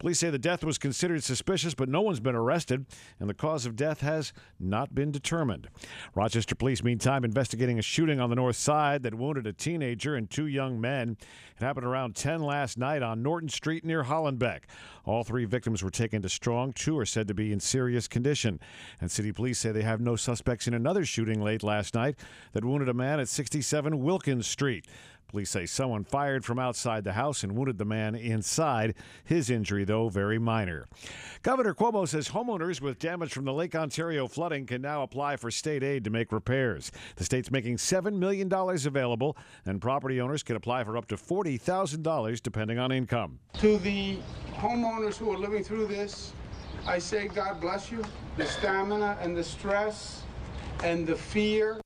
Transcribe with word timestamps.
Police 0.00 0.18
say 0.18 0.30
the 0.30 0.38
death 0.38 0.64
was 0.64 0.78
considered 0.78 1.22
suspicious, 1.22 1.74
but 1.74 1.86
no 1.86 2.00
one's 2.00 2.20
been 2.20 2.34
arrested, 2.34 2.86
and 3.18 3.28
the 3.28 3.34
cause 3.34 3.66
of 3.66 3.76
death 3.76 4.00
has 4.00 4.32
not 4.58 4.94
been 4.94 5.12
determined. 5.12 5.68
Rochester 6.14 6.54
police, 6.54 6.82
meantime, 6.82 7.22
investigating 7.22 7.78
a 7.78 7.82
shooting 7.82 8.18
on 8.18 8.30
the 8.30 8.36
north 8.36 8.56
side 8.56 9.02
that 9.02 9.14
wounded 9.14 9.46
a 9.46 9.52
teenager 9.52 10.14
and 10.14 10.30
two 10.30 10.46
young 10.46 10.80
men. 10.80 11.18
It 11.54 11.62
happened 11.62 11.84
around 11.84 12.16
10 12.16 12.40
last 12.40 12.78
night 12.78 13.02
on 13.02 13.22
Norton 13.22 13.50
Street 13.50 13.84
near 13.84 14.04
Hollenbeck. 14.04 14.60
All 15.04 15.22
three 15.22 15.44
victims 15.44 15.82
were 15.82 15.90
taken 15.90 16.22
to 16.22 16.30
Strong. 16.30 16.72
Two 16.72 16.98
are 16.98 17.04
said 17.04 17.28
to 17.28 17.34
be 17.34 17.52
in 17.52 17.60
serious 17.60 18.08
condition. 18.08 18.58
And 19.02 19.10
city 19.10 19.32
police 19.32 19.58
say 19.58 19.70
they 19.70 19.82
have 19.82 20.00
no 20.00 20.16
suspects 20.16 20.66
in 20.66 20.72
another 20.72 21.04
shooting 21.04 21.42
late 21.42 21.62
last 21.62 21.94
night 21.94 22.18
that 22.54 22.64
wounded 22.64 22.88
a 22.88 22.94
man 22.94 23.20
at 23.20 23.28
67 23.28 23.98
Wilkins 24.02 24.46
Street. 24.46 24.86
Police 25.30 25.50
say 25.50 25.64
someone 25.64 26.02
fired 26.02 26.44
from 26.44 26.58
outside 26.58 27.04
the 27.04 27.12
house 27.12 27.44
and 27.44 27.54
wounded 27.54 27.78
the 27.78 27.84
man 27.84 28.16
inside. 28.16 28.96
His 29.22 29.48
injury, 29.48 29.84
though, 29.84 30.08
very 30.08 30.40
minor. 30.40 30.88
Governor 31.42 31.72
Cuomo 31.72 32.08
says 32.08 32.30
homeowners 32.30 32.80
with 32.80 32.98
damage 32.98 33.32
from 33.32 33.44
the 33.44 33.52
Lake 33.52 33.76
Ontario 33.76 34.26
flooding 34.26 34.66
can 34.66 34.82
now 34.82 35.04
apply 35.04 35.36
for 35.36 35.48
state 35.52 35.84
aid 35.84 36.02
to 36.02 36.10
make 36.10 36.32
repairs. 36.32 36.90
The 37.14 37.22
state's 37.22 37.48
making 37.48 37.76
$7 37.76 38.14
million 38.14 38.52
available, 38.52 39.36
and 39.64 39.80
property 39.80 40.20
owners 40.20 40.42
can 40.42 40.56
apply 40.56 40.82
for 40.82 40.96
up 40.96 41.06
to 41.06 41.16
$40,000 41.16 42.42
depending 42.42 42.80
on 42.80 42.90
income. 42.90 43.38
To 43.60 43.78
the 43.78 44.18
homeowners 44.54 45.16
who 45.16 45.30
are 45.32 45.38
living 45.38 45.62
through 45.62 45.86
this, 45.86 46.32
I 46.88 46.98
say 46.98 47.28
God 47.28 47.60
bless 47.60 47.92
you. 47.92 48.02
The 48.36 48.46
stamina 48.46 49.16
and 49.20 49.36
the 49.36 49.44
stress 49.44 50.22
and 50.82 51.06
the 51.06 51.14
fear. 51.14 51.80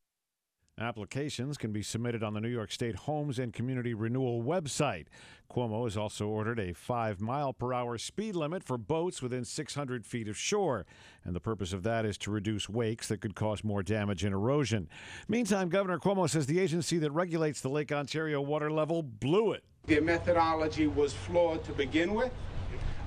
Applications 0.81 1.57
can 1.57 1.73
be 1.73 1.83
submitted 1.83 2.25
on 2.25 2.35
the 2.35 2.41
New 2.41 2.49
York 2.49 2.73
State 2.73 2.97
Homes 2.97 3.39
and 3.39 3.53
Community 3.53 3.95
Renewal 3.95 4.43
website. 4.43 5.07
Cuomo 5.49 5.85
has 5.85 5.97
also 5.97 6.27
ordered 6.27 6.59
a 6.59 6.73
five 6.73 7.21
mile 7.21 7.53
per 7.53 7.73
hour 7.73 7.97
speed 7.97 8.35
limit 8.35 8.65
for 8.65 8.77
boats 8.77 9.23
within 9.23 9.45
600 9.45 10.05
feet 10.05 10.27
of 10.27 10.37
shore. 10.37 10.85
And 11.25 11.33
the 11.33 11.39
purpose 11.39 11.73
of 11.73 11.85
that 11.85 12.05
is 12.05 12.19
to 12.19 12.33
reduce 12.33 12.69
wakes 12.69 13.07
that 13.07 13.21
could 13.21 13.37
cause 13.37 13.63
more 13.63 13.85
damage 13.85 14.25
and 14.25 14.35
erosion. 14.35 14.89
Meantime, 15.29 15.69
Governor 15.69 16.01
Cuomo 16.01 16.29
says 16.29 16.47
the 16.47 16.59
agency 16.59 16.99
that 16.99 17.13
regulates 17.13 17.61
the 17.61 17.69
Lake 17.69 17.93
Ontario 17.93 18.41
water 18.41 18.71
level 18.71 19.01
blew 19.05 19.53
it. 19.53 19.63
Their 19.87 20.03
methodology 20.03 20.89
was 20.89 21.13
flawed 21.13 21.63
to 21.67 21.73
begin 21.73 22.15
with, 22.15 22.33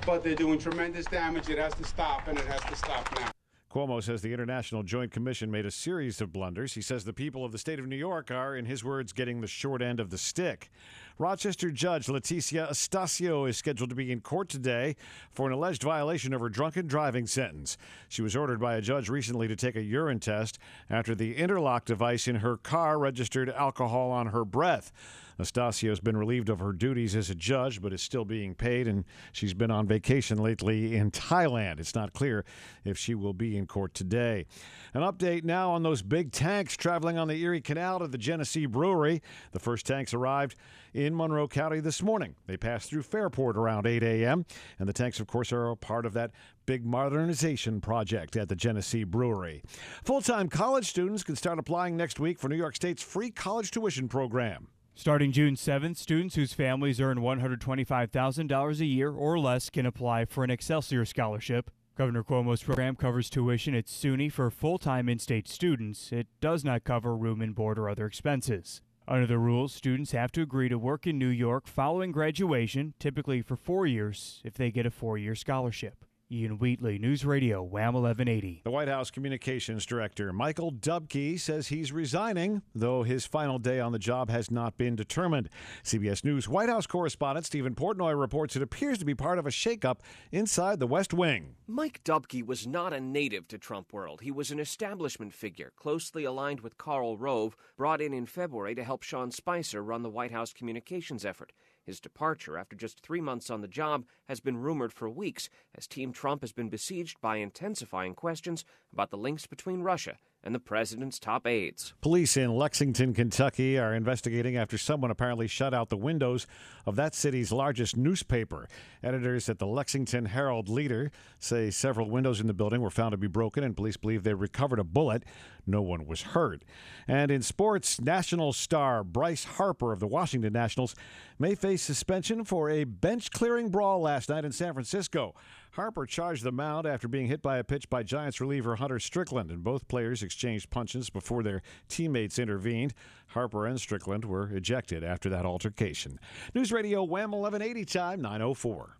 but 0.06 0.24
they're 0.24 0.36
doing 0.36 0.58
tremendous 0.58 1.06
damage. 1.06 1.50
It 1.50 1.58
has 1.58 1.74
to 1.74 1.84
stop, 1.84 2.30
and 2.30 2.40
it 2.40 2.46
has 2.46 2.62
to 2.62 2.76
stop 2.78 3.14
now. 3.20 3.31
Cuomo 3.78 4.02
says 4.02 4.23
the 4.23 4.33
International 4.33 4.81
Joint 4.81 5.11
Commission 5.11 5.52
made 5.52 5.67
a 5.67 5.70
series 5.70 6.20
of 6.20 6.33
blunders. 6.33 6.73
He 6.73 6.81
says 6.81 7.03
the 7.03 7.14
people 7.14 7.45
of 7.45 7.52
the 7.52 7.59
state 7.59 7.78
of 7.78 7.86
New 7.86 7.95
York 7.95 8.31
are, 8.31 8.56
in 8.56 8.66
his 8.66 8.84
words, 8.84 9.14
getting 9.14 9.39
the 9.39 9.45
short 9.45 9.84
end 9.84 10.00
of 10.00 10.09
the 10.09 10.17
stick. 10.17 10.72
Rochester 11.19 11.69
Judge 11.69 12.08
Leticia 12.08 12.72
Estacio 12.72 13.47
is 13.47 13.56
scheduled 13.56 13.92
to 13.92 13.95
be 13.95 14.11
in 14.11 14.22
court 14.22 14.50
today 14.50 14.95
for 15.30 15.45
an 15.45 15.53
alleged 15.53 15.84
violation 15.84 16.34
of 16.34 16.42
her 16.42 16.50
drunken 16.50 16.88
driving 16.88 17.28
sentence. 17.28 17.78
She 18.09 18.23
was 18.23 18.36
ordered 18.36 18.59
by 18.59 18.78
a 18.78 18.81
judge 18.81 19.09
recently 19.09 19.47
to 19.47 19.56
take 19.56 19.75
a 19.75 19.84
urine 19.84 20.19
test 20.19 20.58
after 20.89 21.14
the 21.14 21.36
interlock 21.36 21.86
device 21.86 22.28
in 22.28 22.38
her 22.38 22.58
car 22.58 22.97
registered 22.97 23.47
alcohol 23.47 24.09
on 24.09 24.28
her 24.28 24.44
breath. 24.44 24.91
Estacio 25.40 25.90
has 25.90 26.00
been 26.00 26.18
relieved 26.18 26.50
of 26.50 26.60
her 26.60 26.74
duties 26.74 27.16
as 27.16 27.30
a 27.30 27.36
judge, 27.36 27.82
but 27.82 27.94
is 27.94 28.02
still 28.02 28.26
being 28.26 28.56
paid, 28.56 28.88
and 28.88 29.06
she's 29.32 29.54
been 29.54 29.72
on 29.72 29.88
vacation 29.88 30.38
lately 30.38 30.96
in 30.96 31.12
Thailand. 31.12 31.80
It's 31.80 31.96
not 31.96 32.14
clear 32.14 32.46
if 32.84 32.98
she 32.98 33.16
will 33.16 33.34
be 33.34 33.58
in 33.58 33.68
court 33.68 33.94
today. 33.94 34.46
An 34.94 35.02
update 35.02 35.44
now 35.44 35.72
on 35.72 35.84
those 35.84 36.02
big 36.02 36.32
tanks 36.32 36.76
traveling 36.76 37.18
on 37.18 37.28
the 37.28 37.42
Erie 37.42 37.62
Canal 37.62 38.00
to 38.00 38.08
the 38.08 38.18
Genesee 38.18 38.66
Brewery. 38.66 39.22
The 39.52 39.60
first 39.60 39.86
tanks 39.86 40.14
arrived 40.14 40.56
in 40.94 41.16
Monroe 41.16 41.48
County 41.48 41.80
this 41.80 42.02
morning. 42.02 42.36
They 42.48 42.58
passed 42.58 42.90
through 42.90 43.04
Fairport 43.04 43.58
around 43.58 43.86
8 43.86 44.04
a.m., 44.04 44.46
and 44.80 44.90
the 44.90 44.94
tanks, 44.94 45.20
of 45.20 45.28
course, 45.28 45.52
are 45.52 45.70
a 45.70 45.76
part 45.76 46.06
of 46.06 46.14
that 46.14 46.32
big 46.66 46.86
modernization 46.86 47.80
project 47.80 48.36
at 48.36 48.50
the 48.50 48.56
Genesee 48.56 49.04
Brewery. 49.04 49.62
Full 50.04 50.22
time 50.22 50.50
college 50.50 50.88
students 50.88 51.24
can 51.24 51.36
start 51.36 51.60
applying 51.60 51.96
next 51.96 52.20
week 52.20 52.40
for 52.40 52.50
New 52.50 52.56
York 52.56 52.76
State's 52.76 53.03
free 53.03 53.30
college 53.30 53.72
tuition 53.72 54.08
program. 54.08 54.68
Starting 54.97 55.31
June 55.31 55.53
7th, 55.53 55.96
students 55.96 56.34
whose 56.34 56.53
families 56.53 57.00
earn 57.00 57.19
$125,000 57.19 58.80
a 58.80 58.85
year 58.85 59.12
or 59.12 59.38
less 59.38 59.69
can 59.69 59.85
apply 59.85 60.25
for 60.25 60.44
an 60.44 60.50
Excelsior 60.50 61.06
Scholarship. 61.06 61.69
Governor 61.96 62.24
Cuomo's 62.24 62.63
program 62.63 62.96
covers 62.96 63.30
tuition 63.30 63.75
at 63.75 63.85
SUNY 63.85 64.31
for 64.31 64.50
full 64.50 64.80
time 64.80 65.08
in 65.08 65.19
state 65.19 65.47
students. 65.47 66.12
It 66.12 66.25
does 66.41 66.66
not 66.66 66.84
cover 66.84 67.16
room 67.16 67.41
and 67.41 67.53
board 67.53 67.78
or 67.78 67.88
other 67.88 68.08
expenses. 68.08 68.81
Under 69.08 69.28
the 69.28 69.38
rules, 69.38 69.72
students 69.72 70.13
have 70.13 70.31
to 70.31 70.41
agree 70.41 70.68
to 70.68 70.80
work 70.80 71.06
in 71.06 71.19
New 71.19 71.28
York 71.28 71.68
following 71.68 72.12
graduation, 72.12 72.96
typically 72.97 73.44
for 73.44 73.56
four 73.56 73.85
years, 73.85 74.41
if 74.44 74.56
they 74.56 74.72
get 74.72 74.88
a 74.88 74.91
four 74.91 75.16
year 75.19 75.35
scholarship. 75.35 76.06
Ian 76.30 76.58
Wheatley, 76.60 77.00
News 77.00 77.24
Radio, 77.24 77.64
WHAM 77.64 77.94
1180. 77.94 78.60
The 78.66 78.70
White 78.70 78.90
House 78.90 79.10
Communications 79.10 79.86
Director, 79.86 80.34
Michael 80.34 80.74
Dubke, 80.74 81.40
says 81.40 81.70
he's 81.70 81.94
resigning, 81.94 82.64
though 82.76 83.04
his 83.04 83.26
final 83.26 83.60
day 83.60 83.80
on 83.80 83.94
the 83.94 84.00
job 84.00 84.30
has 84.30 84.52
not 84.52 84.78
been 84.78 84.98
determined. 84.98 85.48
CBS 85.86 86.26
News 86.26 86.50
White 86.50 86.68
House 86.68 86.86
correspondent 86.86 87.46
Stephen 87.46 87.76
Portnoy 87.76 88.20
reports 88.20 88.58
it 88.58 88.62
appears 88.62 88.98
to 88.98 89.06
be 89.06 89.16
part 89.16 89.40
of 89.40 89.48
a 89.48 89.52
shakeup 89.52 90.00
inside 90.30 90.82
the 90.82 90.88
West 90.88 91.14
Wing. 91.14 91.56
Mike 91.66 92.04
Dubke 92.04 92.46
was 92.46 92.68
not 92.68 92.92
a 92.92 93.00
native 93.00 93.48
to 93.48 93.58
Trump 93.58 93.94
world. 93.94 94.20
He 94.20 94.32
was 94.32 94.52
an 94.52 94.59
establishment 94.59 95.34
figure, 95.34 95.72
closely 95.78 96.26
aligned 96.26 96.59
with 96.59 96.78
Karl 96.78 97.16
Rove, 97.16 97.56
brought 97.78 98.02
in 98.02 98.14
in 98.14 98.26
February 98.26 98.76
to 98.76 98.84
help 98.84 99.02
Sean 99.02 99.32
Spicer 99.32 99.82
run 99.82 100.04
the 100.04 100.09
White 100.09 100.32
House 100.32 100.52
communications 100.52 101.24
effort. 101.24 101.54
His 101.88 102.02
departure 102.02 102.58
after 102.58 102.75
just 102.75 103.00
three 103.00 103.22
months 103.22 103.50
on 103.50 103.62
the 103.62 103.68
job 103.68 104.03
has 104.28 104.42
been 104.42 104.58
rumored 104.58 104.92
for 104.92 105.09
weeks 105.09 105.50
as 105.74 105.88
Team 105.88 106.12
Trump 106.12 106.42
has 106.42 106.52
been 106.52 106.68
besieged 106.68 107.22
by 107.22 107.38
intensifying 107.38 108.14
questions 108.14 108.66
about 108.92 109.09
the 109.09 109.18
links 109.18 109.48
between 109.48 109.80
Russia 109.80 110.18
and 110.44 110.56
the 110.56 110.59
president's 110.59 111.20
top 111.20 111.46
aides. 111.46 111.94
Police 112.02 112.38
in 112.38 112.56
Lexington, 112.56 113.14
Kentucky 113.14 113.78
are 113.78 113.94
investigating 113.94 114.56
after 114.56 114.78
someone 114.78 115.12
apparently 115.12 115.48
shut 115.48 115.74
out 115.74 115.90
the 115.90 115.98
windows 115.98 116.48
of 116.86 116.96
that 116.96 117.14
city's 117.14 117.52
largest 117.52 117.98
newspaper. 117.98 118.70
Editors 119.03 119.50
at 119.50 119.59
the 119.59 119.68
Lexington 119.68 120.26
Herald 120.26 120.70
Leader 120.70 121.12
say 121.40 121.70
several 121.70 122.09
windows 122.09 122.40
in 122.40 122.47
the 122.47 122.53
building 122.53 122.81
were 122.81 122.90
found 122.90 123.12
to 123.12 123.18
be 123.18 123.28
broken, 123.28 123.64
and 123.64 123.76
police 123.76 123.97
believe 123.97 124.24
they 124.24 124.34
recovered 124.34 124.80
a 124.80 124.84
bullet. 124.84 125.24
No 125.66 125.81
one 125.81 126.06
was 126.06 126.22
hurt. 126.22 126.64
And 127.08 127.30
in 127.30 127.42
sports, 127.42 128.00
national 128.00 128.53
star 128.53 129.03
Bryce 129.03 129.44
Harper 129.44 129.92
of 129.92 130.00
the 130.00 130.08
Washington 130.08 130.53
Nationals 130.53 130.96
may 131.38 131.56
face 131.56 131.81
suspension 131.81 132.46
for 132.46 132.70
a 132.70 132.86
bench 132.86 133.31
clearing 133.31 133.70
brawl 133.70 134.00
last 134.00 134.30
night 134.30 134.46
in 134.46 134.53
San 134.53 134.74
Francisco. 134.74 135.36
Harper 135.78 136.08
charged 136.08 136.44
the 136.44 136.52
mound 136.52 136.88
after 136.88 137.08
being 137.08 137.28
hit 137.28 137.44
by 137.44 137.60
a 137.60 137.64
pitch 137.64 137.88
by 137.88 138.02
Giants 138.02 138.42
reliever 138.42 138.78
Hunter 138.78 138.98
Strickland, 138.98 139.52
and 139.52 139.64
both 139.64 139.88
players 139.88 140.24
exchanged 140.24 140.72
punches 140.72 141.12
before 141.12 141.44
their 141.44 141.62
teammates 141.88 142.40
intervened. 142.40 142.96
Harper 143.28 143.68
and 143.68 143.80
Strickland 143.80 144.26
were 144.26 144.50
ejected 144.50 145.04
after 145.04 145.30
that 145.30 145.46
altercation. 145.46 146.20
News 146.56 146.72
Radio 146.72 147.04
Wham 147.04 147.30
1180 147.30 147.86
time 147.86 148.22
904. 148.24 148.98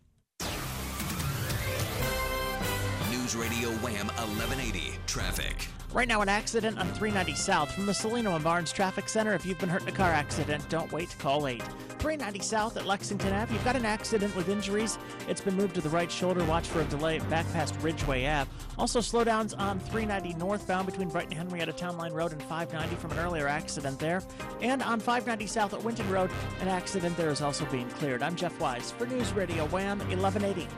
News 3.28 3.36
Radio 3.36 3.70
Wham 3.80 4.08
1180 4.08 4.94
traffic. 5.06 5.68
Right 5.92 6.08
now, 6.08 6.22
an 6.22 6.30
accident 6.30 6.80
on 6.80 6.88
390 6.94 7.36
South 7.36 7.70
from 7.74 7.86
the 7.86 7.92
Cellino 7.92 8.34
and 8.36 8.44
Barnes 8.44 8.72
Traffic 8.72 9.10
Center. 9.10 9.34
If 9.34 9.46
you've 9.46 9.60
been 9.60 9.68
hurt 9.68 9.82
in 9.82 9.90
a 9.90 9.92
car 9.92 10.14
accident, 10.14 10.64
don't 10.70 10.90
wait 10.94 11.10
to 11.10 11.18
call 11.18 11.46
8. 11.46 11.62
390 11.62 12.40
South 12.40 12.78
at 12.78 12.86
Lexington 12.86 13.34
Ave. 13.34 13.54
You've 13.54 13.66
got 13.66 13.76
an 13.76 13.86
accident 13.86 14.34
with 14.34 14.48
injuries. 14.48 14.98
It's 15.28 15.42
been 15.42 15.56
moved 15.58 15.76
to 15.76 15.82
the 15.82 15.90
right 15.90 16.10
shoulder. 16.10 16.42
Watch 16.46 16.70
for 16.70 16.80
a 16.80 16.86
delay 16.86 17.20
back 17.20 17.46
past 17.52 17.76
Ridgeway 17.82 18.26
Ave. 18.28 18.50
Also, 18.78 19.00
slowdowns 19.00 19.54
on 19.60 19.78
390 19.78 20.36
northbound 20.36 20.86
between 20.86 21.10
Brighton 21.10 21.36
Henrietta 21.36 21.74
Town 21.74 21.98
Line 21.98 22.14
Road 22.14 22.32
and 22.32 22.42
590 22.44 22.96
from 22.96 23.12
an 23.12 23.20
earlier 23.20 23.50
accident 23.50 24.00
there. 24.00 24.24
And 24.62 24.82
on 24.82 25.02
590 25.02 25.48
South 25.48 25.74
at 25.74 25.84
Winton 25.84 26.10
Road, 26.10 26.32
an 26.62 26.70
accident 26.70 27.18
there 27.18 27.30
is 27.30 27.42
also 27.42 27.66
being 27.66 27.90
cleared. 27.90 28.24
I'm 28.24 28.38
Jeff 28.38 28.58
Wise 28.62 28.92
for 28.92 29.06
News 29.06 29.34
Radio 29.34 29.66
Wham 29.66 30.00
1180. 30.00 30.70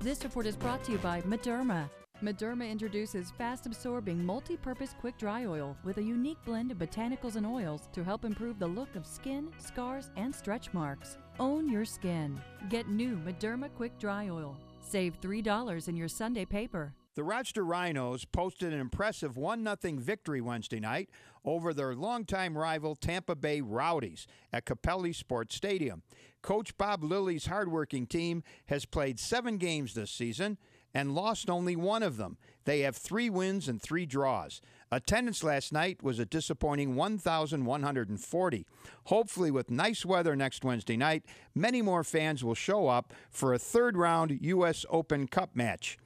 This 0.00 0.22
report 0.22 0.46
is 0.46 0.54
brought 0.54 0.84
to 0.84 0.92
you 0.92 0.98
by 0.98 1.22
Mederma. 1.22 1.90
Mederma 2.22 2.70
introduces 2.70 3.32
fast 3.32 3.66
absorbing 3.66 4.24
multi 4.24 4.56
purpose 4.56 4.94
quick 5.00 5.18
dry 5.18 5.44
oil 5.44 5.76
with 5.82 5.98
a 5.98 6.02
unique 6.02 6.38
blend 6.44 6.70
of 6.70 6.78
botanicals 6.78 7.34
and 7.34 7.44
oils 7.44 7.88
to 7.92 8.04
help 8.04 8.24
improve 8.24 8.60
the 8.60 8.66
look 8.66 8.94
of 8.94 9.04
skin, 9.04 9.50
scars, 9.58 10.10
and 10.16 10.32
stretch 10.32 10.72
marks. 10.72 11.18
Own 11.40 11.68
your 11.68 11.84
skin. 11.84 12.40
Get 12.68 12.88
new 12.88 13.16
Mederma 13.16 13.74
Quick 13.74 13.98
Dry 13.98 14.28
Oil. 14.28 14.56
Save 14.80 15.20
$3 15.20 15.88
in 15.88 15.96
your 15.96 16.08
Sunday 16.08 16.44
paper. 16.44 16.94
The 17.18 17.24
Rochester 17.24 17.64
Rhinos 17.64 18.24
posted 18.24 18.72
an 18.72 18.78
impressive 18.78 19.36
1 19.36 19.64
0 19.64 19.96
victory 19.96 20.40
Wednesday 20.40 20.78
night 20.78 21.10
over 21.44 21.74
their 21.74 21.96
longtime 21.96 22.56
rival 22.56 22.94
Tampa 22.94 23.34
Bay 23.34 23.60
Rowdies 23.60 24.28
at 24.52 24.66
Capelli 24.66 25.12
Sports 25.12 25.56
Stadium. 25.56 26.04
Coach 26.42 26.78
Bob 26.78 27.02
Lilley's 27.02 27.46
hardworking 27.46 28.06
team 28.06 28.44
has 28.66 28.84
played 28.84 29.18
seven 29.18 29.56
games 29.56 29.94
this 29.94 30.12
season 30.12 30.58
and 30.94 31.12
lost 31.12 31.50
only 31.50 31.74
one 31.74 32.04
of 32.04 32.18
them. 32.18 32.38
They 32.66 32.82
have 32.82 32.96
three 32.96 33.28
wins 33.28 33.66
and 33.66 33.82
three 33.82 34.06
draws. 34.06 34.60
Attendance 34.92 35.42
last 35.42 35.72
night 35.72 36.00
was 36.00 36.20
a 36.20 36.24
disappointing 36.24 36.94
1,140. 36.94 38.66
Hopefully, 39.06 39.50
with 39.50 39.72
nice 39.72 40.04
weather 40.04 40.36
next 40.36 40.64
Wednesday 40.64 40.96
night, 40.96 41.24
many 41.52 41.82
more 41.82 42.04
fans 42.04 42.44
will 42.44 42.54
show 42.54 42.86
up 42.86 43.12
for 43.28 43.52
a 43.52 43.58
third 43.58 43.96
round 43.96 44.38
U.S. 44.40 44.86
Open 44.88 45.26
Cup 45.26 45.56
match. 45.56 45.98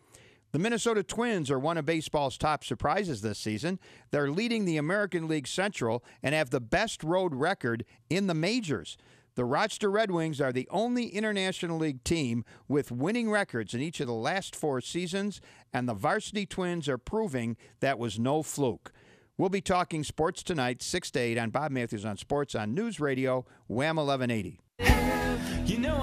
The 0.52 0.58
Minnesota 0.58 1.02
Twins 1.02 1.50
are 1.50 1.58
one 1.58 1.78
of 1.78 1.86
baseball's 1.86 2.36
top 2.36 2.62
surprises 2.62 3.22
this 3.22 3.38
season. 3.38 3.78
They're 4.10 4.30
leading 4.30 4.66
the 4.66 4.76
American 4.76 5.26
League 5.26 5.48
Central 5.48 6.04
and 6.22 6.34
have 6.34 6.50
the 6.50 6.60
best 6.60 7.02
road 7.02 7.34
record 7.34 7.86
in 8.10 8.26
the 8.26 8.34
majors. 8.34 8.98
The 9.34 9.46
Rochester 9.46 9.90
Red 9.90 10.10
Wings 10.10 10.42
are 10.42 10.52
the 10.52 10.68
only 10.70 11.06
International 11.06 11.78
League 11.78 12.04
team 12.04 12.44
with 12.68 12.92
winning 12.92 13.30
records 13.30 13.72
in 13.72 13.80
each 13.80 13.98
of 14.00 14.06
the 14.06 14.12
last 14.12 14.54
four 14.54 14.82
seasons, 14.82 15.40
and 15.72 15.88
the 15.88 15.94
Varsity 15.94 16.44
Twins 16.44 16.86
are 16.86 16.98
proving 16.98 17.56
that 17.80 17.98
was 17.98 18.18
no 18.18 18.42
fluke. 18.42 18.92
We'll 19.38 19.48
be 19.48 19.62
talking 19.62 20.04
sports 20.04 20.42
tonight, 20.42 20.82
6 20.82 21.12
to 21.12 21.18
8 21.18 21.38
on 21.38 21.48
Bob 21.48 21.72
Matthews 21.72 22.04
on 22.04 22.18
Sports 22.18 22.54
on 22.54 22.74
News 22.74 23.00
Radio, 23.00 23.46
Wham 23.68 23.96
1180. 23.96 24.60
You 25.64 25.78
know. 25.78 26.02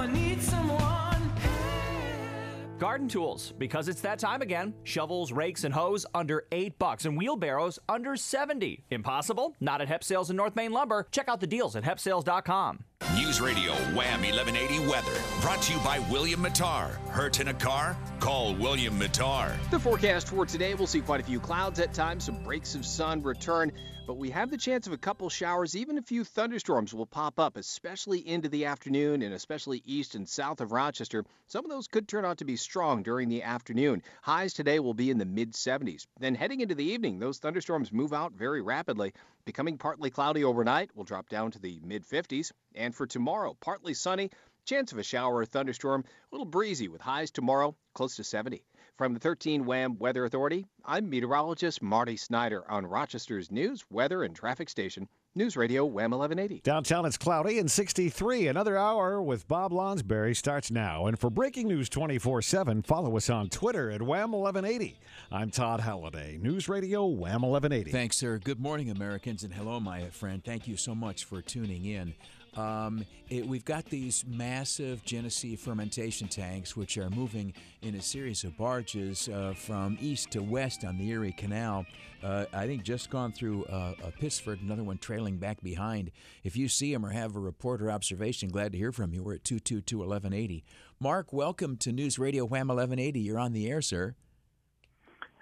Garden 2.79 3.09
tools, 3.09 3.53
because 3.57 3.89
it's 3.89 3.99
that 4.01 4.19
time 4.19 4.41
again. 4.41 4.73
Shovels, 4.83 5.33
rakes, 5.33 5.65
and 5.65 5.73
hoes 5.73 6.05
under 6.15 6.45
8 6.53 6.79
bucks 6.79 7.05
and 7.05 7.17
wheelbarrows 7.17 7.77
under 7.89 8.15
70. 8.15 8.85
Impossible? 8.89 9.53
Not 9.59 9.81
at 9.81 9.89
Hep 9.89 10.03
Sales 10.03 10.29
and 10.29 10.37
North 10.37 10.55
Main 10.55 10.71
Lumber. 10.71 11.05
Check 11.11 11.27
out 11.27 11.41
the 11.41 11.47
deals 11.47 11.75
at 11.75 11.83
hepsales.com. 11.83 12.85
News 13.15 13.41
Radio 13.41 13.71
Wham 13.95 14.21
1180 14.21 14.79
Weather. 14.87 15.11
Brought 15.41 15.61
to 15.63 15.73
you 15.73 15.79
by 15.79 15.99
William 16.11 16.43
Matar. 16.43 16.95
Hurt 17.07 17.39
in 17.39 17.47
a 17.47 17.53
car? 17.53 17.97
Call 18.19 18.53
William 18.55 18.99
Matar. 18.99 19.55
The 19.71 19.79
forecast 19.79 20.27
for 20.27 20.45
today, 20.45 20.75
we'll 20.75 20.85
see 20.85 20.99
quite 21.01 21.21
a 21.21 21.23
few 21.23 21.39
clouds 21.39 21.79
at 21.79 21.93
times, 21.93 22.25
some 22.25 22.43
breaks 22.43 22.75
of 22.75 22.85
sun 22.85 23.23
return, 23.23 23.71
but 24.05 24.17
we 24.17 24.31
have 24.31 24.49
the 24.49 24.57
chance 24.57 24.85
of 24.85 24.93
a 24.93 24.97
couple 24.97 25.29
showers, 25.29 25.75
even 25.75 25.97
a 25.97 26.01
few 26.01 26.23
thunderstorms 26.23 26.93
will 26.93 27.05
pop 27.05 27.39
up, 27.39 27.57
especially 27.57 28.27
into 28.27 28.49
the 28.49 28.65
afternoon 28.65 29.21
and 29.21 29.33
especially 29.33 29.81
east 29.85 30.15
and 30.15 30.27
south 30.27 30.61
of 30.61 30.71
Rochester. 30.71 31.23
Some 31.47 31.63
of 31.63 31.71
those 31.71 31.87
could 31.87 32.07
turn 32.07 32.25
out 32.25 32.39
to 32.39 32.45
be 32.45 32.55
strong 32.55 33.03
during 33.03 33.29
the 33.29 33.43
afternoon. 33.43 34.01
Highs 34.23 34.53
today 34.53 34.79
will 34.79 34.93
be 34.95 35.09
in 35.09 35.19
the 35.19 35.25
mid 35.25 35.53
70s. 35.53 36.07
Then 36.19 36.35
heading 36.35 36.61
into 36.61 36.75
the 36.75 36.85
evening, 36.85 37.19
those 37.19 37.37
thunderstorms 37.37 37.91
move 37.91 38.11
out 38.11 38.33
very 38.33 38.61
rapidly, 38.61 39.13
becoming 39.49 39.79
partly 39.79 40.11
cloudy 40.11 40.43
overnight, 40.43 40.95
will 40.95 41.03
drop 41.03 41.27
down 41.27 41.49
to 41.49 41.57
the 41.57 41.79
mid 41.83 42.05
50s. 42.05 42.51
And 42.75 42.93
for 42.93 43.07
tomorrow, 43.07 43.57
partly 43.59 43.95
sunny, 43.95 44.29
chance 44.63 44.91
of 44.91 44.99
a 44.99 45.03
shower 45.03 45.37
or 45.37 45.45
thunderstorm, 45.47 46.03
a 46.05 46.35
little 46.35 46.45
breezy 46.45 46.87
with 46.87 47.01
highs 47.01 47.31
tomorrow 47.31 47.75
close 47.95 48.17
to 48.17 48.23
70. 48.23 48.63
From 48.95 49.15
the 49.15 49.19
13 49.19 49.65
WHAM 49.65 49.97
Weather 49.97 50.23
Authority, 50.23 50.67
I'm 50.85 51.09
meteorologist 51.09 51.81
Marty 51.81 52.15
Snyder 52.15 52.69
on 52.69 52.85
Rochester's 52.85 53.49
news, 53.49 53.83
weather, 53.89 54.21
and 54.21 54.35
traffic 54.35 54.69
station, 54.69 55.09
News 55.35 55.55
Radio 55.55 55.85
WHAM 55.85 56.09
1180. 56.09 56.61
Downtown 56.63 57.05
it's 57.05 57.15
cloudy 57.15 57.59
and 57.59 57.69
63. 57.69 58.47
Another 58.47 58.75
hour 58.75 59.21
with 59.21 59.47
Bob 59.47 59.71
Lonsberry 59.71 60.35
starts 60.35 60.71
now. 60.71 61.05
And 61.05 61.19
for 61.19 61.29
breaking 61.29 61.67
news 61.67 61.87
24 61.87 62.41
7, 62.41 62.81
follow 62.81 63.15
us 63.15 63.29
on 63.29 63.47
Twitter 63.49 63.91
at 63.91 64.01
Wham 64.01 64.31
1180. 64.31 64.97
I'm 65.31 65.51
Todd 65.51 65.81
Halliday, 65.81 66.39
News 66.41 66.67
Radio 66.67 67.05
Wham 67.05 67.43
1180. 67.43 67.91
Thanks, 67.91 68.17
sir. 68.17 68.39
Good 68.39 68.59
morning, 68.59 68.89
Americans, 68.89 69.43
and 69.43 69.53
hello, 69.53 69.79
my 69.79 70.05
friend. 70.09 70.43
Thank 70.43 70.67
you 70.67 70.75
so 70.75 70.95
much 70.95 71.25
for 71.25 71.43
tuning 71.43 71.85
in. 71.85 72.15
Um, 72.55 73.05
it, 73.29 73.45
we've 73.45 73.65
got 73.65 73.85
these 73.85 74.25
massive 74.27 75.03
Genesee 75.03 75.55
fermentation 75.55 76.27
tanks, 76.27 76.75
which 76.75 76.97
are 76.97 77.09
moving 77.09 77.53
in 77.81 77.95
a 77.95 78.01
series 78.01 78.43
of 78.43 78.57
barges 78.57 79.29
uh, 79.29 79.53
from 79.55 79.97
east 80.01 80.31
to 80.31 80.41
west 80.41 80.83
on 80.83 80.97
the 80.97 81.09
Erie 81.09 81.31
Canal. 81.31 81.85
Uh, 82.23 82.45
I 82.51 82.65
think 82.65 82.83
just 82.83 83.09
gone 83.09 83.31
through 83.31 83.65
uh, 83.65 83.93
Pittsford, 84.19 84.61
another 84.61 84.83
one 84.83 84.97
trailing 84.97 85.37
back 85.37 85.61
behind. 85.61 86.11
If 86.43 86.57
you 86.57 86.67
see 86.67 86.91
them 86.91 87.05
or 87.05 87.09
have 87.09 87.35
a 87.35 87.39
report 87.39 87.81
or 87.81 87.91
observation, 87.91 88.49
glad 88.49 88.71
to 88.73 88.77
hear 88.77 88.91
from 88.91 89.13
you. 89.13 89.23
We're 89.23 89.35
at 89.35 89.43
222 89.43 89.99
1180. 89.99 90.65
Mark, 90.99 91.31
welcome 91.31 91.77
to 91.77 91.91
News 91.91 92.19
Radio 92.19 92.43
Wham 92.43 92.67
1180. 92.67 93.19
You're 93.19 93.39
on 93.39 93.53
the 93.53 93.69
air, 93.69 93.81
sir. 93.81 94.15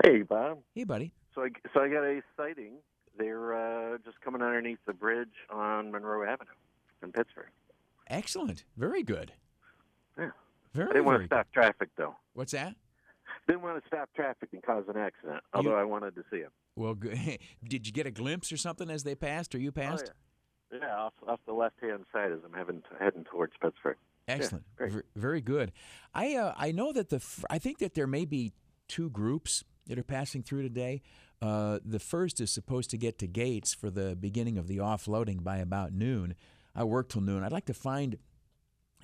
Hey, 0.04 0.22
Bob. 0.22 0.60
Hey, 0.76 0.84
buddy. 0.84 1.14
So 1.34 1.44
I, 1.44 1.50
so 1.74 1.82
I 1.82 1.90
got 1.90 2.04
a 2.04 2.22
sighting. 2.36 2.74
They're 3.18 3.56
uh, 3.94 3.98
just 4.06 4.22
coming 4.22 4.44
underneath 4.44 4.78
the 4.86 4.94
bridge 4.94 5.30
on 5.50 5.92
Monroe 5.92 6.24
Avenue 6.24 6.52
in 7.04 7.12
Pittsford. 7.12 7.50
Excellent. 8.10 8.64
Very 8.78 9.04
good. 9.04 9.34
Yeah. 10.18 10.30
Very, 10.74 10.90
I 10.90 10.94
didn't 10.94 11.06
want 11.06 11.22
to 11.22 11.26
stop 11.28 11.48
traffic, 11.54 11.90
though. 11.98 12.16
What's 12.34 12.52
that? 12.52 12.76
Didn't 13.48 13.62
want 13.62 13.82
to 13.82 13.88
stop 13.88 14.10
traffic 14.16 14.50
and 14.54 14.62
cause 14.64 14.86
an 14.88 14.98
accident, 14.98 15.44
although 15.54 15.76
I 15.76 15.84
wanted 15.84 16.16
to 16.16 16.24
see 16.32 16.40
him. 16.40 16.52
Well, 16.76 16.94
good. 16.94 17.18
did 17.68 17.88
you 17.88 17.94
get 17.94 18.06
a 18.06 18.12
glimpse 18.12 18.52
or 18.52 18.58
something 18.58 18.90
as 18.90 19.04
they 19.04 19.16
passed, 19.16 19.56
or 19.56 19.60
you 19.60 19.72
passed? 19.72 20.12
Oh, 20.72 20.76
yeah. 20.76 20.80
yeah, 20.82 20.96
off, 20.98 21.14
off 21.28 21.40
the 21.46 21.54
left-hand 21.54 22.06
side 22.14 22.32
as 22.32 22.40
I'm 22.46 22.54
heading, 22.54 22.84
heading 23.00 23.24
towards 23.24 23.54
Pittsford. 23.62 23.96
Excellent. 24.28 24.66
Yeah, 24.80 24.88
V- 24.88 25.02
very 25.16 25.42
good. 25.42 25.72
I 26.14 26.36
uh, 26.36 26.54
I 26.58 26.74
know 26.74 26.92
that 26.92 27.10
the 27.10 27.18
f- 27.18 27.46
I 27.50 27.60
think 27.60 27.78
that 27.80 27.94
there 27.94 28.08
may 28.08 28.26
be 28.26 28.52
two 28.90 29.10
groups 29.10 29.64
that 29.88 29.98
are 29.98 30.04
passing 30.04 30.44
through 30.44 30.64
today. 30.64 31.02
Uh, 31.42 31.80
the 31.86 32.00
first 32.00 32.42
is 32.42 32.52
supposed 32.52 32.90
to 32.90 32.98
get 32.98 33.20
to 33.20 33.28
Gates 33.28 33.74
for 33.74 33.90
the 33.90 34.16
beginning 34.16 34.58
of 34.58 34.68
the 34.68 34.78
offloading 34.78 35.44
by 35.44 35.58
about 35.58 35.94
noon. 35.94 36.36
I 36.78 36.84
work 36.84 37.10
till 37.10 37.22
noon. 37.22 37.44
I'd 37.44 37.52
like 37.52 37.66
to 37.66 37.74
find. 37.74 38.18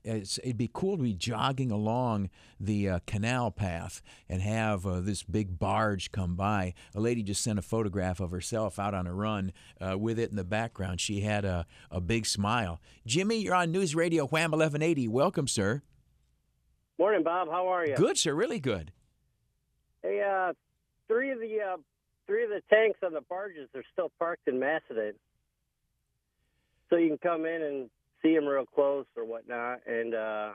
It's, 0.06 0.38
it'd 0.40 0.58
be 0.58 0.70
cool 0.72 0.98
to 0.98 1.04
be 1.04 1.14
jogging 1.14 1.72
along 1.72 2.30
the 2.60 2.90
uh, 2.90 3.00
canal 3.08 3.52
path 3.52 4.02
and 4.28 4.42
have 4.42 4.86
uh, 4.86 5.00
this 5.00 5.24
big 5.24 5.58
barge 5.58 6.12
come 6.12 6.36
by. 6.36 6.74
A 6.94 7.00
lady 7.00 7.24
just 7.24 7.42
sent 7.42 7.58
a 7.58 7.62
photograph 7.62 8.20
of 8.20 8.32
herself 8.32 8.78
out 8.78 8.94
on 8.94 9.08
a 9.08 9.14
run 9.14 9.54
uh, 9.80 9.98
with 9.98 10.20
it 10.20 10.30
in 10.30 10.36
the 10.36 10.44
background. 10.44 11.00
She 11.00 11.22
had 11.22 11.46
a, 11.46 11.66
a 11.90 12.02
big 12.02 12.26
smile. 12.26 12.82
Jimmy, 13.08 13.38
you're 13.38 13.56
on 13.56 13.72
News 13.72 13.96
Radio 13.96 14.28
Wham 14.28 14.52
1180. 14.52 15.08
Welcome, 15.08 15.48
sir. 15.48 15.82
Morning, 17.00 17.24
Bob. 17.24 17.48
How 17.50 17.68
are 17.68 17.88
you? 17.88 17.96
Good, 17.96 18.18
sir. 18.18 18.34
Really 18.34 18.60
good. 18.60 18.92
Hey, 20.02 20.22
uh, 20.22 20.52
three 21.08 21.32
of 21.32 21.40
the 21.40 21.60
uh, 21.62 21.78
three 22.28 22.44
of 22.44 22.50
the 22.50 22.62
tanks 22.70 23.00
on 23.04 23.14
the 23.14 23.22
barges 23.22 23.70
are 23.74 23.84
still 23.94 24.12
parked 24.20 24.48
in 24.48 24.60
Macedon, 24.60 25.14
so 26.90 26.98
you 26.98 27.10
can 27.10 27.18
come 27.18 27.46
in 27.46 27.62
and 27.62 27.90
see 28.22 28.34
them 28.36 28.46
real 28.46 28.66
close 28.66 29.06
or 29.16 29.26
whatnot, 29.26 29.80
and 29.88 30.16
uh, 30.16 30.50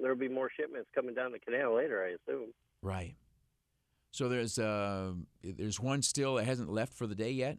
there'll 0.00 0.16
be 0.16 0.28
more 0.28 0.50
shipments 0.58 0.88
coming 0.94 1.14
down 1.14 1.32
the 1.32 1.38
canal 1.38 1.76
later, 1.76 2.04
I 2.04 2.16
assume. 2.32 2.52
Right. 2.82 3.14
So 4.10 4.28
there's 4.28 4.60
uh 4.60 5.12
there's 5.42 5.80
one 5.80 6.00
still 6.02 6.36
that 6.36 6.44
hasn't 6.44 6.70
left 6.70 6.94
for 6.94 7.08
the 7.08 7.16
day 7.16 7.32
yet 7.32 7.58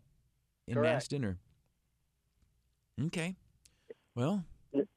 in 0.67 0.75
Correct. 0.75 0.93
Macedon, 0.93 1.25
or 1.25 1.37
okay. 3.07 3.35
Well, 4.15 4.45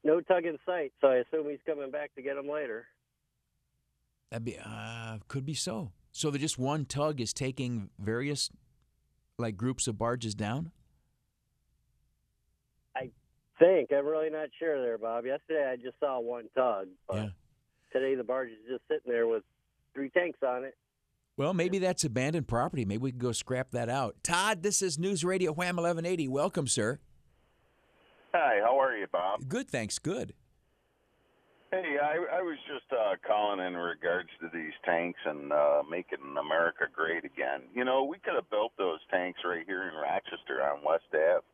No 0.04 0.20
tug 0.20 0.44
in 0.44 0.56
sight, 0.64 0.92
so 1.00 1.08
I 1.08 1.16
assume 1.16 1.50
he's 1.50 1.58
coming 1.66 1.90
back 1.90 2.14
to 2.14 2.22
get 2.22 2.36
them 2.36 2.48
later. 2.48 2.86
That'd 4.30 4.44
be 4.44 4.56
uh, 4.64 5.18
could 5.26 5.44
be 5.44 5.54
so. 5.54 5.90
So 6.12 6.30
just 6.30 6.58
one 6.58 6.84
tug 6.84 7.20
is 7.20 7.32
taking 7.32 7.90
various 7.98 8.50
like 9.38 9.56
groups 9.56 9.88
of 9.88 9.98
barges 9.98 10.34
down. 10.34 10.70
I 13.60 13.64
think 13.64 13.92
I'm 13.92 14.06
really 14.06 14.30
not 14.30 14.48
sure 14.58 14.80
there, 14.80 14.98
Bob. 14.98 15.26
Yesterday 15.26 15.68
I 15.70 15.76
just 15.76 15.98
saw 16.00 16.20
one 16.20 16.48
tug, 16.54 16.88
but 17.08 17.16
Yeah. 17.16 17.28
today 17.92 18.14
the 18.14 18.24
barge 18.24 18.50
is 18.50 18.58
just 18.68 18.86
sitting 18.88 19.10
there 19.10 19.26
with 19.26 19.42
three 19.94 20.10
tanks 20.10 20.38
on 20.42 20.64
it. 20.64 20.76
Well, 21.36 21.54
maybe 21.54 21.78
that's 21.78 22.04
abandoned 22.04 22.48
property. 22.48 22.84
Maybe 22.84 22.98
we 23.02 23.10
can 23.12 23.20
go 23.20 23.32
scrap 23.32 23.70
that 23.70 23.88
out. 23.88 24.16
Todd, 24.24 24.62
this 24.62 24.82
is 24.82 24.98
News 24.98 25.24
Radio 25.24 25.52
Wham 25.52 25.76
1180. 25.76 26.28
Welcome, 26.28 26.66
sir. 26.66 26.98
Hi, 28.34 28.60
how 28.60 28.78
are 28.80 28.96
you, 28.96 29.06
Bob? 29.10 29.48
Good, 29.48 29.68
thanks. 29.70 29.98
Good. 29.98 30.34
Hey, 31.70 31.96
I, 32.02 32.38
I 32.38 32.42
was 32.42 32.56
just 32.66 32.90
uh, 32.92 33.14
calling 33.26 33.64
in 33.64 33.76
regards 33.76 34.30
to 34.40 34.48
these 34.52 34.72
tanks 34.84 35.20
and 35.26 35.52
uh, 35.52 35.82
making 35.88 36.18
America 36.38 36.86
great 36.92 37.24
again. 37.24 37.62
You 37.74 37.84
know, 37.84 38.04
we 38.04 38.18
could 38.18 38.34
have 38.34 38.48
built 38.50 38.72
those 38.78 39.00
tanks 39.10 39.40
right 39.44 39.64
here 39.66 39.82
in 39.88 39.94
Rochester 39.94 40.62
on 40.62 40.82
West 40.84 41.04
Ave. 41.12 41.44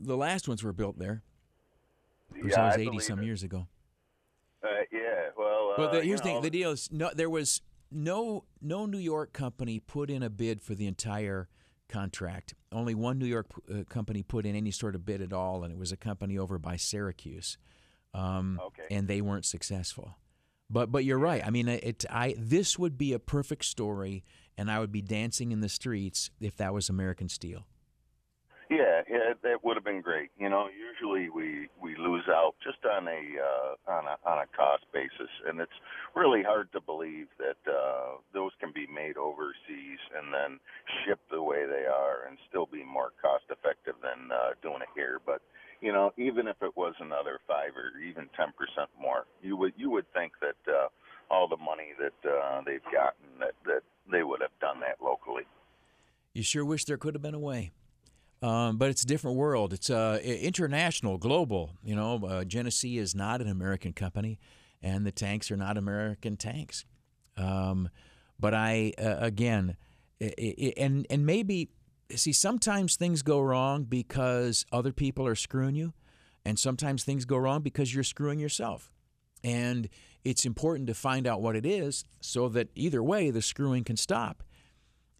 The 0.00 0.16
last 0.16 0.48
ones 0.48 0.62
were 0.62 0.72
built 0.72 0.98
there. 0.98 1.22
Of 2.30 2.36
Yeah, 2.38 2.44
was 2.44 2.56
I 2.56 2.74
80 2.74 2.84
believe 2.84 3.02
some 3.02 3.18
it. 3.20 3.24
years 3.26 3.42
ago. 3.42 3.68
Uh, 4.62 4.68
yeah, 4.92 5.28
well, 5.36 5.72
uh, 5.72 5.74
Well, 5.78 5.92
the, 5.92 6.02
here's 6.02 6.20
the 6.22 6.32
know. 6.34 6.40
The 6.40 6.50
deal 6.50 6.70
is 6.72 6.88
no. 6.90 7.10
There 7.14 7.30
was 7.30 7.60
no 7.90 8.44
no 8.60 8.86
New 8.86 8.98
York 8.98 9.32
company 9.32 9.78
put 9.80 10.10
in 10.10 10.22
a 10.22 10.30
bid 10.30 10.60
for 10.60 10.74
the 10.74 10.86
entire 10.86 11.48
contract. 11.88 12.54
Only 12.72 12.94
one 12.94 13.18
New 13.18 13.26
York 13.26 13.46
uh, 13.72 13.84
company 13.88 14.22
put 14.24 14.44
in 14.44 14.56
any 14.56 14.72
sort 14.72 14.94
of 14.96 15.04
bid 15.06 15.20
at 15.22 15.32
all, 15.32 15.62
and 15.62 15.72
it 15.72 15.78
was 15.78 15.92
a 15.92 15.96
company 15.96 16.36
over 16.36 16.58
by 16.58 16.76
Syracuse. 16.76 17.58
Um, 18.12 18.60
Okay. 18.66 18.86
And 18.90 19.06
they 19.08 19.20
weren't 19.20 19.44
successful. 19.44 20.16
But 20.68 20.90
but 20.90 21.04
you're 21.04 21.18
right. 21.18 21.46
I 21.46 21.50
mean, 21.50 21.68
it. 21.68 22.04
I 22.10 22.34
this 22.36 22.76
would 22.76 22.98
be 22.98 23.12
a 23.12 23.20
perfect 23.20 23.64
story, 23.66 24.24
and 24.58 24.68
I 24.68 24.80
would 24.80 24.90
be 24.90 25.02
dancing 25.02 25.52
in 25.52 25.60
the 25.60 25.68
streets 25.68 26.30
if 26.40 26.56
that 26.56 26.74
was 26.74 26.88
American 26.88 27.28
Steel. 27.28 27.66
Yeah, 29.08 29.38
that 29.42 29.62
would 29.62 29.76
have 29.76 29.84
been 29.84 30.02
great. 30.02 30.30
You 30.36 30.48
know, 30.48 30.66
usually 30.66 31.30
we 31.30 31.68
we 31.80 31.94
lose 31.96 32.24
out 32.28 32.54
just 32.62 32.78
on 32.84 33.06
a 33.06 33.22
uh, 33.38 33.90
on 33.90 34.04
a 34.04 34.16
on 34.28 34.38
a 34.42 34.46
cost 34.56 34.82
basis, 34.92 35.30
and 35.46 35.60
it's 35.60 35.78
really 36.16 36.42
hard 36.42 36.72
to 36.72 36.80
believe 36.80 37.28
that 37.38 37.58
uh, 37.70 38.18
those 38.34 38.50
can 38.58 38.72
be 38.74 38.86
made 38.88 39.16
overseas 39.16 40.02
and 40.10 40.34
then 40.34 40.58
shipped 41.04 41.30
the 41.30 41.42
way 41.42 41.66
they 41.66 41.86
are 41.86 42.26
and 42.26 42.36
still 42.48 42.66
be 42.66 42.82
more 42.82 43.12
cost 43.22 43.44
effective 43.48 43.94
than 44.02 44.32
uh, 44.32 44.58
doing 44.60 44.82
it 44.82 44.90
here. 44.96 45.20
But 45.24 45.40
you 45.80 45.92
know, 45.92 46.12
even 46.18 46.48
if 46.48 46.56
it 46.60 46.76
was 46.76 46.94
another 46.98 47.38
five 47.46 47.78
or 47.78 47.94
even 48.02 48.28
ten 48.34 48.50
percent 48.58 48.90
more, 49.00 49.26
you 49.40 49.56
would 49.56 49.74
you 49.76 49.88
would 49.90 50.10
think 50.14 50.32
that 50.40 50.58
uh, 50.66 50.88
all 51.30 51.46
the 51.46 51.56
money 51.56 51.94
that 52.00 52.28
uh, 52.28 52.60
they've 52.66 52.82
gotten 52.90 53.38
that 53.38 53.54
that 53.66 53.82
they 54.10 54.24
would 54.24 54.40
have 54.40 54.58
done 54.60 54.80
that 54.80 54.98
locally. 55.00 55.46
You 56.34 56.42
sure 56.42 56.64
wish 56.64 56.84
there 56.84 56.98
could 56.98 57.14
have 57.14 57.22
been 57.22 57.34
a 57.34 57.38
way. 57.38 57.70
Um, 58.46 58.76
but 58.76 58.90
it's 58.90 59.02
a 59.02 59.06
different 59.06 59.36
world. 59.36 59.72
It's 59.72 59.90
uh, 59.90 60.20
international, 60.22 61.18
global. 61.18 61.72
You 61.82 61.96
know, 61.96 62.24
uh, 62.24 62.44
Genesee 62.44 62.96
is 62.96 63.12
not 63.12 63.40
an 63.40 63.48
American 63.48 63.92
company, 63.92 64.38
and 64.80 65.04
the 65.04 65.10
tanks 65.10 65.50
are 65.50 65.56
not 65.56 65.76
American 65.76 66.36
tanks. 66.36 66.84
Um, 67.36 67.88
but 68.38 68.54
I, 68.54 68.92
uh, 68.98 69.16
again, 69.18 69.76
it, 70.20 70.34
it, 70.38 70.74
and 70.76 71.08
and 71.10 71.26
maybe 71.26 71.70
see 72.14 72.32
sometimes 72.32 72.94
things 72.94 73.22
go 73.22 73.40
wrong 73.40 73.82
because 73.82 74.64
other 74.70 74.92
people 74.92 75.26
are 75.26 75.34
screwing 75.34 75.74
you, 75.74 75.92
and 76.44 76.56
sometimes 76.56 77.02
things 77.02 77.24
go 77.24 77.38
wrong 77.38 77.62
because 77.62 77.92
you're 77.92 78.04
screwing 78.04 78.38
yourself. 78.38 78.92
And 79.42 79.88
it's 80.24 80.46
important 80.46 80.86
to 80.86 80.94
find 80.94 81.26
out 81.26 81.42
what 81.42 81.56
it 81.56 81.66
is 81.66 82.04
so 82.20 82.48
that 82.50 82.68
either 82.76 83.02
way 83.02 83.30
the 83.30 83.42
screwing 83.42 83.82
can 83.82 83.96
stop. 83.96 84.44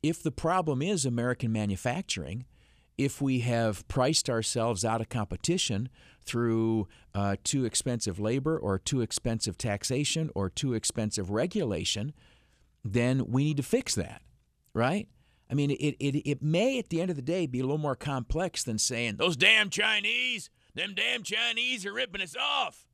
If 0.00 0.22
the 0.22 0.30
problem 0.30 0.80
is 0.80 1.04
American 1.04 1.50
manufacturing 1.50 2.44
if 2.98 3.20
we 3.20 3.40
have 3.40 3.86
priced 3.88 4.30
ourselves 4.30 4.84
out 4.84 5.00
of 5.00 5.08
competition 5.08 5.88
through 6.24 6.88
uh, 7.14 7.36
too 7.44 7.64
expensive 7.64 8.18
labor 8.18 8.58
or 8.58 8.78
too 8.78 9.00
expensive 9.00 9.56
taxation 9.56 10.30
or 10.34 10.48
too 10.50 10.74
expensive 10.74 11.30
regulation, 11.30 12.12
then 12.84 13.26
we 13.26 13.44
need 13.44 13.56
to 13.56 13.62
fix 13.62 13.94
that, 13.94 14.22
right? 14.74 15.08
I 15.50 15.54
mean, 15.54 15.70
it, 15.70 15.96
it, 16.00 16.28
it 16.28 16.42
may 16.42 16.78
at 16.78 16.88
the 16.88 17.00
end 17.00 17.10
of 17.10 17.16
the 17.16 17.22
day 17.22 17.46
be 17.46 17.60
a 17.60 17.62
little 17.62 17.78
more 17.78 17.94
complex 17.94 18.64
than 18.64 18.78
saying, 18.78 19.16
those 19.16 19.36
damn 19.36 19.70
Chinese, 19.70 20.50
them 20.74 20.94
damn 20.94 21.22
Chinese 21.22 21.86
are 21.86 21.92
ripping 21.92 22.22
us 22.22 22.34
off. 22.40 22.86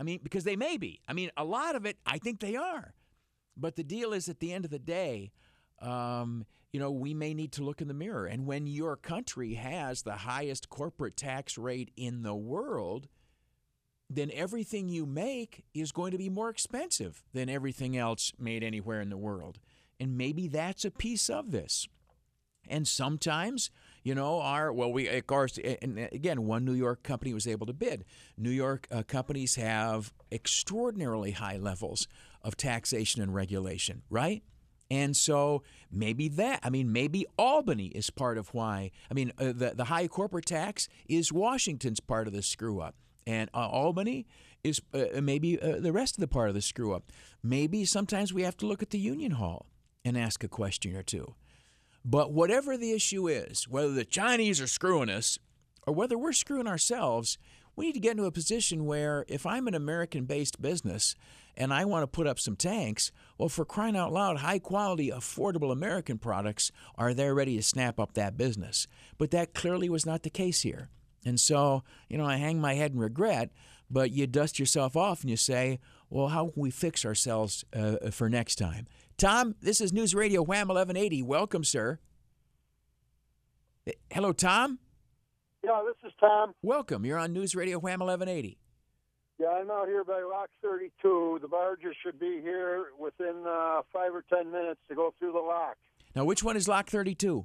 I 0.00 0.04
mean, 0.04 0.20
because 0.22 0.44
they 0.44 0.54
may 0.54 0.76
be. 0.76 1.00
I 1.08 1.12
mean, 1.12 1.30
a 1.36 1.44
lot 1.44 1.74
of 1.74 1.84
it, 1.84 1.96
I 2.06 2.18
think 2.18 2.38
they 2.38 2.54
are. 2.54 2.94
But 3.56 3.74
the 3.74 3.82
deal 3.82 4.12
is 4.12 4.28
at 4.28 4.38
the 4.38 4.52
end 4.52 4.64
of 4.64 4.70
the 4.70 4.78
day, 4.78 5.32
um, 5.80 6.46
you 6.72 6.80
know, 6.80 6.90
we 6.90 7.14
may 7.14 7.34
need 7.34 7.52
to 7.52 7.62
look 7.62 7.80
in 7.80 7.88
the 7.88 7.94
mirror. 7.94 8.26
And 8.26 8.46
when 8.46 8.66
your 8.66 8.96
country 8.96 9.54
has 9.54 10.02
the 10.02 10.12
highest 10.16 10.68
corporate 10.68 11.16
tax 11.16 11.56
rate 11.56 11.90
in 11.96 12.22
the 12.22 12.34
world, 12.34 13.08
then 14.10 14.30
everything 14.32 14.88
you 14.88 15.06
make 15.06 15.64
is 15.74 15.92
going 15.92 16.12
to 16.12 16.18
be 16.18 16.28
more 16.28 16.48
expensive 16.48 17.22
than 17.32 17.48
everything 17.48 17.96
else 17.96 18.32
made 18.38 18.62
anywhere 18.62 19.00
in 19.00 19.10
the 19.10 19.16
world. 19.16 19.58
And 20.00 20.16
maybe 20.16 20.48
that's 20.48 20.84
a 20.84 20.90
piece 20.90 21.28
of 21.28 21.50
this. 21.50 21.88
And 22.70 22.86
sometimes, 22.86 23.70
you 24.02 24.14
know, 24.14 24.40
our, 24.40 24.72
well, 24.72 24.92
we, 24.92 25.08
of 25.08 25.26
course, 25.26 25.58
and 25.80 25.98
again, 26.12 26.46
one 26.46 26.64
New 26.64 26.74
York 26.74 27.02
company 27.02 27.32
was 27.32 27.46
able 27.46 27.66
to 27.66 27.72
bid. 27.72 28.04
New 28.36 28.50
York 28.50 28.86
uh, 28.90 29.02
companies 29.02 29.54
have 29.54 30.12
extraordinarily 30.30 31.32
high 31.32 31.56
levels 31.56 32.08
of 32.42 32.56
taxation 32.56 33.22
and 33.22 33.34
regulation, 33.34 34.02
right? 34.10 34.42
And 34.90 35.16
so 35.16 35.62
maybe 35.90 36.28
that, 36.28 36.60
I 36.62 36.70
mean, 36.70 36.92
maybe 36.92 37.26
Albany 37.38 37.86
is 37.88 38.10
part 38.10 38.38
of 38.38 38.54
why. 38.54 38.90
I 39.10 39.14
mean, 39.14 39.32
uh, 39.38 39.52
the, 39.54 39.72
the 39.76 39.84
high 39.84 40.08
corporate 40.08 40.46
tax 40.46 40.88
is 41.08 41.32
Washington's 41.32 42.00
part 42.00 42.26
of 42.26 42.32
the 42.32 42.42
screw 42.42 42.80
up. 42.80 42.94
And 43.26 43.50
uh, 43.52 43.68
Albany 43.68 44.26
is 44.64 44.80
uh, 44.94 45.20
maybe 45.20 45.60
uh, 45.60 45.80
the 45.80 45.92
rest 45.92 46.16
of 46.16 46.20
the 46.20 46.28
part 46.28 46.48
of 46.48 46.54
the 46.54 46.62
screw 46.62 46.94
up. 46.94 47.12
Maybe 47.42 47.84
sometimes 47.84 48.32
we 48.32 48.42
have 48.42 48.56
to 48.58 48.66
look 48.66 48.82
at 48.82 48.90
the 48.90 48.98
Union 48.98 49.32
Hall 49.32 49.66
and 50.04 50.16
ask 50.16 50.42
a 50.42 50.48
question 50.48 50.96
or 50.96 51.02
two. 51.02 51.34
But 52.04 52.32
whatever 52.32 52.78
the 52.78 52.92
issue 52.92 53.28
is, 53.28 53.68
whether 53.68 53.92
the 53.92 54.04
Chinese 54.04 54.60
are 54.60 54.66
screwing 54.66 55.10
us 55.10 55.38
or 55.86 55.92
whether 55.92 56.16
we're 56.16 56.32
screwing 56.32 56.66
ourselves, 56.66 57.36
we 57.78 57.86
need 57.86 57.92
to 57.92 58.00
get 58.00 58.10
into 58.10 58.24
a 58.24 58.32
position 58.32 58.86
where 58.86 59.24
if 59.28 59.46
I'm 59.46 59.68
an 59.68 59.74
American 59.74 60.24
based 60.24 60.60
business 60.60 61.14
and 61.56 61.72
I 61.72 61.84
want 61.84 62.02
to 62.02 62.08
put 62.08 62.26
up 62.26 62.40
some 62.40 62.56
tanks, 62.56 63.12
well, 63.38 63.48
for 63.48 63.64
crying 63.64 63.96
out 63.96 64.12
loud, 64.12 64.38
high 64.38 64.58
quality, 64.58 65.10
affordable 65.10 65.70
American 65.70 66.18
products 66.18 66.72
are 66.96 67.14
there 67.14 67.36
ready 67.36 67.56
to 67.56 67.62
snap 67.62 68.00
up 68.00 68.14
that 68.14 68.36
business. 68.36 68.88
But 69.16 69.30
that 69.30 69.54
clearly 69.54 69.88
was 69.88 70.04
not 70.04 70.24
the 70.24 70.28
case 70.28 70.62
here. 70.62 70.88
And 71.24 71.38
so, 71.38 71.84
you 72.08 72.18
know, 72.18 72.26
I 72.26 72.38
hang 72.38 72.60
my 72.60 72.74
head 72.74 72.94
in 72.94 72.98
regret, 72.98 73.50
but 73.88 74.10
you 74.10 74.26
dust 74.26 74.58
yourself 74.58 74.96
off 74.96 75.20
and 75.20 75.30
you 75.30 75.36
say, 75.36 75.78
well, 76.10 76.28
how 76.28 76.48
can 76.48 76.60
we 76.60 76.72
fix 76.72 77.04
ourselves 77.04 77.64
uh, 77.72 78.10
for 78.10 78.28
next 78.28 78.56
time? 78.56 78.88
Tom, 79.18 79.54
this 79.60 79.80
is 79.80 79.92
News 79.92 80.16
Radio 80.16 80.42
Wham 80.42 80.66
1180. 80.66 81.22
Welcome, 81.22 81.62
sir. 81.62 82.00
Hello, 84.10 84.32
Tom. 84.32 84.80
Yeah, 85.68 85.82
this 85.86 86.10
is 86.10 86.16
Tom. 86.18 86.54
Welcome. 86.62 87.04
You're 87.04 87.18
on 87.18 87.34
News 87.34 87.54
Radio 87.54 87.78
Wham 87.78 88.00
1180. 88.00 88.56
Yeah, 89.38 89.48
I'm 89.48 89.70
out 89.70 89.86
here 89.86 90.02
by 90.02 90.22
Lock 90.22 90.48
32. 90.62 91.40
The 91.42 91.48
barges 91.48 91.94
should 92.02 92.18
be 92.18 92.40
here 92.40 92.86
within 92.98 93.44
uh, 93.46 93.82
five 93.92 94.14
or 94.14 94.24
ten 94.32 94.50
minutes 94.50 94.80
to 94.88 94.94
go 94.94 95.12
through 95.18 95.32
the 95.32 95.40
lock. 95.40 95.76
Now, 96.16 96.24
which 96.24 96.42
one 96.42 96.56
is 96.56 96.68
Lock 96.68 96.88
32? 96.88 97.44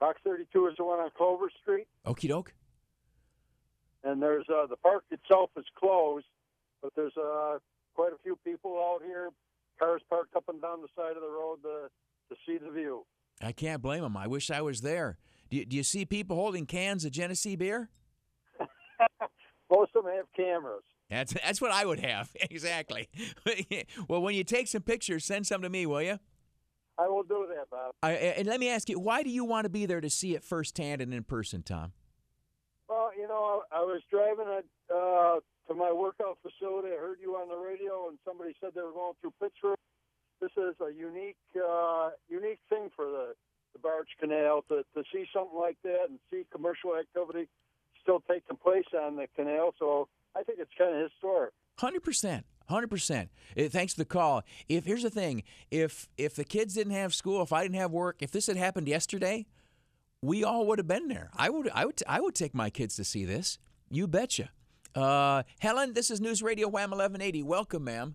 Lock 0.00 0.16
32 0.24 0.66
is 0.66 0.74
the 0.78 0.84
one 0.84 0.98
on 0.98 1.10
Clover 1.16 1.48
Street. 1.62 1.86
Okie 2.04 2.28
doke. 2.28 2.52
And 4.02 4.20
there's 4.20 4.46
uh, 4.48 4.66
the 4.66 4.76
park 4.76 5.04
itself 5.12 5.50
is 5.56 5.64
closed, 5.78 6.26
but 6.82 6.92
there's 6.96 7.16
uh, 7.16 7.58
quite 7.94 8.12
a 8.12 8.18
few 8.24 8.36
people 8.44 8.76
out 8.80 9.06
here, 9.06 9.30
cars 9.78 10.02
parked 10.10 10.34
up 10.34 10.48
and 10.48 10.60
down 10.60 10.82
the 10.82 10.88
side 10.96 11.14
of 11.16 11.22
the 11.22 11.30
road 11.30 11.58
to, 11.62 11.88
to 12.34 12.40
see 12.44 12.58
the 12.58 12.72
view. 12.72 13.06
I 13.40 13.52
can't 13.52 13.80
blame 13.80 14.02
them. 14.02 14.16
I 14.16 14.26
wish 14.26 14.50
I 14.50 14.60
was 14.60 14.80
there. 14.80 15.18
Do 15.54 15.60
you, 15.60 15.66
do 15.66 15.76
you 15.76 15.84
see 15.84 16.04
people 16.04 16.34
holding 16.34 16.66
cans 16.66 17.04
of 17.04 17.12
Genesee 17.12 17.54
beer? 17.54 17.88
Most 19.70 19.92
of 19.94 20.02
them 20.02 20.12
have 20.16 20.26
cameras. 20.36 20.82
That's 21.08 21.32
that's 21.32 21.60
what 21.60 21.70
I 21.70 21.84
would 21.84 22.00
have 22.00 22.28
exactly. 22.50 23.08
well, 24.08 24.20
when 24.20 24.34
you 24.34 24.42
take 24.42 24.66
some 24.66 24.82
pictures, 24.82 25.24
send 25.24 25.46
some 25.46 25.62
to 25.62 25.70
me, 25.70 25.86
will 25.86 26.02
you? 26.02 26.18
I 26.98 27.06
will 27.06 27.22
do 27.22 27.46
that, 27.54 27.70
Bob. 27.70 27.92
I, 28.02 28.14
and 28.14 28.48
let 28.48 28.58
me 28.58 28.68
ask 28.68 28.88
you, 28.88 28.98
why 28.98 29.22
do 29.22 29.30
you 29.30 29.44
want 29.44 29.64
to 29.64 29.68
be 29.68 29.86
there 29.86 30.00
to 30.00 30.10
see 30.10 30.34
it 30.34 30.42
firsthand 30.42 31.00
and 31.00 31.14
in 31.14 31.22
person, 31.22 31.62
Tom? 31.62 31.92
Well, 32.88 33.12
you 33.16 33.28
know, 33.28 33.62
I, 33.70 33.78
I 33.78 33.80
was 33.82 34.02
driving 34.10 34.48
a, 34.48 34.92
uh, 34.92 35.38
to 35.68 35.74
my 35.74 35.92
workout 35.92 36.36
facility. 36.42 36.88
I 36.88 36.98
heard 36.98 37.18
you 37.22 37.36
on 37.36 37.48
the 37.48 37.56
radio, 37.56 38.08
and 38.08 38.18
somebody 38.24 38.56
said 38.60 38.70
they 38.74 38.82
were 38.82 38.90
going 38.90 39.14
through 39.20 39.34
Pittsford. 39.40 39.78
This 40.40 40.50
is 40.56 40.74
a 40.80 40.92
unique, 40.92 41.36
uh, 41.56 42.10
unique 42.28 42.58
thing 42.68 42.90
for 42.96 43.04
the 43.04 43.34
the 43.74 43.78
Barge 43.78 44.08
Canal 44.18 44.64
to 44.68 44.84
to 44.94 45.04
see 45.12 45.26
something 45.34 45.58
like 45.58 45.76
that 45.84 46.06
and 46.08 46.18
see 46.30 46.46
commercial 46.50 46.96
activity 46.96 47.48
still 48.02 48.22
taking 48.30 48.56
place 48.56 48.84
on 48.98 49.16
the 49.16 49.26
canal. 49.36 49.74
So 49.78 50.08
I 50.36 50.42
think 50.42 50.58
it's 50.60 50.70
kind 50.78 50.94
of 50.94 51.10
historic. 51.10 51.52
Hundred 51.78 52.02
percent. 52.02 52.46
Hundred 52.68 52.88
percent. 52.88 53.30
Eh, 53.56 53.68
thanks 53.68 53.94
for 53.94 54.00
the 54.00 54.06
call. 54.06 54.42
If 54.68 54.84
here's 54.86 55.02
the 55.02 55.10
thing, 55.10 55.42
if 55.70 56.08
if 56.16 56.34
the 56.34 56.44
kids 56.44 56.74
didn't 56.74 56.94
have 56.94 57.14
school, 57.14 57.42
if 57.42 57.52
I 57.52 57.62
didn't 57.62 57.76
have 57.76 57.90
work, 57.90 58.16
if 58.20 58.30
this 58.30 58.46
had 58.46 58.56
happened 58.56 58.88
yesterday, 58.88 59.46
we 60.22 60.44
all 60.44 60.66
would 60.66 60.78
have 60.78 60.88
been 60.88 61.08
there. 61.08 61.30
I 61.36 61.50
would 61.50 61.68
I 61.74 61.84
would 61.84 62.02
I 62.06 62.20
would 62.20 62.34
take 62.34 62.54
my 62.54 62.70
kids 62.70 62.96
to 62.96 63.04
see 63.04 63.24
this. 63.24 63.58
You 63.90 64.06
betcha. 64.06 64.50
Uh, 64.94 65.42
Helen, 65.58 65.92
this 65.92 66.10
is 66.10 66.20
News 66.20 66.40
Radio 66.42 66.68
Wham 66.68 66.90
1180. 66.90 67.42
Welcome, 67.42 67.84
ma'am. 67.84 68.14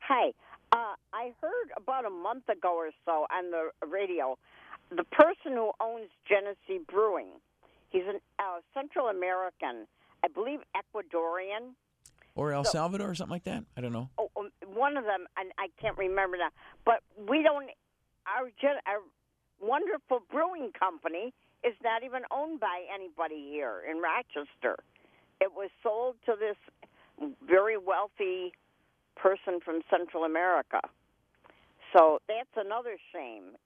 Hi. 0.00 0.32
Uh, 0.72 0.94
I 1.14 1.32
heard 1.40 1.70
about 1.76 2.04
a 2.04 2.10
month 2.10 2.48
ago 2.50 2.76
or 2.76 2.90
so 3.06 3.26
on 3.34 3.50
the 3.50 3.70
radio, 3.86 4.38
the 4.90 5.04
person 5.04 5.52
who 5.52 5.72
owns 5.80 6.08
Genesee 6.28 6.82
Brewing. 6.88 7.28
He's 7.90 8.02
a 8.04 8.16
uh, 8.42 8.60
Central 8.74 9.08
American 9.08 9.86
I 10.24 10.28
believe 10.28 10.60
Ecuadorian. 10.76 11.74
Or 12.34 12.52
El 12.52 12.64
So- 12.64 12.70
Salvador 12.72 13.10
or 13.10 13.14
something 13.14 13.32
like 13.32 13.44
that. 13.44 13.64
I 13.76 13.80
don't 13.80 13.92
know. 13.92 14.08
Oh, 14.18 14.30
um, 14.36 14.50
one 14.66 14.96
of 14.96 15.04
them, 15.04 15.26
and 15.36 15.50
I 15.58 15.68
can't 15.80 15.96
remember 15.98 16.36
now. 16.36 16.50
But 16.84 17.02
we 17.28 17.42
don't. 17.42 17.70
Our, 18.26 18.50
gen- 18.60 18.82
our 18.86 19.00
wonderful 19.60 20.20
brewing 20.30 20.70
company 20.78 21.32
is 21.64 21.74
not 21.82 22.04
even 22.04 22.22
owned 22.30 22.60
by 22.60 22.84
anybody 22.92 23.48
here 23.50 23.82
in 23.90 23.98
Rochester. 24.00 24.76
It 25.40 25.52
was 25.54 25.70
sold 25.82 26.16
to 26.26 26.34
this 26.38 26.56
very 27.48 27.76
wealthy 27.78 28.52
person 29.16 29.60
from 29.64 29.80
Central 29.90 30.24
America. 30.24 30.80
So 31.96 32.20
that's 32.28 32.66
another 32.66 32.96
shame. 33.12 33.56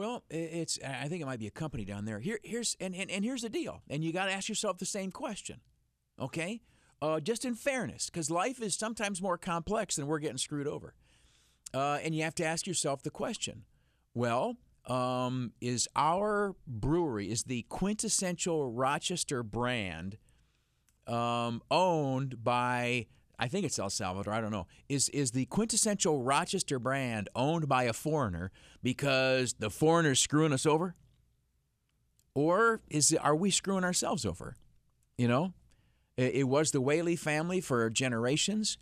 Well, 0.00 0.24
it's 0.30 0.78
I 0.82 1.08
think 1.08 1.20
it 1.20 1.26
might 1.26 1.40
be 1.40 1.46
a 1.46 1.50
company 1.50 1.84
down 1.84 2.06
there. 2.06 2.20
Here 2.20 2.38
here's 2.42 2.74
and, 2.80 2.94
and, 2.94 3.10
and 3.10 3.22
here's 3.22 3.42
the 3.42 3.50
deal. 3.50 3.82
And 3.90 4.02
you 4.02 4.14
got 4.14 4.24
to 4.24 4.32
ask 4.32 4.48
yourself 4.48 4.78
the 4.78 4.86
same 4.86 5.10
question. 5.10 5.60
Okay? 6.18 6.62
Uh, 7.02 7.20
just 7.20 7.44
in 7.44 7.54
fairness, 7.54 8.08
because 8.08 8.30
life 8.30 8.62
is 8.62 8.74
sometimes 8.74 9.20
more 9.20 9.36
complex 9.36 9.96
than 9.96 10.06
we're 10.06 10.18
getting 10.18 10.38
screwed 10.38 10.66
over. 10.66 10.94
Uh, 11.74 11.98
and 12.02 12.14
you 12.14 12.22
have 12.22 12.34
to 12.36 12.44
ask 12.46 12.66
yourself 12.66 13.02
the 13.02 13.10
question 13.10 13.64
well, 14.14 14.56
um, 14.86 15.52
is 15.60 15.86
our 15.94 16.54
brewery, 16.66 17.30
is 17.30 17.42
the 17.42 17.66
quintessential 17.68 18.72
Rochester 18.72 19.42
brand 19.42 20.16
um, 21.06 21.60
owned 21.70 22.42
by 22.42 23.04
I 23.40 23.48
think 23.48 23.64
it's 23.64 23.78
El 23.78 23.88
Salvador, 23.88 24.34
I 24.34 24.40
don't 24.42 24.52
know, 24.52 24.66
is 24.90 25.08
is 25.08 25.30
the 25.30 25.46
quintessential 25.46 26.22
Rochester 26.22 26.78
brand 26.78 27.30
owned 27.34 27.68
by 27.68 27.84
a 27.84 27.94
foreigner 27.94 28.52
because 28.82 29.54
the 29.54 29.70
foreigner's 29.70 30.20
screwing 30.20 30.52
us 30.52 30.66
over? 30.66 30.94
Or 32.34 32.82
is 32.90 33.14
are 33.14 33.34
we 33.34 33.50
screwing 33.50 33.82
ourselves 33.82 34.26
over? 34.26 34.56
You 35.16 35.26
know, 35.26 35.54
it, 36.18 36.34
it 36.34 36.48
was 36.48 36.70
the 36.70 36.82
Whaley 36.82 37.16
family 37.16 37.62
for 37.62 37.88
generations, 37.88 38.76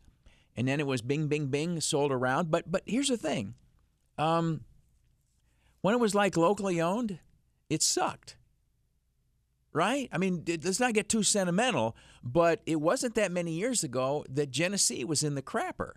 and 0.57 0.67
then 0.67 0.81
it 0.81 0.88
was 0.88 1.03
Bing 1.03 1.29
Bing 1.29 1.47
Bing 1.47 1.81
sold 1.81 2.11
around. 2.11 2.50
But 2.50 2.69
but 2.69 2.83
here's 2.85 3.09
the 3.09 3.17
thing, 3.17 3.55
um, 4.19 4.62
when 5.83 5.95
it 5.95 6.00
was 6.00 6.17
like 6.17 6.37
locally 6.37 6.81
owned, 6.81 7.21
it 7.71 7.81
sucked 7.81 8.38
right? 9.72 10.08
I 10.12 10.18
mean, 10.18 10.44
let's 10.46 10.80
not 10.80 10.94
get 10.94 11.08
too 11.08 11.22
sentimental, 11.22 11.96
but 12.22 12.60
it 12.66 12.80
wasn't 12.80 13.14
that 13.16 13.32
many 13.32 13.52
years 13.52 13.84
ago 13.84 14.25
that 14.28 14.50
Genesee 14.50 15.04
was 15.04 15.22
in 15.22 15.34
the 15.34 15.42
crapper. 15.42 15.92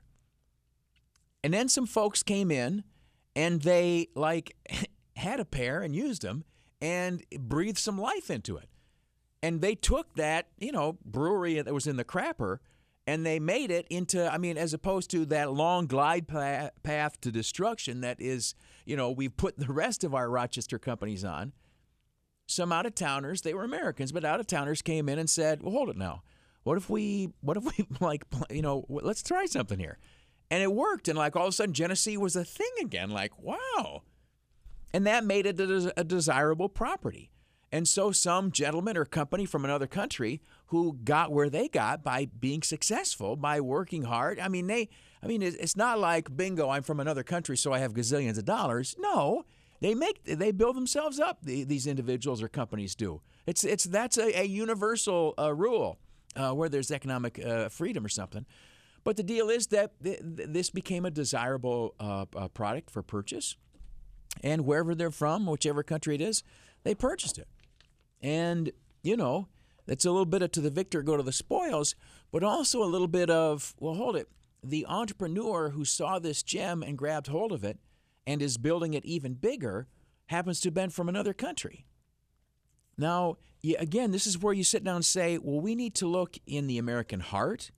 And 1.43 1.53
then 1.53 1.69
some 1.69 1.85
folks 1.85 2.23
came 2.23 2.51
in 2.51 2.83
and 3.35 3.61
they 3.61 4.07
like 4.15 4.55
had 5.15 5.39
a 5.39 5.45
pair 5.45 5.81
and 5.81 5.95
used 5.95 6.21
them 6.21 6.43
and 6.81 7.23
breathed 7.39 7.77
some 7.77 7.99
life 7.99 8.29
into 8.29 8.57
it. 8.57 8.69
And 9.43 9.61
they 9.61 9.75
took 9.75 10.15
that, 10.15 10.47
you 10.59 10.71
know, 10.71 10.97
brewery 11.03 11.59
that 11.59 11.73
was 11.73 11.87
in 11.87 11.95
the 11.95 12.05
crapper 12.05 12.59
and 13.07 13.25
they 13.25 13.39
made 13.39 13.71
it 13.71 13.87
into, 13.89 14.31
I 14.31 14.37
mean, 14.37 14.57
as 14.57 14.73
opposed 14.73 15.09
to 15.11 15.25
that 15.27 15.51
long 15.51 15.87
glide 15.87 16.27
path 16.27 17.21
to 17.21 17.31
destruction 17.31 18.01
that 18.01 18.21
is, 18.21 18.53
you 18.85 18.95
know, 18.95 19.09
we've 19.09 19.35
put 19.35 19.57
the 19.57 19.71
rest 19.73 20.03
of 20.03 20.13
our 20.13 20.29
Rochester 20.29 20.77
companies 20.77 21.25
on 21.25 21.53
some 22.51 22.71
out 22.71 22.85
of 22.85 22.95
towners, 22.95 23.41
they 23.41 23.53
were 23.53 23.63
Americans, 23.63 24.11
but 24.11 24.25
out 24.25 24.39
of 24.39 24.47
towners 24.47 24.81
came 24.81 25.09
in 25.09 25.19
and 25.19 25.29
said, 25.29 25.61
"Well, 25.61 25.71
hold 25.71 25.89
it 25.89 25.97
now. 25.97 26.23
What 26.63 26.77
if 26.77 26.89
we 26.89 27.29
what 27.41 27.57
if 27.57 27.63
we 27.65 27.85
like 27.99 28.25
you 28.49 28.61
know, 28.61 28.85
let's 28.89 29.23
try 29.23 29.45
something 29.45 29.79
here." 29.79 29.97
And 30.49 30.61
it 30.61 30.73
worked 30.73 31.07
and 31.07 31.17
like 31.17 31.35
all 31.35 31.43
of 31.47 31.49
a 31.49 31.53
sudden 31.53 31.73
Genesee 31.73 32.17
was 32.17 32.35
a 32.35 32.43
thing 32.43 32.71
again, 32.81 33.09
like, 33.09 33.41
"Wow." 33.41 34.03
And 34.93 35.07
that 35.07 35.23
made 35.23 35.45
it 35.45 35.59
a, 35.59 35.93
a 35.97 36.03
desirable 36.03 36.67
property. 36.67 37.31
And 37.71 37.87
so 37.87 38.11
some 38.11 38.51
gentleman 38.51 38.97
or 38.97 39.05
company 39.05 39.45
from 39.45 39.63
another 39.63 39.87
country 39.87 40.41
who 40.67 40.97
got 41.05 41.31
where 41.31 41.49
they 41.49 41.69
got 41.69 42.03
by 42.03 42.27
being 42.37 42.63
successful, 42.63 43.37
by 43.37 43.61
working 43.61 44.03
hard. 44.03 44.39
I 44.39 44.49
mean, 44.49 44.67
they 44.67 44.89
I 45.23 45.27
mean, 45.27 45.41
it's 45.41 45.77
not 45.77 45.99
like 45.99 46.35
bingo, 46.35 46.69
I'm 46.69 46.83
from 46.83 46.99
another 46.99 47.23
country 47.23 47.55
so 47.55 47.71
I 47.71 47.79
have 47.79 47.93
gazillions 47.93 48.37
of 48.37 48.45
dollars. 48.45 48.95
No, 48.99 49.45
they 49.81 49.95
make 49.95 50.23
they 50.23 50.51
build 50.51 50.75
themselves 50.75 51.19
up. 51.19 51.39
These 51.41 51.87
individuals 51.87 52.41
or 52.41 52.47
companies 52.47 52.95
do. 52.95 53.21
It's 53.47 53.63
it's 53.63 53.83
that's 53.83 54.17
a, 54.17 54.41
a 54.41 54.43
universal 54.45 55.33
uh, 55.37 55.53
rule 55.53 55.97
uh, 56.35 56.51
where 56.51 56.69
there's 56.69 56.91
economic 56.91 57.43
uh, 57.43 57.67
freedom 57.69 58.05
or 58.05 58.09
something. 58.09 58.45
But 59.03 59.17
the 59.17 59.23
deal 59.23 59.49
is 59.49 59.67
that 59.67 59.91
th- 60.03 60.19
this 60.21 60.69
became 60.69 61.05
a 61.05 61.11
desirable 61.11 61.95
uh, 61.99 62.25
uh, 62.35 62.47
product 62.49 62.91
for 62.91 63.01
purchase, 63.01 63.57
and 64.43 64.65
wherever 64.65 64.93
they're 64.93 65.09
from, 65.09 65.47
whichever 65.47 65.81
country 65.81 66.13
it 66.13 66.21
is, 66.21 66.43
they 66.83 66.93
purchased 66.93 67.39
it. 67.39 67.47
And 68.21 68.71
you 69.01 69.17
know, 69.17 69.47
it's 69.87 70.05
a 70.05 70.11
little 70.11 70.27
bit 70.27 70.43
of 70.43 70.51
to 70.51 70.61
the 70.61 70.69
victor 70.69 71.01
go 71.01 71.17
to 71.17 71.23
the 71.23 71.31
spoils, 71.31 71.95
but 72.31 72.43
also 72.43 72.83
a 72.83 72.85
little 72.85 73.07
bit 73.07 73.31
of 73.31 73.73
well, 73.79 73.95
hold 73.95 74.15
it. 74.15 74.29
The 74.63 74.85
entrepreneur 74.87 75.69
who 75.69 75.83
saw 75.83 76.19
this 76.19 76.43
gem 76.43 76.83
and 76.83 76.99
grabbed 76.99 77.25
hold 77.25 77.51
of 77.51 77.63
it 77.63 77.79
and 78.25 78.41
is 78.41 78.57
building 78.57 78.93
it 78.93 79.05
even 79.05 79.33
bigger 79.33 79.87
happens 80.27 80.59
to 80.61 80.67
have 80.67 80.73
been 80.73 80.89
from 80.89 81.09
another 81.09 81.33
country. 81.33 81.85
Now, 82.97 83.37
again, 83.79 84.11
this 84.11 84.27
is 84.27 84.37
where 84.37 84.53
you 84.53 84.63
sit 84.63 84.83
down 84.83 84.97
and 84.97 85.05
say, 85.05 85.37
well, 85.37 85.59
we 85.59 85.75
need 85.75 85.95
to 85.95 86.07
look 86.07 86.37
in 86.45 86.67
the 86.67 86.77
American 86.77 87.19
heart. 87.19 87.71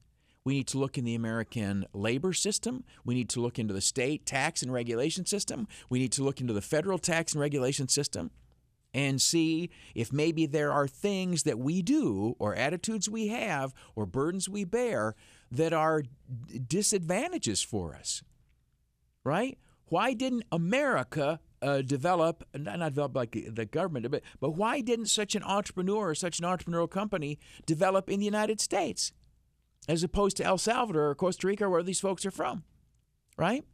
We 0.43 0.55
need 0.55 0.67
to 0.67 0.77
look 0.77 0.97
in 0.97 1.05
the 1.05 1.15
American 1.15 1.85
labor 1.93 2.33
system. 2.33 2.83
We 3.05 3.15
need 3.15 3.29
to 3.29 3.39
look 3.39 3.57
into 3.57 3.73
the 3.73 3.81
state 3.81 4.25
tax 4.25 4.62
and 4.62 4.73
regulation 4.73 5.25
system. 5.25 5.67
We 5.89 6.00
need 6.00 6.12
to 6.13 6.23
look 6.23 6.41
into 6.41 6.53
the 6.53 6.62
federal 6.62 7.00
tax 7.00 7.33
and 7.33 7.41
regulation 7.41 7.88
system 7.88 8.31
and 8.93 9.21
see 9.21 9.69
if 9.95 10.12
maybe 10.12 10.45
there 10.45 10.71
are 10.71 10.88
things 10.88 11.43
that 11.43 11.57
we 11.57 11.81
do 11.81 12.35
or 12.38 12.55
attitudes 12.55 13.09
we 13.09 13.29
have 13.29 13.73
or 13.95 14.05
burdens 14.05 14.47
we 14.47 14.65
bear 14.65 15.15
that 15.51 15.73
are 15.73 16.03
disadvantages 16.67 17.63
for 17.63 17.95
us. 17.95 18.21
Right? 19.23 19.57
Why 19.93 20.13
didn't 20.15 20.45
America 20.51 21.39
uh, 21.62 21.84
develop, 21.84 22.43
not 22.58 22.79
develop 22.79 23.15
like 23.15 23.38
the 23.47 23.65
government, 23.65 24.10
but, 24.10 24.23
but 24.39 24.56
why 24.56 24.82
didn't 24.82 25.06
such 25.06 25.36
an 25.36 25.43
entrepreneur 25.43 26.10
or 26.10 26.15
such 26.15 26.39
an 26.39 26.45
entrepreneurial 26.45 26.89
company 26.89 27.38
develop 27.67 28.10
in 28.10 28.17
the 28.17 28.25
United 28.25 28.60
States 28.60 29.12
as 29.88 30.01
opposed 30.01 30.36
to 30.38 30.43
El 30.43 30.58
Salvador 30.58 31.10
or 31.10 31.13
Costa 31.13 31.45
Rica, 31.45 31.69
where 31.69 31.84
these 31.84 31.99
folks 31.99 32.25
are 32.25 32.32
from? 32.32 32.63
Right? 33.38 33.65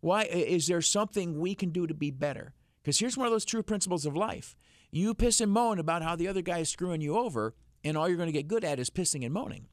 Why 0.00 0.24
is 0.24 0.66
there 0.66 0.82
something 0.82 1.40
we 1.40 1.54
can 1.54 1.70
do 1.70 1.86
to 1.86 1.94
be 1.94 2.10
better? 2.10 2.52
Because 2.82 2.98
here's 2.98 3.16
one 3.16 3.26
of 3.26 3.32
those 3.32 3.46
true 3.46 3.62
principles 3.62 4.04
of 4.04 4.14
life. 4.14 4.54
You 4.90 5.14
piss 5.14 5.40
and 5.40 5.50
moan 5.50 5.78
about 5.78 6.02
how 6.02 6.16
the 6.16 6.28
other 6.28 6.42
guy 6.42 6.58
is 6.58 6.68
screwing 6.68 7.00
you 7.00 7.16
over, 7.16 7.54
and 7.82 7.96
all 7.96 8.08
you're 8.08 8.18
going 8.18 8.26
to 8.26 8.30
get 8.30 8.46
good 8.46 8.62
at 8.62 8.78
is 8.78 8.90
pissing 8.90 9.24
and 9.24 9.32
moaning. 9.32 9.68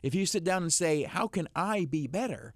If 0.00 0.14
you 0.14 0.26
sit 0.26 0.44
down 0.44 0.62
and 0.62 0.72
say, 0.72 1.02
How 1.02 1.26
can 1.26 1.48
I 1.56 1.86
be 1.86 2.06
better? 2.06 2.54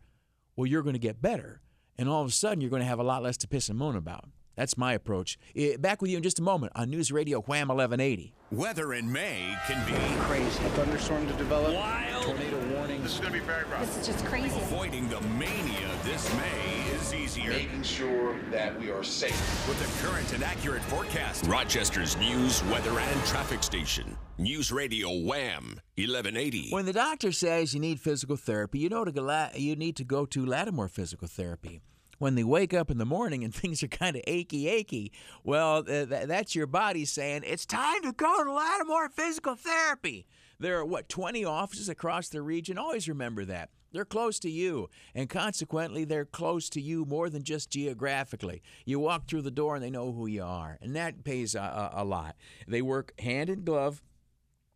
Well, 0.54 0.68
you're 0.68 0.84
going 0.84 0.92
to 0.92 1.00
get 1.00 1.20
better 1.20 1.60
and 1.98 2.08
all 2.08 2.22
of 2.22 2.28
a 2.28 2.32
sudden 2.32 2.60
you're 2.60 2.70
going 2.70 2.82
to 2.82 2.88
have 2.88 2.98
a 2.98 3.04
lot 3.04 3.22
less 3.22 3.36
to 3.38 3.48
piss 3.48 3.68
and 3.68 3.78
moan 3.78 3.96
about. 3.96 4.26
That's 4.56 4.76
my 4.76 4.92
approach. 4.92 5.38
Back 5.78 6.00
with 6.00 6.10
you 6.10 6.16
in 6.16 6.22
just 6.22 6.38
a 6.38 6.42
moment 6.42 6.72
on 6.74 6.90
News 6.90 7.10
Radio 7.10 7.40
Wham 7.40 7.68
1180. 7.68 8.34
Weather 8.52 8.92
in 8.92 9.10
May 9.10 9.56
can 9.66 9.84
be 9.86 10.22
crazy. 10.24 10.64
A 10.64 10.68
thunderstorm 10.70 11.26
to 11.26 11.32
develop. 11.34 11.74
Wild. 11.74 12.24
Tornado 12.24 12.76
warning. 12.76 13.02
This 13.02 13.14
is 13.14 13.20
going 13.20 13.32
to 13.32 13.40
be 13.40 13.44
very 13.44 13.64
rough. 13.64 13.80
This 13.86 13.96
is 13.96 14.06
just 14.06 14.24
crazy. 14.26 14.46
Avoiding 14.46 15.08
the 15.08 15.20
mania 15.22 15.90
this 16.04 16.32
May 16.36 16.92
is 16.94 17.12
easier. 17.12 17.50
Making 17.50 17.82
sure 17.82 18.38
that 18.52 18.78
we 18.78 18.90
are 18.90 19.02
safe. 19.02 19.68
With 19.68 19.80
the 19.80 20.06
current 20.06 20.32
and 20.34 20.44
accurate 20.44 20.82
forecast. 20.82 21.46
Rochester's 21.46 22.16
news, 22.18 22.62
weather, 22.64 22.96
and 22.96 23.24
traffic 23.24 23.62
station. 23.62 24.16
News 24.38 24.70
Radio 24.70 25.08
Wham 25.10 25.80
1180. 25.96 26.70
When 26.70 26.86
the 26.86 26.92
doctor 26.92 27.32
says 27.32 27.74
you 27.74 27.80
need 27.80 27.98
physical 27.98 28.36
therapy, 28.36 28.78
you 28.78 28.88
know 28.88 29.04
to 29.04 29.10
go, 29.10 29.48
you 29.56 29.74
need 29.74 29.96
to 29.96 30.04
go 30.04 30.26
to 30.26 30.46
Lattimore 30.46 30.88
Physical 30.88 31.26
Therapy 31.26 31.80
when 32.18 32.34
they 32.34 32.44
wake 32.44 32.74
up 32.74 32.90
in 32.90 32.98
the 32.98 33.04
morning 33.04 33.44
and 33.44 33.54
things 33.54 33.82
are 33.82 33.88
kind 33.88 34.16
of 34.16 34.22
achy, 34.26 34.68
achy, 34.68 35.12
well, 35.42 35.82
th- 35.84 36.08
that's 36.08 36.54
your 36.54 36.66
body 36.66 37.04
saying, 37.04 37.42
it's 37.44 37.66
time 37.66 38.02
to 38.02 38.12
go 38.12 38.44
to 38.44 38.52
Lattimore 38.52 39.08
Physical 39.08 39.54
Therapy. 39.54 40.26
There 40.58 40.78
are, 40.78 40.84
what, 40.84 41.08
20 41.08 41.44
offices 41.44 41.88
across 41.88 42.28
the 42.28 42.42
region? 42.42 42.78
Always 42.78 43.08
remember 43.08 43.44
that. 43.46 43.70
They're 43.92 44.04
close 44.04 44.40
to 44.40 44.50
you, 44.50 44.90
and 45.14 45.30
consequently, 45.30 46.04
they're 46.04 46.24
close 46.24 46.68
to 46.70 46.80
you 46.80 47.04
more 47.04 47.30
than 47.30 47.44
just 47.44 47.70
geographically. 47.70 48.60
You 48.84 48.98
walk 48.98 49.28
through 49.28 49.42
the 49.42 49.52
door 49.52 49.76
and 49.76 49.84
they 49.84 49.90
know 49.90 50.12
who 50.12 50.26
you 50.26 50.42
are, 50.42 50.78
and 50.82 50.96
that 50.96 51.22
pays 51.22 51.54
a, 51.54 51.60
a, 51.60 52.02
a 52.02 52.04
lot. 52.04 52.34
They 52.66 52.82
work 52.82 53.12
hand 53.20 53.50
in 53.50 53.62
glove 53.62 54.02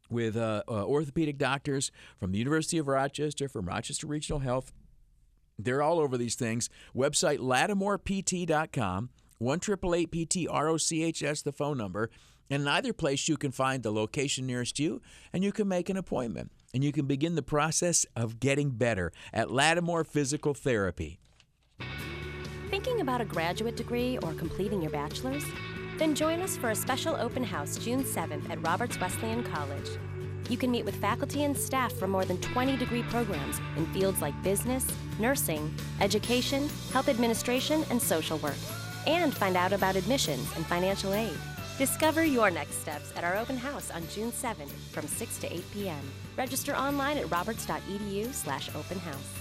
with 0.09 0.37
uh, 0.37 0.63
uh, 0.69 0.85
orthopedic 0.85 1.37
doctors 1.37 1.91
from 2.17 2.31
the 2.31 2.39
University 2.39 2.79
of 2.79 2.87
Rochester, 2.87 3.49
from 3.49 3.67
Rochester 3.67 4.07
Regional 4.07 4.39
Health, 4.39 4.73
they're 5.59 5.83
all 5.83 5.99
over 5.99 6.17
these 6.17 6.35
things. 6.35 6.71
Website 6.95 7.39
lattimorept.com, 7.39 9.11
1 9.39 9.61
pt 9.61 10.37
ROCHS, 10.47 11.43
the 11.43 11.53
phone 11.53 11.79
number. 11.79 12.11
And 12.51 12.63
in 12.63 12.69
either 12.69 12.93
place, 12.93 13.29
you 13.29 13.37
can 13.37 13.51
find 13.51 13.83
the 13.83 13.93
location 13.93 14.47
nearest 14.47 14.79
you 14.79 15.03
and 15.33 15.45
you 15.45 15.53
can 15.53 15.69
make 15.69 15.89
an 15.91 15.97
appointment. 15.97 16.51
And 16.73 16.83
you 16.83 16.93
can 16.93 17.07
begin 17.07 17.35
the 17.35 17.43
process 17.43 18.07
of 18.17 18.41
getting 18.41 18.71
better 18.71 19.13
at 19.33 19.51
Lattimore 19.51 20.05
Physical 20.05 20.55
Therapy. 20.55 21.19
Thinking 22.71 23.01
about 23.01 23.21
a 23.21 23.25
graduate 23.25 23.77
degree 23.77 24.19
or 24.19 24.35
completing 24.35 24.83
your 24.83 24.91
bachelor's? 24.91 25.45
Then 25.99 26.15
join 26.15 26.43
us 26.43 26.57
for 26.57 26.71
a 26.71 26.77
special 26.77 27.17
open 27.17 27.43
house 27.43 27.77
June 27.79 28.05
7th 28.05 28.49
at 28.51 28.63
Roberts 28.63 29.01
Wesleyan 29.01 29.43
College. 29.43 29.89
You 30.49 30.57
can 30.57 30.71
meet 30.71 30.85
with 30.85 30.97
faculty 30.97 31.45
and 31.45 31.57
staff 31.57 31.93
from 31.93 32.11
more 32.11 32.25
than 32.25 32.41
20 32.41 32.77
degree 32.77 33.03
programs 33.05 33.61
in 33.77 33.87
fields 33.93 34.23
like 34.23 34.41
business, 34.43 34.87
nursing, 35.19 35.75
education, 36.01 36.69
health 36.93 37.09
administration, 37.09 37.85
and 37.91 38.01
social 38.01 38.39
work, 38.39 38.57
and 39.07 39.35
find 39.35 39.57
out 39.57 39.73
about 39.73 39.97
admissions 39.97 40.51
and 40.57 40.65
financial 40.67 41.13
aid. 41.13 41.37
Discover 41.77 42.25
your 42.25 42.51
next 42.51 42.81
steps 42.81 43.13
at 43.17 43.25
our 43.25 43.37
open 43.37 43.57
house 43.57 43.91
on 43.91 44.07
June 44.09 44.33
7th 44.33 44.71
from 44.91 45.07
6 45.07 45.39
to 45.39 45.53
8 45.53 45.65
p.m. 45.73 46.01
Register 46.37 46.75
online 46.75 47.19
at 47.19 47.31
roberts.edu 47.31 48.33
slash 48.33 48.69
open 48.75 48.99
house. 48.99 49.35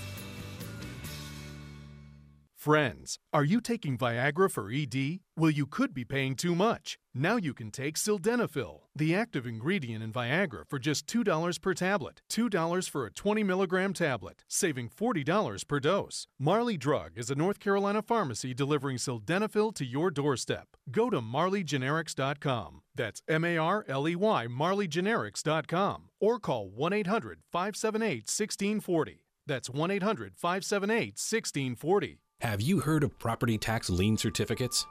Friends, 2.56 3.18
are 3.32 3.46
you 3.46 3.62
taking 3.62 3.98
Viagra 3.98 4.52
for 4.52 4.70
ED? 4.70 5.20
Well, 5.38 5.52
you 5.52 5.66
could 5.66 5.94
be 5.94 6.04
paying 6.04 6.36
too 6.36 6.54
much. 6.54 7.00
Now 7.14 7.38
you 7.38 7.54
can 7.54 7.72
take 7.72 7.96
Sildenafil, 7.96 8.82
the 8.98 9.16
active 9.16 9.46
ingredient 9.46 10.04
in 10.04 10.12
Viagra, 10.12 10.64
for 10.68 10.80
just 10.80 11.08
$2 11.08 11.62
per 11.62 11.74
tablet. 11.74 12.22
$2 12.30 12.90
for 12.90 13.06
a 13.06 13.12
20 13.12 13.44
milligram 13.44 13.94
tablet, 13.94 14.44
saving 14.48 14.90
$40 14.90 15.68
per 15.68 15.80
dose. 15.80 16.28
Marley 16.40 16.78
Drug 16.78 17.12
is 17.16 17.30
a 17.30 17.36
North 17.36 17.60
Carolina 17.60 18.02
pharmacy 18.02 18.54
delivering 18.54 18.98
Sildenafil 18.98 19.74
to 19.76 19.86
your 19.86 20.12
doorstep. 20.12 20.68
Go 20.92 21.10
to 21.10 21.22
marleygenerics.com. 21.22 22.82
That's 22.96 23.22
M 23.28 23.46
A 23.46 23.58
R 23.58 23.86
L 23.88 24.08
E 24.08 24.16
Y, 24.16 24.48
marleygenerics.com, 24.48 26.10
or 26.20 26.40
call 26.40 26.70
1 26.70 26.94
800 26.94 27.40
578 27.52 28.24
1640. 28.24 29.24
That's 29.46 29.70
1 29.70 29.92
800 29.92 30.34
578 30.36 31.14
1640. 31.14 32.20
Have 32.42 32.62
you 32.62 32.82
heard 32.82 33.04
of 33.04 33.18
property 33.18 33.58
tax 33.58 33.90
lien 33.90 34.18
certificates? 34.18 34.86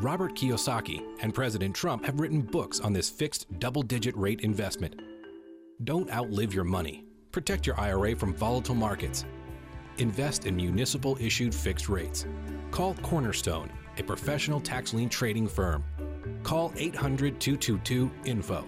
Robert 0.00 0.36
Kiyosaki 0.36 1.02
and 1.22 1.34
President 1.34 1.74
Trump 1.74 2.04
have 2.04 2.20
written 2.20 2.40
books 2.40 2.78
on 2.78 2.92
this 2.92 3.10
fixed 3.10 3.46
double 3.58 3.82
digit 3.82 4.16
rate 4.16 4.42
investment. 4.42 5.00
Don't 5.82 6.08
outlive 6.12 6.54
your 6.54 6.62
money. 6.62 7.04
Protect 7.32 7.66
your 7.66 7.78
IRA 7.80 8.14
from 8.14 8.32
volatile 8.32 8.76
markets. 8.76 9.24
Invest 9.98 10.46
in 10.46 10.54
municipal 10.54 11.16
issued 11.20 11.52
fixed 11.52 11.88
rates. 11.88 12.26
Call 12.70 12.94
Cornerstone, 12.94 13.72
a 13.96 14.04
professional 14.04 14.60
tax 14.60 14.94
lien 14.94 15.08
trading 15.08 15.48
firm. 15.48 15.84
Call 16.44 16.72
800 16.76 17.40
222 17.40 18.08
INFO. 18.24 18.64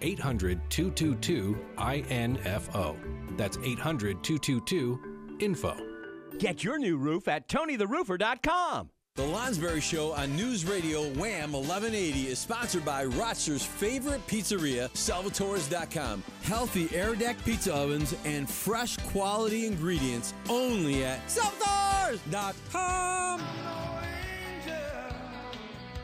800 0.00 0.60
222 0.70 1.58
INFO. 1.76 2.96
That's 3.36 3.58
800 3.64 4.22
222 4.22 5.38
INFO. 5.40 6.38
Get 6.38 6.62
your 6.62 6.78
new 6.78 6.96
roof 6.96 7.26
at 7.26 7.48
TonyTheRoofer.com. 7.48 8.90
The 9.18 9.24
Lonsberry 9.24 9.82
Show 9.82 10.12
on 10.12 10.36
News 10.36 10.64
Radio 10.64 11.02
Wham 11.14 11.50
1180 11.52 12.28
is 12.28 12.38
sponsored 12.38 12.84
by 12.84 13.04
Rochester's 13.04 13.64
favorite 13.64 14.24
pizzeria, 14.28 14.88
Salvatore's.com. 14.92 16.22
Healthy 16.42 16.88
air 16.94 17.16
deck 17.16 17.36
pizza 17.44 17.74
ovens 17.74 18.14
and 18.24 18.48
fresh 18.48 18.96
quality 19.08 19.66
ingredients 19.66 20.34
only 20.48 21.04
at 21.04 21.18
Salvatore's.com. 21.26 23.40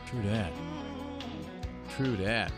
True 0.09 0.21
that. 0.23 0.51
True 1.95 2.17
that. 2.17 2.51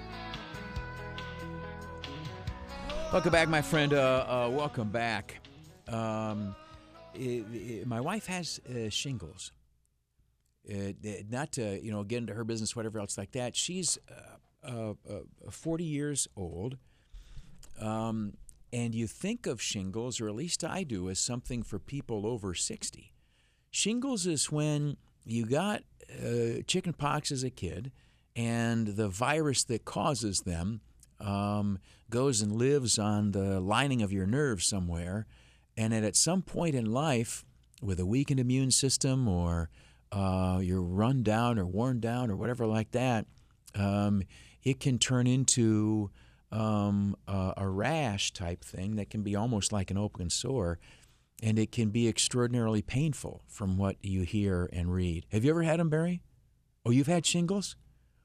Welcome 3.14 3.32
back, 3.32 3.48
my 3.48 3.62
friend. 3.62 3.94
Uh, 3.94 4.26
uh, 4.28 4.50
welcome 4.52 4.90
back. 4.90 5.38
Um, 5.88 6.56
i- 7.16 7.44
i- 7.54 7.84
my 7.86 8.02
wife 8.02 8.26
has 8.26 8.60
uh, 8.68 8.90
shingles. 8.90 9.52
Uh, 10.70 10.92
not 11.30 11.52
to 11.54 11.82
you 11.82 11.92
know 11.92 12.04
get 12.04 12.18
into 12.18 12.34
her 12.34 12.44
business, 12.44 12.76
whatever 12.76 13.00
else 13.00 13.18
like 13.18 13.32
that. 13.32 13.56
She's 13.56 13.98
uh, 14.12 14.38
uh, 14.68 14.94
uh, 15.10 15.52
40 15.52 15.84
years 15.84 16.28
old, 16.36 16.78
um, 17.80 18.34
and 18.74 18.94
you 18.94 19.08
think 19.08 19.48
of 19.48 19.62
shingles, 19.62 20.20
or 20.20 20.28
at 20.28 20.36
least 20.36 20.64
I 20.64 20.84
do, 20.84 21.10
as 21.10 21.20
something 21.20 21.64
for 21.64 21.80
people 21.80 22.26
over 22.26 22.54
60. 22.54 23.14
Shingles 23.72 24.28
is 24.28 24.52
when 24.52 24.98
you 25.24 25.46
got 25.46 25.84
uh, 26.22 26.62
chicken 26.68 26.94
pox 26.94 27.32
as 27.32 27.44
a 27.44 27.50
kid, 27.50 27.92
and 28.36 28.88
the 28.88 29.08
virus 29.08 29.64
that 29.66 29.86
causes 29.86 30.42
them 30.42 30.82
um, 31.20 31.80
goes 32.10 32.42
and 32.42 32.52
lives 32.52 33.00
on 33.00 33.32
the 33.32 33.60
lining 33.60 34.02
of 34.02 34.12
your 34.12 34.28
nerves 34.28 34.68
somewhere, 34.68 35.28
and 35.78 35.94
at 35.94 36.16
some 36.16 36.42
point 36.42 36.76
in 36.76 36.92
life, 36.92 37.46
with 37.82 38.00
a 38.00 38.06
weakened 38.06 38.40
immune 38.40 38.72
system 38.72 39.28
or 39.28 39.70
uh, 40.12 40.60
you're 40.62 40.82
run 40.82 41.24
down 41.24 41.60
or 41.60 41.66
worn 41.66 42.00
down 42.00 42.32
or 42.32 42.36
whatever 42.36 42.66
like 42.66 42.92
that, 42.92 43.26
um, 43.76 44.24
it 44.64 44.80
can 44.80 44.98
turn 44.98 45.28
into 45.28 46.10
um, 46.52 47.16
a, 47.28 47.54
a 47.58 47.68
rash 47.68 48.32
type 48.32 48.64
thing 48.64 48.96
that 48.96 49.10
can 49.10 49.22
be 49.22 49.36
almost 49.36 49.72
like 49.72 49.92
an 49.92 49.98
open 49.98 50.30
sore, 50.30 50.80
and 51.44 51.60
it 51.60 51.72
can 51.72 51.90
be 51.90 52.08
extraordinarily 52.08 52.82
painful 52.82 53.44
from 53.48 53.78
what 53.78 53.98
you 54.02 54.24
hear 54.24 54.70
and 54.72 54.94
read. 54.94 55.26
Have 55.32 55.44
you 55.44 55.50
ever 55.52 55.64
had 55.64 55.80
them, 55.80 55.90
Barry? 55.90 56.22
Oh, 56.86 56.92
you've 56.92 57.08
had 57.08 57.26
shingles. 57.26 57.76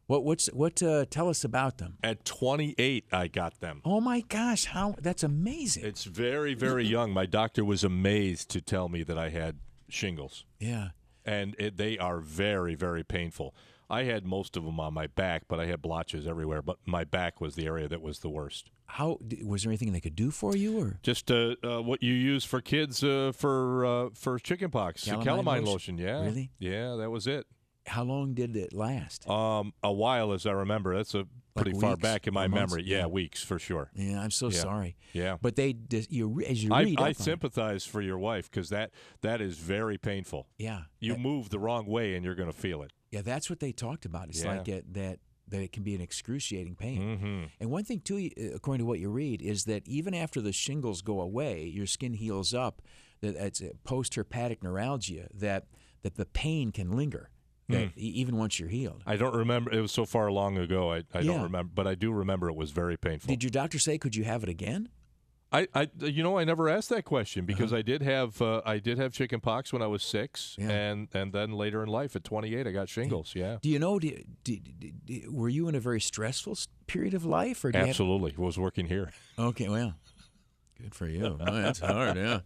What? 0.07 0.25
What's 0.25 0.47
what? 0.49 0.83
Uh, 0.83 1.05
tell 1.09 1.29
us 1.29 1.45
about 1.45 1.79
them. 1.79 1.99
At 2.03 2.25
28, 2.25 3.07
I 3.13 3.29
got 3.29 3.61
them. 3.61 3.81
Oh 3.85 4.01
my 4.01 4.21
gosh, 4.21 4.67
how 4.67 4.95
that's 5.01 5.23
amazing. 5.23 5.85
It's 5.85 6.05
very, 6.05 6.55
very 6.55 6.85
young. 6.85 7.13
My 7.13 7.27
doctor 7.27 7.65
was 7.65 7.85
amazed 7.85 8.51
to 8.51 8.61
tell 8.61 8.89
me 8.89 9.03
that 9.05 9.17
I 9.17 9.31
had 9.31 9.59
shingles. 9.89 10.45
Yeah. 10.59 10.89
And 11.25 11.55
it, 11.59 11.77
they 11.77 11.99
are 11.99 12.19
very, 12.21 12.75
very 12.75 13.05
painful. 13.05 13.55
I 13.91 14.05
had 14.05 14.25
most 14.25 14.57
of 14.57 14.65
them 14.65 14.81
on 14.81 14.95
my 14.95 15.07
back, 15.07 15.43
but 15.49 15.61
I 15.61 15.67
had 15.67 15.83
blotches 15.83 16.27
everywhere. 16.27 16.63
But 16.63 16.79
my 16.87 17.05
back 17.05 17.41
was 17.41 17.55
the 17.57 17.67
area 17.67 17.89
that 17.89 18.01
was 18.01 18.21
the 18.21 18.31
worst. 18.31 18.71
How 18.87 19.19
was 19.45 19.63
there 19.63 19.71
anything 19.71 19.93
they 19.93 20.01
could 20.01 20.17
do 20.17 20.31
for 20.31 20.57
you, 20.57 20.79
or 20.79 20.99
Just 21.03 21.31
uh, 21.31 21.57
uh, 21.63 21.81
what 21.83 22.03
you 22.03 22.13
use 22.13 22.45
for 22.45 22.61
kids 22.61 23.03
uh, 23.05 23.33
for 23.35 23.85
uh, 23.87 24.09
for 24.15 24.39
chickenpox, 24.39 25.05
Calamine 25.05 25.25
calamine 25.25 25.65
lotion? 25.65 25.97
lotion. 25.97 25.99
Yeah, 25.99 26.21
Really? 26.23 26.51
Yeah, 26.59 26.97
that 26.97 27.11
was 27.11 27.27
it. 27.27 27.47
how 27.87 28.03
long 28.03 28.33
did 28.35 28.57
it 28.57 28.73
last? 28.73 29.29
Um, 29.29 29.73
a 29.83 29.93
while, 29.93 30.33
as 30.33 30.47
I 30.47 30.53
remember. 30.53 30.95
That's 30.97 31.15
a 31.15 31.27
pretty 31.55 31.79
far 31.79 31.97
back 31.97 32.27
in 32.27 32.35
my 32.35 32.49
memory. 32.49 32.83
Yeah, 32.85 32.99
Yeah. 33.01 33.07
weeks 33.07 33.43
for 33.43 33.59
sure. 33.59 33.91
Yeah, 33.95 34.21
I'm 34.21 34.31
so 34.31 34.49
Yeah. 34.51 34.59
sorry. 34.61 34.97
Yeah. 35.13 35.37
But 35.41 35.57
they, 35.57 35.77
you 36.09 36.41
as 36.47 36.63
you 36.65 36.71
read, 36.75 36.99
I 37.01 37.11
it- 37.11 37.17
sympathize 37.17 37.85
for 37.85 38.01
your 38.01 38.19
wife 38.19 38.51
because 38.51 38.69
that 38.71 38.91
that 39.23 39.41
is 39.41 39.59
very 39.59 39.99
painful. 39.99 40.49
Yeah. 40.59 40.85
You 41.01 41.17
move 41.17 41.51
the 41.51 41.59
wrong 41.59 41.87
way 41.87 42.15
and 42.15 42.25
you're 42.25 42.35
going 42.35 42.51
to 42.51 42.57
feel 42.57 42.83
it. 42.83 42.93
Yeah, 43.11 43.23
that's 43.23 43.51
what 43.51 43.61
they 43.61 43.73
talked 43.73 44.05
about. 44.07 44.29
It's 44.29 44.43
Yeah. 44.43 44.57
like 44.57 44.69
it, 44.69 44.95
that 44.95 45.19
that 45.49 45.61
it 45.61 45.73
can 45.73 45.83
be 45.83 45.95
an 45.95 46.01
excruciating 46.01 46.77
pain. 46.77 47.19
Mhm. 47.19 47.51
And 47.61 47.71
one 47.71 47.85
thing 47.85 48.01
too, 48.01 48.31
uh, 48.41 48.55
according 48.55 48.79
to 48.79 48.87
what 48.87 49.01
you 49.01 49.11
read, 49.11 49.43
is 49.43 49.65
that 49.65 49.87
even 49.87 50.15
after 50.15 50.41
the 50.41 50.53
shingles 50.53 51.03
go 51.03 51.21
away, 51.21 51.67
your 51.67 51.87
skin 51.87 52.15
heals 52.15 52.55
up. 52.55 52.81
That 53.21 53.37
it's 53.37 53.61
uh, 53.61 53.69
post-herpetic 53.85 54.63
neuralgia. 54.63 55.29
That 55.35 55.67
that 56.03 56.17
the 56.17 56.25
pain 56.27 56.73
can 56.73 56.91
linger, 56.91 57.29
that 57.29 57.32
Mm. 57.71 57.93
even 57.97 58.37
once 58.37 58.59
you're 58.59 58.69
healed. 58.69 59.03
I 59.07 59.17
don't 59.17 59.35
remember. 59.35 59.73
It 59.73 59.81
was 59.81 59.93
so 59.93 60.05
far 60.05 60.31
long 60.31 60.59
ago. 60.59 60.93
I, 60.93 60.97
I 61.15 61.21
Yeah. 61.21 61.33
don't 61.33 61.43
remember, 61.43 61.71
but 61.75 61.87
I 61.87 61.95
do 61.95 62.13
remember 62.13 62.49
it 62.49 62.57
was 62.57 62.71
very 62.71 62.97
painful. 62.97 63.29
Did 63.29 63.43
your 63.43 63.51
doctor 63.51 63.79
say 63.79 63.99
could 63.99 64.15
you 64.17 64.25
have 64.25 64.43
it 64.43 64.49
again? 64.49 64.89
I, 65.55 65.69
I, 65.75 65.89
you 66.01 66.23
know, 66.23 66.39
I 66.39 66.45
never 66.45 66.69
asked 66.71 66.89
that 66.89 67.05
question 67.05 67.45
Uh-huh. 67.45 67.47
because 67.55 67.73
I 67.75 67.83
did 67.83 68.01
have, 68.03 68.41
uh, 68.41 68.63
I 68.65 68.79
did 68.79 68.97
have 68.99 69.13
chicken 69.13 69.39
pox 69.39 69.71
when 69.71 69.83
I 69.83 69.87
was 69.87 70.03
six, 70.03 70.57
and 70.59 71.09
and 71.13 71.31
then 71.33 71.53
later 71.53 71.83
in 71.83 71.91
life 71.91 72.17
at 72.17 72.25
28, 72.25 72.67
I 72.67 72.71
got 72.73 72.89
shingles. 72.89 73.35
Yeah, 73.37 73.59
Do 73.61 73.69
you 73.69 73.79
know? 73.79 73.99
Do, 73.99 74.11
do, 74.45 74.57
do, 74.57 74.91
do- 75.05 75.31
were 75.31 75.51
you 75.51 75.69
in 75.69 75.75
a 75.75 75.81
very 75.81 76.01
stressful 76.01 76.57
period 76.87 77.13
of 77.13 77.27
life, 77.27 77.63
or 77.65 77.69
you 77.71 77.79
have- 77.79 77.89
absolutely. 77.91 78.33
was 78.39 78.59
working 78.59 78.87
here. 78.87 79.13
Okay, 79.39 79.69
well, 79.69 79.95
good 80.83 80.95
for 80.95 81.07
you. 81.07 81.31
Boy, 81.31 81.63
that's 81.63 81.79
hard, 81.81 82.17
yeah. 82.17 82.41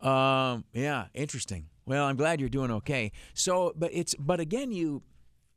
Um, 0.00 0.64
yeah, 0.72 1.06
interesting. 1.14 1.66
Well, 1.86 2.04
I'm 2.06 2.16
glad 2.16 2.40
you're 2.40 2.48
doing 2.48 2.70
okay. 2.70 3.12
So, 3.34 3.72
but 3.76 3.90
it's 3.92 4.14
but 4.14 4.40
again, 4.40 4.70
you, 4.72 5.02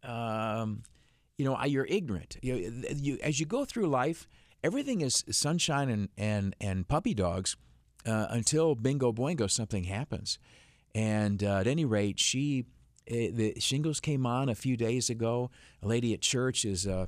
um, 0.03 0.83
you 1.37 1.45
know, 1.45 1.63
you're 1.65 1.85
ignorant. 1.85 2.37
You, 2.41 2.55
you 2.95 3.19
as 3.23 3.39
you 3.39 3.45
go 3.45 3.65
through 3.65 3.87
life, 3.87 4.27
everything 4.63 5.01
is 5.01 5.23
sunshine 5.29 5.89
and 5.89 6.09
and 6.17 6.55
and 6.59 6.87
puppy 6.87 7.13
dogs 7.13 7.55
uh, 8.05 8.27
until 8.29 8.75
bingo 8.75 9.11
boingo 9.13 9.49
something 9.49 9.83
happens. 9.85 10.39
And 10.95 11.43
uh, 11.43 11.59
at 11.59 11.67
any 11.67 11.85
rate, 11.85 12.19
she. 12.19 12.65
eh, 13.07 13.29
the 13.33 13.59
shingles 13.59 13.99
came 13.99 14.25
on 14.25 14.49
a 14.49 14.55
few 14.55 14.77
days 14.77 15.09
ago. 15.09 15.49
A 15.81 15.87
lady 15.87 16.13
at 16.13 16.21
church 16.21 16.65
is 16.65 16.87
uh, 16.87 17.07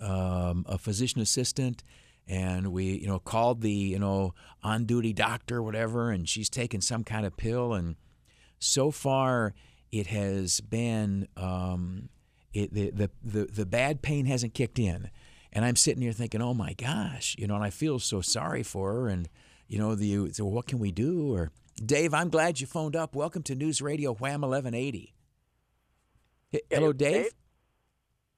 um, 0.00 0.64
a 0.68 0.78
physician 0.78 1.20
assistant, 1.20 1.82
and 2.28 2.72
we, 2.72 2.84
you 2.98 3.06
know, 3.06 3.18
called 3.18 3.62
the, 3.62 3.70
you 3.72 3.98
know, 3.98 4.34
on-duty 4.62 5.12
doctor, 5.14 5.62
whatever, 5.62 6.10
and 6.10 6.28
she's 6.28 6.48
taken 6.50 6.80
some 6.80 7.02
kind 7.04 7.24
of 7.24 7.36
pill, 7.36 7.72
and 7.72 7.96
so 8.58 8.90
far 8.90 9.54
it 9.90 10.08
has 10.08 10.60
been, 10.60 11.26
um, 11.36 12.08
it, 12.52 12.72
the, 12.74 12.90
the 12.90 13.10
the 13.24 13.44
the 13.46 13.66
bad 13.66 14.02
pain 14.02 14.26
hasn't 14.26 14.52
kicked 14.54 14.78
in, 14.78 15.10
and 15.52 15.64
I'm 15.64 15.76
sitting 15.76 16.02
here 16.02 16.12
thinking, 16.12 16.42
oh 16.42 16.54
my 16.54 16.74
gosh, 16.74 17.34
you 17.38 17.46
know, 17.46 17.54
and 17.54 17.64
I 17.64 17.70
feel 17.70 17.98
so 17.98 18.20
sorry 18.20 18.62
for 18.62 18.92
her, 18.92 19.08
and 19.08 19.28
you 19.66 19.78
know, 19.78 19.94
the 19.94 20.32
so 20.32 20.44
what 20.44 20.66
can 20.66 20.78
we 20.78 20.92
do? 20.92 21.32
Or 21.34 21.50
Dave, 21.76 22.12
I'm 22.12 22.28
glad 22.28 22.60
you 22.60 22.66
phoned 22.66 22.96
up. 22.96 23.14
Welcome 23.14 23.42
to 23.44 23.54
News 23.54 23.80
Radio 23.80 24.12
Wham 24.14 24.40
1180. 24.40 25.14
Hey, 26.50 26.60
hello, 26.70 26.92
Dave. 26.92 27.28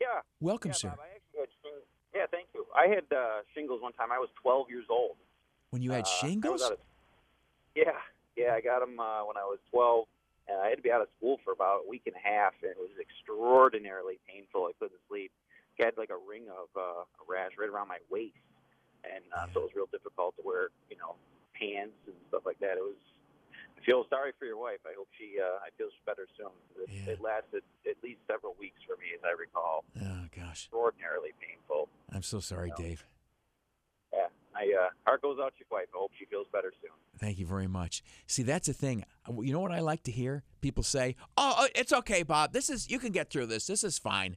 Yeah. 0.01 0.07
Welcome, 0.41 0.71
yeah, 0.71 0.75
sir. 0.75 0.89
Bob, 0.89 0.99
I 1.01 1.15
actually 1.15 1.41
had 1.41 1.49
shing- 1.63 1.87
yeah, 2.15 2.27
thank 2.31 2.49
you. 2.55 2.67
I 2.81 2.89
had 2.89 3.05
uh, 3.13 3.45
shingles 3.55 3.83
one 3.83 3.93
time. 3.93 4.09
I 4.11 4.19
was 4.19 4.31
12 4.41 4.71
years 4.71 4.87
old. 4.89 5.17
When 5.71 5.83
you 5.83 5.91
had 5.93 6.05
Uh, 6.05 6.09
shingles? 6.21 6.63
of- 6.63 6.79
yeah, 7.77 7.93
yeah. 8.37 8.55
I 8.55 8.61
got 8.63 8.81
them 8.81 8.99
uh, 8.99 9.23
when 9.29 9.37
I 9.37 9.45
was 9.45 9.59
12. 9.71 10.07
And 10.49 10.59
I 10.59 10.69
had 10.71 10.77
to 10.77 10.83
be 10.83 10.91
out 10.91 11.03
of 11.03 11.09
school 11.19 11.39
for 11.45 11.53
about 11.53 11.85
a 11.87 11.89
week 11.89 12.03
and 12.07 12.17
a 12.17 12.25
half, 12.27 12.55
and 12.63 12.71
it 12.73 12.79
was 12.79 12.91
extraordinarily 12.99 14.19
painful. 14.27 14.65
I 14.67 14.73
couldn't 14.81 14.99
sleep. 15.09 15.31
I 15.81 15.85
had 15.85 15.97
like 15.97 16.11
a 16.11 16.17
ring 16.29 16.49
of 16.51 16.69
uh, 16.77 17.05
a 17.05 17.25
rash 17.29 17.53
right 17.59 17.69
around 17.69 17.87
my 17.89 17.99
waist, 18.11 18.35
and 19.05 19.23
uh, 19.37 19.47
so 19.55 19.61
it 19.61 19.63
was 19.71 19.75
real 19.77 19.87
difficult 19.93 20.35
to 20.37 20.43
wear, 20.45 20.69
you 20.91 20.97
know, 20.99 21.15
pants 21.55 21.97
and 22.07 22.17
stuff 22.29 22.43
like 22.45 22.59
that. 22.61 22.77
It 22.77 22.83
was. 22.83 22.99
I 23.81 23.85
feel 23.85 24.05
sorry 24.11 24.33
for 24.39 24.45
your 24.45 24.59
wife. 24.59 24.79
I 24.87 24.93
hope 24.97 25.09
she. 25.19 25.37
Uh, 25.41 25.57
I 25.65 25.71
feel 25.79 25.89
she's 25.91 26.05
better 26.05 26.27
soon. 26.37 26.53
It, 26.85 27.09
it 27.09 27.21
lasted 27.23 27.63
at 27.89 27.97
least 28.03 28.21
several 28.27 28.55
weeks 28.59 28.81
for 28.87 28.97
me, 28.97 29.07
as 29.15 29.21
I 29.25 29.33
recall. 29.39 29.85
Oh 30.01 30.27
gosh, 30.37 30.65
extraordinarily 30.65 31.31
painful. 31.41 31.89
I'm 32.13 32.23
so 32.23 32.41
sorry, 32.41 32.73
Dave. 32.77 33.05
Yeah, 34.13 34.27
I 34.55 34.73
uh, 34.85 34.89
heart 35.07 35.23
goes 35.23 35.39
out 35.41 35.55
to 35.55 35.61
your 35.61 35.79
wife. 35.79 35.89
I 35.95 35.99
hope 35.99 36.11
she 36.19 36.27
feels 36.27 36.47
better 36.53 36.73
soon. 36.83 36.91
Thank 37.19 37.39
you 37.39 37.47
very 37.47 37.69
much. 37.69 38.03
See, 38.27 38.43
that's 38.43 38.67
the 38.67 38.73
thing. 38.73 39.05
You 39.29 39.53
know 39.53 39.61
what 39.61 39.73
I 39.73 39.81
like 39.81 40.03
to 40.05 40.11
hear? 40.13 40.43
People 40.61 40.83
say, 40.83 41.17
"Oh, 41.37 41.55
oh, 41.59 41.69
it's 41.75 41.93
okay, 41.93 42.23
Bob. 42.23 42.53
This 42.53 42.69
is 42.69 42.91
you 42.91 42.99
can 42.99 43.13
get 43.13 43.31
through 43.31 43.47
this. 43.47 43.67
This 43.67 43.85
is 43.85 43.99
fine." 43.99 44.37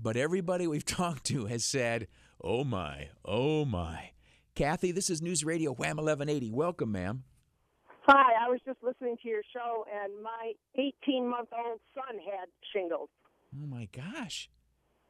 But 0.00 0.16
everybody 0.16 0.66
we've 0.66 0.84
talked 0.86 1.24
to 1.24 1.46
has 1.46 1.64
said, 1.64 2.08
"Oh 2.42 2.64
my, 2.64 3.08
oh 3.24 3.64
my." 3.64 4.10
Kathy, 4.54 4.92
this 4.92 5.08
is 5.08 5.22
News 5.22 5.44
Radio 5.44 5.72
Wham 5.72 5.96
1180. 5.96 6.50
Welcome, 6.50 6.92
ma'am. 6.92 7.24
Hi, 8.02 8.34
I 8.34 8.50
was 8.50 8.58
just 8.66 8.82
listening 8.82 9.14
to 9.22 9.28
your 9.28 9.46
show, 9.54 9.86
and 9.86 10.10
my 10.22 10.58
18 10.74 11.22
month 11.22 11.54
old 11.54 11.78
son 11.94 12.18
had 12.18 12.50
shingles. 12.74 13.08
Oh 13.54 13.66
my 13.66 13.86
gosh. 13.94 14.50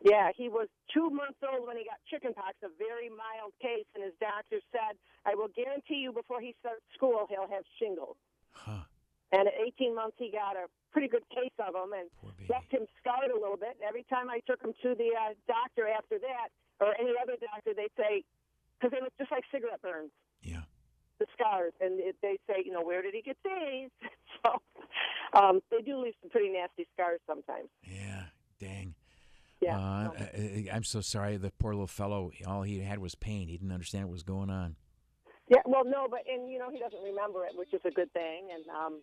Yeah, 0.05 0.29
he 0.37 0.51
was 0.51 0.69
two 0.93 1.09
months 1.09 1.41
old 1.41 1.65
when 1.65 1.79
he 1.79 1.89
got 1.89 2.03
chickenpox, 2.11 2.59
a 2.61 2.69
very 2.77 3.09
mild 3.09 3.55
case, 3.63 3.87
and 3.95 4.05
his 4.05 4.13
doctor 4.21 4.61
said, 4.75 4.99
I 5.25 5.39
will 5.39 5.49
guarantee 5.55 6.03
you 6.05 6.13
before 6.13 6.43
he 6.43 6.53
starts 6.61 6.83
school, 6.93 7.25
he'll 7.31 7.49
have 7.49 7.65
shingles. 7.79 8.19
Huh. 8.53 8.85
And 9.31 9.49
at 9.49 9.57
18 9.57 9.95
months, 9.95 10.19
he 10.19 10.29
got 10.29 10.59
a 10.61 10.69
pretty 10.93 11.09
good 11.09 11.25
case 11.33 11.55
of 11.57 11.73
them 11.73 11.97
and 11.97 12.13
left 12.51 12.69
him 12.69 12.85
scarred 13.01 13.33
a 13.33 13.39
little 13.39 13.57
bit. 13.57 13.81
And 13.81 13.89
every 13.89 14.05
time 14.13 14.29
I 14.29 14.45
took 14.45 14.61
him 14.61 14.77
to 14.85 14.93
the 14.93 15.17
uh, 15.17 15.33
doctor 15.49 15.89
after 15.89 16.21
that, 16.21 16.53
or 16.83 16.93
any 17.01 17.17
other 17.17 17.41
doctor, 17.41 17.73
they'd 17.73 17.95
say, 17.97 18.27
because 18.77 18.93
they 18.93 19.01
look 19.01 19.17
just 19.17 19.33
like 19.33 19.49
cigarette 19.49 19.81
burns. 19.81 20.13
Yeah. 20.43 20.69
The 21.23 21.27
scars. 21.39 21.73
And 21.81 22.01
it, 22.01 22.17
they 22.21 22.39
say, 22.49 22.63
you 22.65 22.73
know, 22.73 22.83
where 22.83 23.03
did 23.03 23.15
he 23.15 23.23
get 23.23 23.37
these? 23.45 23.91
so 24.43 24.61
um, 25.39 25.61
they 25.71 25.83
do 25.83 26.03
leave 26.03 26.15
some 26.21 26.31
pretty 26.31 26.51
nasty 26.51 26.87
scars 26.95 27.21
sometimes. 27.27 27.69
Yeah. 27.85 28.25
Dang. 28.59 28.95
Yeah. 29.61 29.79
Uh, 29.79 30.11
I, 30.19 30.69
I'm 30.73 30.83
so 30.83 31.01
sorry. 31.01 31.37
The 31.37 31.53
poor 31.59 31.73
little 31.75 31.87
fellow, 31.87 32.33
all 32.47 32.63
he 32.63 32.81
had 32.81 32.99
was 32.99 33.15
pain. 33.15 33.47
He 33.47 33.57
didn't 33.57 33.73
understand 33.73 34.07
what 34.07 34.13
was 34.13 34.25
going 34.25 34.51
on. 34.51 34.75
Yeah, 35.49 35.61
well, 35.67 35.85
no, 35.85 36.07
but 36.11 36.21
and 36.33 36.51
you 36.51 36.59
know 36.59 36.71
he 36.71 36.79
doesn't 36.79 37.03
remember 37.03 37.45
it, 37.45 37.53
which 37.55 37.75
is 37.75 37.81
a 37.85 37.91
good 37.91 38.11
thing, 38.13 38.49
and 38.55 38.65
um, 38.69 39.01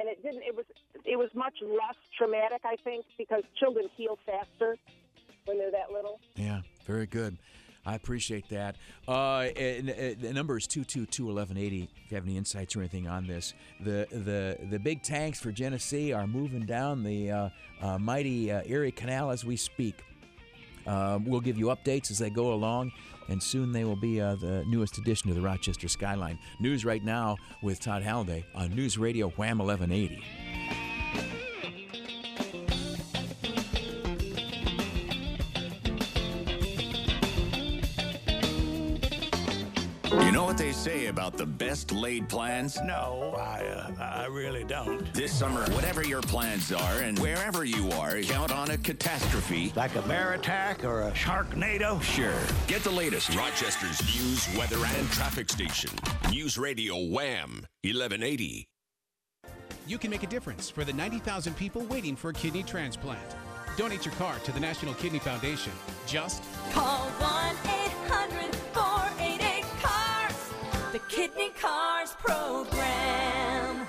and 0.00 0.08
it 0.08 0.22
didn't. 0.22 0.42
It 0.42 0.56
was 0.56 0.64
it 1.04 1.16
was 1.16 1.28
much 1.34 1.54
less 1.62 1.96
traumatic, 2.18 2.62
I 2.64 2.76
think, 2.82 3.04
because 3.16 3.42
children 3.60 3.88
heal 3.96 4.18
faster 4.26 4.76
when 5.44 5.58
they're 5.58 5.70
that 5.70 5.92
little. 5.92 6.18
Yeah, 6.34 6.62
very 6.86 7.06
good. 7.06 7.38
I 7.84 7.94
appreciate 7.94 8.48
that. 8.50 8.76
Uh, 9.08 9.48
and, 9.56 9.90
uh, 9.90 9.94
the 10.20 10.32
number 10.32 10.56
is 10.56 10.66
222-1180 10.68 11.88
if 12.04 12.10
you 12.10 12.14
have 12.14 12.24
any 12.24 12.36
insights 12.36 12.76
or 12.76 12.80
anything 12.80 13.08
on 13.08 13.26
this. 13.26 13.54
The 13.80 14.06
the 14.10 14.56
the 14.70 14.78
big 14.78 15.02
tanks 15.02 15.40
for 15.40 15.50
Genesee 15.50 16.12
are 16.12 16.26
moving 16.26 16.64
down 16.64 17.02
the 17.02 17.30
uh, 17.30 17.48
uh, 17.80 17.98
mighty 17.98 18.52
uh, 18.52 18.62
Erie 18.66 18.92
Canal 18.92 19.30
as 19.30 19.44
we 19.44 19.56
speak. 19.56 20.04
Um, 20.86 21.24
we'll 21.24 21.40
give 21.40 21.58
you 21.58 21.66
updates 21.66 22.10
as 22.10 22.18
they 22.18 22.30
go 22.30 22.52
along, 22.52 22.92
and 23.28 23.42
soon 23.42 23.72
they 23.72 23.84
will 23.84 23.96
be 23.96 24.20
uh, 24.20 24.34
the 24.36 24.64
newest 24.66 24.98
addition 24.98 25.28
to 25.28 25.34
the 25.34 25.40
Rochester 25.40 25.88
skyline. 25.88 26.38
News 26.60 26.84
right 26.84 27.04
now 27.04 27.36
with 27.62 27.80
Todd 27.80 28.02
Halliday 28.02 28.44
on 28.54 28.74
News 28.74 28.98
Radio 28.98 29.28
Wham 29.30 29.58
1180. 29.58 30.81
Say 40.82 41.06
about 41.06 41.36
the 41.36 41.46
best 41.46 41.92
laid 41.92 42.28
plans? 42.28 42.76
No, 42.82 43.36
I, 43.38 43.64
uh, 43.64 43.92
I 44.00 44.26
really 44.26 44.64
don't. 44.64 45.14
This 45.14 45.32
summer, 45.32 45.60
whatever 45.74 46.04
your 46.04 46.22
plans 46.22 46.72
are 46.72 46.98
and 47.02 47.16
wherever 47.20 47.64
you 47.64 47.92
are, 47.92 48.20
count 48.22 48.50
on 48.50 48.72
a 48.72 48.76
catastrophe. 48.76 49.72
Like 49.76 49.94
a 49.94 50.02
bear 50.02 50.32
attack 50.32 50.84
or 50.84 51.02
a 51.02 51.12
sharknado? 51.12 52.02
Sure. 52.02 52.34
Get 52.66 52.82
the 52.82 52.90
latest 52.90 53.32
Rochester's 53.36 54.02
news, 54.02 54.58
weather, 54.58 54.84
and 54.98 55.08
traffic 55.12 55.50
station. 55.50 55.90
News 56.30 56.58
Radio 56.58 56.96
Wham 56.96 57.64
1180. 57.84 58.66
You 59.86 59.98
can 59.98 60.10
make 60.10 60.24
a 60.24 60.28
difference 60.28 60.68
for 60.68 60.84
the 60.84 60.92
90,000 60.92 61.56
people 61.56 61.82
waiting 61.82 62.16
for 62.16 62.30
a 62.30 62.34
kidney 62.34 62.64
transplant. 62.64 63.36
Donate 63.76 64.04
your 64.04 64.14
car 64.16 64.36
to 64.40 64.50
the 64.50 64.60
National 64.60 64.94
Kidney 64.94 65.20
Foundation. 65.20 65.72
Just 66.06 66.42
Call 66.72 67.06
1 67.20 67.56
800 67.66 67.81
Kidney 71.22 71.50
Cars 71.50 72.16
Program. 72.18 73.86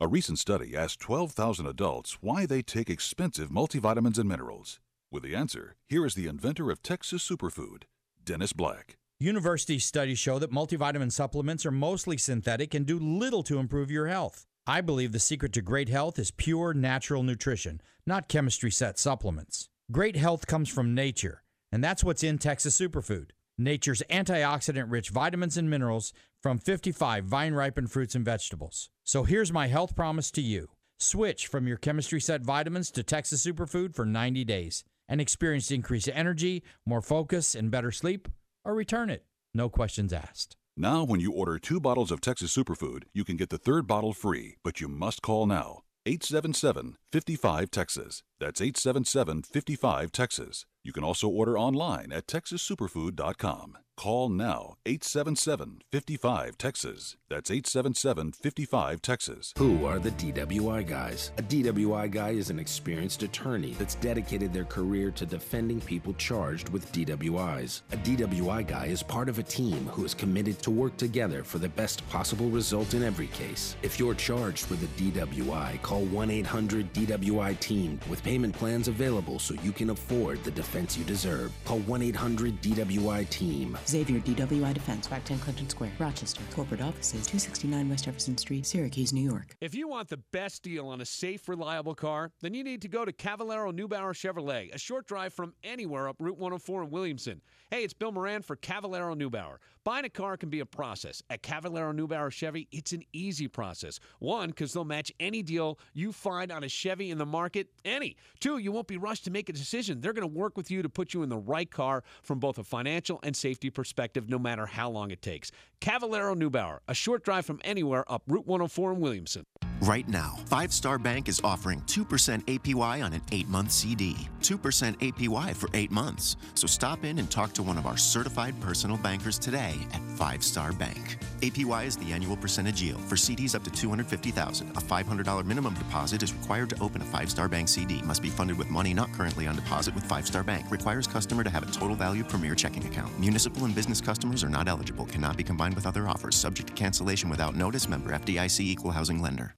A 0.00 0.08
recent 0.08 0.38
study 0.38 0.74
asked 0.74 0.98
12,000 1.00 1.66
adults 1.66 2.16
why 2.22 2.46
they 2.46 2.62
take 2.62 2.88
expensive 2.88 3.50
multivitamins 3.50 4.16
and 4.16 4.26
minerals. 4.26 4.80
With 5.12 5.24
the 5.24 5.36
answer, 5.36 5.76
here 5.90 6.06
is 6.06 6.14
the 6.14 6.26
inventor 6.26 6.70
of 6.70 6.82
Texas 6.82 7.22
Superfood, 7.28 7.82
Dennis 8.24 8.54
Black. 8.54 8.96
University 9.18 9.78
studies 9.78 10.18
show 10.18 10.38
that 10.38 10.54
multivitamin 10.54 11.12
supplements 11.12 11.66
are 11.66 11.70
mostly 11.70 12.16
synthetic 12.16 12.72
and 12.72 12.86
do 12.86 12.98
little 12.98 13.42
to 13.42 13.58
improve 13.58 13.90
your 13.90 14.06
health. 14.06 14.46
I 14.66 14.80
believe 14.80 15.12
the 15.12 15.18
secret 15.18 15.52
to 15.52 15.60
great 15.60 15.90
health 15.90 16.18
is 16.18 16.30
pure 16.30 16.72
natural 16.72 17.22
nutrition, 17.22 17.82
not 18.06 18.26
chemistry 18.26 18.70
set 18.70 18.98
supplements. 18.98 19.68
Great 19.92 20.16
health 20.16 20.46
comes 20.46 20.70
from 20.70 20.94
nature, 20.94 21.42
and 21.70 21.84
that's 21.84 22.02
what's 22.02 22.22
in 22.22 22.38
Texas 22.38 22.80
Superfood. 22.80 23.32
Nature's 23.60 24.02
antioxidant 24.08 24.86
rich 24.88 25.10
vitamins 25.10 25.58
and 25.58 25.68
minerals 25.68 26.14
from 26.42 26.58
55 26.58 27.24
vine 27.24 27.54
ripened 27.54 27.90
fruits 27.90 28.14
and 28.14 28.24
vegetables. 28.24 28.90
So 29.04 29.24
here's 29.24 29.52
my 29.52 29.66
health 29.66 29.94
promise 29.94 30.30
to 30.32 30.40
you 30.40 30.68
switch 30.98 31.46
from 31.46 31.66
your 31.66 31.76
chemistry 31.76 32.20
set 32.20 32.42
vitamins 32.42 32.90
to 32.92 33.02
Texas 33.02 33.44
Superfood 33.44 33.94
for 33.94 34.04
90 34.04 34.44
days 34.44 34.84
and 35.08 35.20
experience 35.20 35.70
increased 35.70 36.08
energy, 36.12 36.62
more 36.86 37.02
focus, 37.02 37.54
and 37.54 37.70
better 37.70 37.90
sleep, 37.90 38.28
or 38.64 38.74
return 38.74 39.10
it. 39.10 39.24
No 39.52 39.68
questions 39.68 40.12
asked. 40.12 40.56
Now, 40.76 41.04
when 41.04 41.20
you 41.20 41.32
order 41.32 41.58
two 41.58 41.80
bottles 41.80 42.10
of 42.10 42.20
Texas 42.20 42.56
Superfood, 42.56 43.04
you 43.12 43.24
can 43.24 43.36
get 43.36 43.50
the 43.50 43.58
third 43.58 43.86
bottle 43.86 44.12
free, 44.12 44.56
but 44.62 44.80
you 44.80 44.88
must 44.88 45.20
call 45.20 45.46
now. 45.46 45.82
877 46.06 46.96
55 47.12 47.70
Texas. 47.70 48.22
That's 48.38 48.60
877 48.60 49.42
55 49.42 50.12
Texas. 50.12 50.64
You 50.82 50.92
can 50.92 51.04
also 51.04 51.28
order 51.28 51.58
online 51.58 52.12
at 52.12 52.26
texassuperfood.com. 52.26 53.76
Call 54.00 54.30
now 54.30 54.78
877 54.86 55.82
55 55.92 56.56
Texas. 56.56 57.16
That's 57.28 57.50
877 57.50 58.32
55 58.32 59.02
Texas. 59.02 59.52
Who 59.58 59.84
are 59.84 59.98
the 59.98 60.10
DWI 60.12 60.88
guys? 60.88 61.32
A 61.36 61.42
DWI 61.42 62.10
guy 62.10 62.30
is 62.30 62.48
an 62.48 62.58
experienced 62.58 63.22
attorney 63.22 63.74
that's 63.78 63.96
dedicated 63.96 64.54
their 64.54 64.64
career 64.64 65.10
to 65.10 65.26
defending 65.26 65.82
people 65.82 66.14
charged 66.14 66.70
with 66.70 66.90
DWIs. 66.92 67.82
A 67.92 67.98
DWI 67.98 68.66
guy 68.66 68.86
is 68.86 69.02
part 69.02 69.28
of 69.28 69.38
a 69.38 69.42
team 69.42 69.84
who 69.88 70.06
is 70.06 70.14
committed 70.14 70.60
to 70.60 70.70
work 70.70 70.96
together 70.96 71.44
for 71.44 71.58
the 71.58 71.68
best 71.68 72.08
possible 72.08 72.48
result 72.48 72.94
in 72.94 73.02
every 73.02 73.26
case. 73.26 73.76
If 73.82 74.00
you're 74.00 74.14
charged 74.14 74.70
with 74.70 74.82
a 74.82 74.86
DWI, 74.98 75.82
call 75.82 76.06
1 76.06 76.30
800 76.30 76.94
DWI 76.94 77.60
Team 77.60 78.00
with 78.08 78.24
payment 78.24 78.54
plans 78.54 78.88
available 78.88 79.38
so 79.38 79.52
you 79.62 79.72
can 79.72 79.90
afford 79.90 80.42
the 80.42 80.50
defense 80.52 80.96
you 80.96 81.04
deserve. 81.04 81.52
Call 81.66 81.80
1 81.80 82.00
800 82.00 82.62
DWI 82.62 83.28
Team. 83.28 83.76
Xavier 83.90 84.20
DWI 84.20 84.72
Defense, 84.72 85.08
510 85.08 85.38
Clinton 85.40 85.68
Square, 85.68 85.90
Rochester. 85.98 86.40
Corporate 86.54 86.80
offices, 86.80 87.26
269 87.26 87.88
West 87.88 88.04
Jefferson 88.04 88.38
Street, 88.38 88.64
Syracuse, 88.64 89.12
New 89.12 89.28
York. 89.28 89.56
If 89.60 89.74
you 89.74 89.88
want 89.88 90.08
the 90.08 90.18
best 90.30 90.62
deal 90.62 90.86
on 90.86 91.00
a 91.00 91.04
safe, 91.04 91.48
reliable 91.48 91.96
car, 91.96 92.30
then 92.40 92.54
you 92.54 92.62
need 92.62 92.82
to 92.82 92.88
go 92.88 93.04
to 93.04 93.12
Cavallaro 93.12 93.76
Newbauer 93.76 94.14
Chevrolet, 94.14 94.72
a 94.72 94.78
short 94.78 95.08
drive 95.08 95.34
from 95.34 95.54
anywhere 95.64 96.08
up 96.08 96.16
Route 96.20 96.38
104 96.38 96.84
in 96.84 96.90
Williamson. 96.90 97.40
Hey, 97.68 97.82
it's 97.82 97.92
Bill 97.92 98.12
Moran 98.12 98.42
for 98.42 98.54
Cavallaro 98.54 99.16
Newbauer. 99.16 99.56
Buying 99.82 100.04
a 100.04 100.10
car 100.10 100.36
can 100.36 100.50
be 100.50 100.60
a 100.60 100.66
process. 100.66 101.22
At 101.30 101.42
Cavallaro 101.42 101.92
Newbauer 101.92 102.30
Chevy, 102.30 102.68
it's 102.70 102.92
an 102.92 103.02
easy 103.12 103.48
process. 103.48 103.98
One, 104.18 104.50
because 104.50 104.72
they'll 104.72 104.84
match 104.84 105.10
any 105.18 105.42
deal 105.42 105.78
you 105.94 106.12
find 106.12 106.52
on 106.52 106.62
a 106.62 106.68
Chevy 106.68 107.10
in 107.10 107.18
the 107.18 107.26
market, 107.26 107.68
any. 107.84 108.16
Two, 108.40 108.58
you 108.58 108.72
won't 108.72 108.86
be 108.86 108.98
rushed 108.98 109.24
to 109.24 109.30
make 109.30 109.48
a 109.48 109.52
decision. 109.52 110.00
They're 110.00 110.12
going 110.12 110.28
to 110.28 110.38
work 110.38 110.56
with 110.56 110.70
you 110.70 110.82
to 110.82 110.88
put 110.88 111.14
you 111.14 111.22
in 111.22 111.28
the 111.28 111.38
right 111.38 111.70
car 111.70 112.04
from 112.22 112.38
both 112.38 112.58
a 112.58 112.64
financial 112.64 113.20
and 113.22 113.34
safety 113.34 113.70
perspective, 113.70 113.79
no 114.28 114.38
matter 114.38 114.66
how 114.66 114.90
long 114.90 115.10
it 115.10 115.22
takes. 115.22 115.50
Cavallaro 115.80 116.34
Newbauer, 116.36 116.80
a 116.88 116.94
short 116.94 117.24
drive 117.24 117.46
from 117.46 117.60
anywhere 117.64 118.10
up 118.10 118.22
Route 118.26 118.46
104 118.46 118.92
in 118.92 119.00
Williamson. 119.00 119.46
Right 119.82 120.06
now, 120.06 120.36
Five 120.44 120.74
Star 120.74 120.98
Bank 120.98 121.26
is 121.26 121.40
offering 121.42 121.80
2% 121.82 122.04
APY 122.44 123.02
on 123.02 123.14
an 123.14 123.22
8 123.32 123.48
month 123.48 123.72
CD. 123.72 124.28
2% 124.42 124.58
APY 124.98 125.56
for 125.56 125.70
8 125.72 125.90
months. 125.90 126.36
So 126.54 126.66
stop 126.66 127.02
in 127.02 127.18
and 127.18 127.30
talk 127.30 127.54
to 127.54 127.62
one 127.62 127.78
of 127.78 127.86
our 127.86 127.96
certified 127.96 128.60
personal 128.60 128.98
bankers 128.98 129.38
today 129.38 129.76
at 129.94 130.02
Five 130.18 130.44
Star 130.44 130.72
Bank. 130.72 131.16
APY 131.40 131.86
is 131.86 131.96
the 131.96 132.12
annual 132.12 132.36
percentage 132.36 132.82
yield. 132.82 133.00
For 133.04 133.14
CDs 133.16 133.54
up 133.54 133.64
to 133.64 133.70
250000 133.70 134.68
A 134.68 134.80
$500 134.80 135.46
minimum 135.46 135.72
deposit 135.72 136.22
is 136.22 136.34
required 136.34 136.68
to 136.70 136.82
open 136.82 137.00
a 137.00 137.06
Five 137.06 137.30
Star 137.30 137.48
Bank 137.48 137.66
CD. 137.66 138.02
Must 138.02 138.20
be 138.20 138.28
funded 138.28 138.58
with 138.58 138.68
money 138.68 138.92
not 138.92 139.10
currently 139.14 139.46
on 139.46 139.56
deposit 139.56 139.94
with 139.94 140.04
Five 140.04 140.26
Star 140.26 140.42
Bank. 140.42 140.70
Requires 140.70 141.06
customer 141.06 141.42
to 141.42 141.48
have 141.48 141.66
a 141.66 141.72
total 141.72 141.96
value 141.96 142.22
premier 142.22 142.54
checking 142.54 142.84
account. 142.84 143.18
Municipal 143.18 143.64
and 143.64 143.74
business 143.74 144.02
customers 144.02 144.44
are 144.44 144.50
not 144.50 144.68
eligible. 144.68 145.06
Cannot 145.06 145.38
be 145.38 145.42
combined 145.42 145.74
with 145.74 145.86
other 145.86 146.06
offers. 146.06 146.36
Subject 146.36 146.68
to 146.68 146.74
cancellation 146.74 147.30
without 147.30 147.56
notice. 147.56 147.88
Member 147.88 148.10
FDIC 148.10 148.60
Equal 148.60 148.90
Housing 148.90 149.22
Lender. 149.22 149.54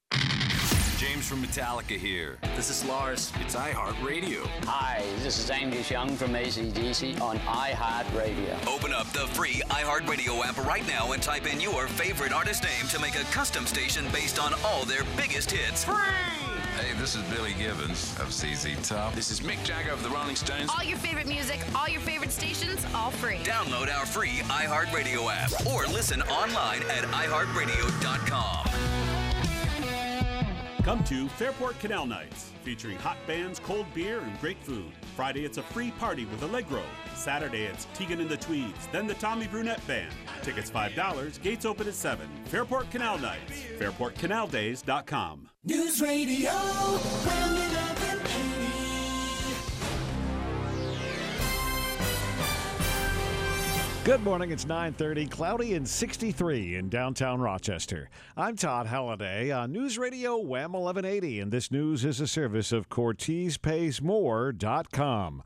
James 1.03 1.27
from 1.27 1.43
Metallica 1.43 1.97
here. 1.97 2.39
This 2.55 2.71
is 2.71 2.85
Lars. 2.85 3.33
It's 3.41 3.57
iHeartRadio. 3.57 4.47
Hi, 4.67 5.03
this 5.19 5.37
is 5.39 5.51
Angus 5.51 5.91
Young 5.91 6.17
from 6.17 6.33
ACDC 6.33 7.21
on 7.21 7.39
iHeartRadio. 7.41 8.67
Open 8.69 8.93
up 8.93 9.09
the 9.09 9.27
free 9.35 9.63
iHeartRadio 9.69 10.45
app 10.45 10.57
right 10.65 10.87
now 10.87 11.11
and 11.11 11.21
type 11.21 11.53
in 11.53 11.61
your 11.61 11.89
favorite 11.89 12.33
artist 12.33 12.63
name 12.63 12.89
to 12.91 13.01
make 13.01 13.17
a 13.17 13.25
custom 13.33 13.67
station 13.67 14.05
based 14.13 14.39
on 14.39 14.55
all 14.65 14.85
their 14.85 15.03
biggest 15.17 15.51
hits. 15.51 15.85
Free! 15.85 15.95
Hey, 16.77 16.99
this 16.99 17.17
is 17.17 17.23
Billy 17.25 17.55
Gibbons 17.55 18.17
of 18.21 18.33
ZZ 18.33 18.89
Top. 18.89 19.15
This 19.15 19.31
is 19.31 19.41
Mick 19.41 19.63
Jagger 19.65 19.91
of 19.91 20.03
the 20.05 20.09
Rolling 20.09 20.37
Stones. 20.37 20.71
All 20.71 20.85
your 20.85 20.99
favorite 20.99 21.27
music, 21.27 21.61
all 21.75 21.89
your 21.89 22.01
favorite 22.01 22.31
stations, 22.31 22.87
all 22.95 23.11
free. 23.11 23.39
Download 23.39 23.93
our 23.93 24.07
free 24.07 24.41
iHeartRadio 24.45 25.31
app 25.33 25.67
or 25.67 25.85
listen 25.87 26.23
online 26.23 26.83
at 26.85 27.05
iHeartRadio.com. 27.11 29.02
Come 30.85 31.05
to 31.05 31.29
Fairport 31.29 31.79
Canal 31.79 32.07
Nights, 32.07 32.51
featuring 32.65 32.97
hot 32.97 33.17
bands, 33.25 33.61
cold 33.61 33.87
beer, 33.95 34.19
and 34.19 34.41
great 34.41 34.59
food. 34.65 34.91
Friday, 35.15 35.45
it's 35.45 35.59
a 35.59 35.63
free 35.63 35.93
party 35.93 36.25
with 36.25 36.43
Allegro. 36.43 36.83
Saturday, 37.15 37.67
it's 37.67 37.87
Tegan 37.95 38.21
and 38.21 38.29
the 38.29 38.37
Tweeds, 38.37 38.89
then 38.91 39.07
the 39.07 39.15
Tommy 39.15 39.47
Brunette 39.47 39.87
Band. 39.87 40.13
Tickets 40.43 40.73
$5, 40.73 41.41
gates 41.41 41.65
open 41.65 41.87
at 41.87 41.95
7. 41.95 42.27
Fairport 42.47 42.91
Canal 42.91 43.17
Nights, 43.19 43.63
fairportcanaldays.com. 43.79 45.49
News 45.65 46.01
Radio, 46.01 46.51
Good 54.05 54.25
morning. 54.25 54.51
It's 54.51 54.65
9:30, 54.65 55.31
cloudy 55.31 55.75
and 55.75 55.87
63 55.87 56.75
in 56.75 56.89
downtown 56.89 57.41
Rochester. 57.41 58.11
I'm 58.37 58.57
Todd 58.57 58.89
Halliday 58.89 59.53
on 59.53 59.71
News 59.71 59.97
Radio 59.97 60.39
Wham 60.39 60.73
1180, 60.73 61.39
and 61.39 61.53
this 61.53 61.71
news 61.71 62.05
is 62.05 62.21
a 62.21 62.27
service 62.27 62.73
of 62.73 62.89
CortezPaysMore.com. 62.89 65.43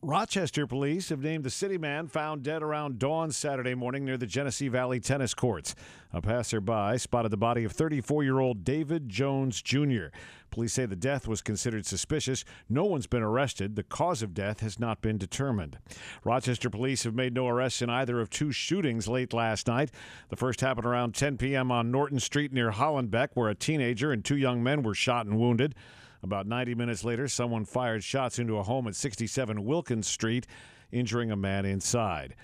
Rochester 0.00 0.64
police 0.64 1.08
have 1.08 1.22
named 1.22 1.42
the 1.42 1.50
city 1.50 1.76
man 1.76 2.06
found 2.06 2.44
dead 2.44 2.62
around 2.62 3.00
dawn 3.00 3.32
Saturday 3.32 3.74
morning 3.74 4.04
near 4.04 4.16
the 4.16 4.26
Genesee 4.26 4.68
Valley 4.68 5.00
tennis 5.00 5.34
courts. 5.34 5.74
A 6.12 6.22
passerby 6.22 6.98
spotted 6.98 7.32
the 7.32 7.36
body 7.36 7.64
of 7.64 7.72
34 7.72 8.22
year 8.22 8.38
old 8.38 8.62
David 8.62 9.08
Jones 9.08 9.60
Jr. 9.60 10.06
Police 10.52 10.74
say 10.74 10.86
the 10.86 10.94
death 10.94 11.26
was 11.26 11.42
considered 11.42 11.84
suspicious. 11.84 12.44
No 12.68 12.84
one's 12.84 13.08
been 13.08 13.24
arrested. 13.24 13.74
The 13.74 13.82
cause 13.82 14.22
of 14.22 14.34
death 14.34 14.60
has 14.60 14.78
not 14.78 15.02
been 15.02 15.18
determined. 15.18 15.78
Rochester 16.22 16.70
police 16.70 17.02
have 17.02 17.16
made 17.16 17.34
no 17.34 17.48
arrests 17.48 17.82
in 17.82 17.90
either 17.90 18.20
of 18.20 18.30
two 18.30 18.52
shootings 18.52 19.08
late 19.08 19.32
last 19.32 19.66
night. 19.66 19.90
The 20.28 20.36
first 20.36 20.60
happened 20.60 20.86
around 20.86 21.16
10 21.16 21.38
p.m. 21.38 21.72
on 21.72 21.90
Norton 21.90 22.20
Street 22.20 22.52
near 22.52 22.70
Hollenbeck, 22.70 23.30
where 23.34 23.48
a 23.50 23.54
teenager 23.56 24.12
and 24.12 24.24
two 24.24 24.36
young 24.36 24.62
men 24.62 24.84
were 24.84 24.94
shot 24.94 25.26
and 25.26 25.40
wounded. 25.40 25.74
About 26.22 26.46
90 26.46 26.74
minutes 26.74 27.04
later, 27.04 27.28
someone 27.28 27.64
fired 27.64 28.02
shots 28.02 28.38
into 28.38 28.58
a 28.58 28.62
home 28.62 28.88
at 28.88 28.96
67 28.96 29.64
Wilkins 29.64 30.08
Street, 30.08 30.46
injuring 30.90 31.30
a 31.30 31.36
man 31.36 31.64
inside. 31.64 32.34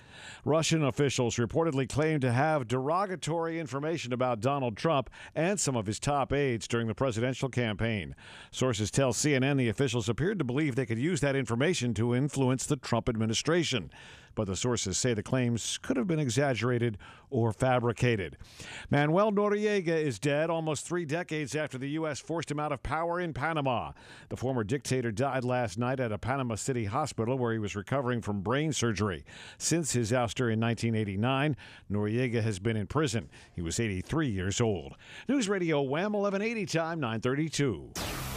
Russian 0.43 0.83
officials 0.83 1.37
reportedly 1.37 1.89
claim 1.89 2.19
to 2.19 2.31
have 2.31 2.67
derogatory 2.67 3.59
information 3.59 4.13
about 4.13 4.39
Donald 4.39 4.77
Trump 4.77 5.09
and 5.33 5.59
some 5.59 5.75
of 5.75 5.87
his 5.87 5.99
top 5.99 6.31
aides 6.31 6.67
during 6.67 6.87
the 6.87 6.95
presidential 6.95 7.49
campaign. 7.49 8.15
Sources 8.51 8.91
tell 8.91 9.13
CNN 9.13 9.57
the 9.57 9.69
officials 9.69 10.07
appeared 10.07 10.39
to 10.39 10.45
believe 10.45 10.75
they 10.75 10.85
could 10.85 10.99
use 10.99 11.21
that 11.21 11.35
information 11.35 11.93
to 11.95 12.15
influence 12.15 12.65
the 12.65 12.77
Trump 12.77 13.09
administration 13.09 13.89
but 14.35 14.47
the 14.47 14.55
sources 14.55 14.97
say 14.97 15.13
the 15.13 15.23
claims 15.23 15.79
could 15.81 15.97
have 15.97 16.07
been 16.07 16.19
exaggerated 16.19 16.97
or 17.29 17.51
fabricated. 17.51 18.37
Manuel 18.89 19.31
Noriega 19.31 19.87
is 19.87 20.19
dead 20.19 20.49
almost 20.49 20.85
three 20.85 21.05
decades 21.05 21.55
after 21.55 21.77
the 21.77 21.89
U.S. 21.91 22.19
forced 22.19 22.51
him 22.51 22.59
out 22.59 22.71
of 22.71 22.83
power 22.83 23.19
in 23.19 23.33
Panama. 23.33 23.91
The 24.29 24.37
former 24.37 24.63
dictator 24.63 25.11
died 25.11 25.43
last 25.43 25.77
night 25.77 25.99
at 25.99 26.11
a 26.11 26.17
Panama 26.17 26.55
City 26.55 26.85
hospital 26.85 27.37
where 27.37 27.53
he 27.53 27.59
was 27.59 27.75
recovering 27.75 28.21
from 28.21 28.41
brain 28.41 28.71
surgery. 28.71 29.25
Since 29.57 29.93
his 29.93 30.11
ouster 30.11 30.51
in 30.51 30.59
1989, 30.59 31.57
Noriega 31.91 32.43
has 32.43 32.59
been 32.59 32.77
in 32.77 32.87
prison. 32.87 33.29
He 33.53 33.61
was 33.61 33.79
83 33.79 34.29
years 34.29 34.61
old. 34.61 34.95
News 35.27 35.49
Radio 35.49 35.81
Wham 35.81 36.13
1180 36.13 36.65
time 36.65 36.99
932. 36.99 38.34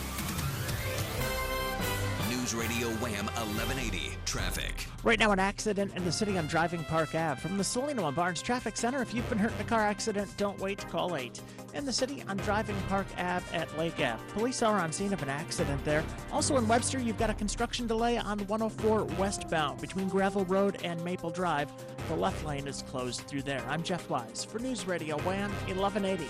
News 2.49 2.55
Radio 2.55 2.89
Wham 3.03 3.27
1180 3.27 4.17
traffic. 4.25 4.87
Right 5.05 5.19
now, 5.19 5.33
an 5.33 5.39
accident 5.39 5.95
in 5.95 6.05
the 6.07 6.13
city 6.13 6.39
on 6.39 6.47
Driving 6.47 6.83
Park 6.85 7.15
Ave. 7.15 7.39
From 7.43 7.59
the 7.59 7.63
Cellino 7.63 8.07
and 8.07 8.17
Barnes 8.17 8.41
Traffic 8.41 8.75
Center, 8.79 9.03
if 9.03 9.13
you've 9.13 9.29
been 9.29 9.37
hurt 9.37 9.53
in 9.53 9.61
a 9.61 9.65
car 9.65 9.83
accident, 9.83 10.35
don't 10.39 10.59
wait. 10.59 10.79
Call 10.89 11.15
8. 11.15 11.43
In 11.75 11.85
the 11.85 11.93
city 11.93 12.25
on 12.27 12.39
Driving 12.39 12.77
Park 12.89 13.07
Ave 13.19 13.55
at 13.55 13.77
Lake 13.77 13.97
Ave. 13.97 14.17
Police 14.33 14.63
are 14.63 14.79
on 14.79 14.93
scene 14.93 15.13
of 15.13 15.23
an 15.23 15.29
accident 15.29 15.85
there. 15.85 16.03
Also 16.33 16.57
in 16.57 16.67
Webster, 16.67 16.99
you've 16.99 17.19
got 17.19 17.29
a 17.29 17.35
construction 17.35 17.87
delay 17.87 18.17
on 18.17 18.39
104 18.39 19.05
westbound 19.19 19.79
between 19.83 20.09
Gravel 20.09 20.47
Road 20.47 20.81
and 20.85 21.05
Maple 21.05 21.31
Drive. 21.31 21.71
The 22.09 22.17
left 22.17 22.47
lane 22.47 22.67
is 22.67 22.81
closed 22.81 23.21
through 23.23 23.43
there. 23.43 23.63
I'm 23.69 23.83
Jeff 23.83 24.09
Wise 24.09 24.43
for 24.43 24.59
News 24.59 24.87
Radio 24.87 25.19
WHAM 25.19 25.51
1180. 25.67 26.25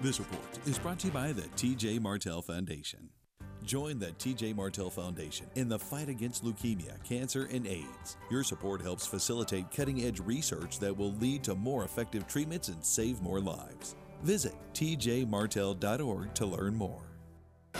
This 0.00 0.18
report 0.18 0.58
is 0.66 0.76
brought 0.80 0.98
to 1.00 1.06
you 1.06 1.12
by 1.12 1.32
the 1.32 1.42
TJ 1.42 2.00
Martell 2.00 2.42
Foundation. 2.42 3.10
Join 3.64 3.98
the 3.98 4.08
TJ 4.12 4.56
Martell 4.56 4.90
Foundation 4.90 5.46
in 5.54 5.68
the 5.68 5.78
fight 5.78 6.08
against 6.08 6.44
leukemia, 6.44 7.02
cancer, 7.04 7.48
and 7.52 7.66
AIDS. 7.66 8.16
Your 8.30 8.42
support 8.42 8.82
helps 8.82 9.06
facilitate 9.06 9.70
cutting 9.70 10.02
edge 10.02 10.20
research 10.20 10.78
that 10.80 10.96
will 10.96 11.12
lead 11.14 11.44
to 11.44 11.54
more 11.54 11.84
effective 11.84 12.26
treatments 12.26 12.68
and 12.68 12.84
save 12.84 13.20
more 13.22 13.40
lives. 13.40 13.94
Visit 14.22 14.54
tjmartell.org 14.74 16.34
to 16.34 16.46
learn 16.46 16.74
more. 16.74 17.02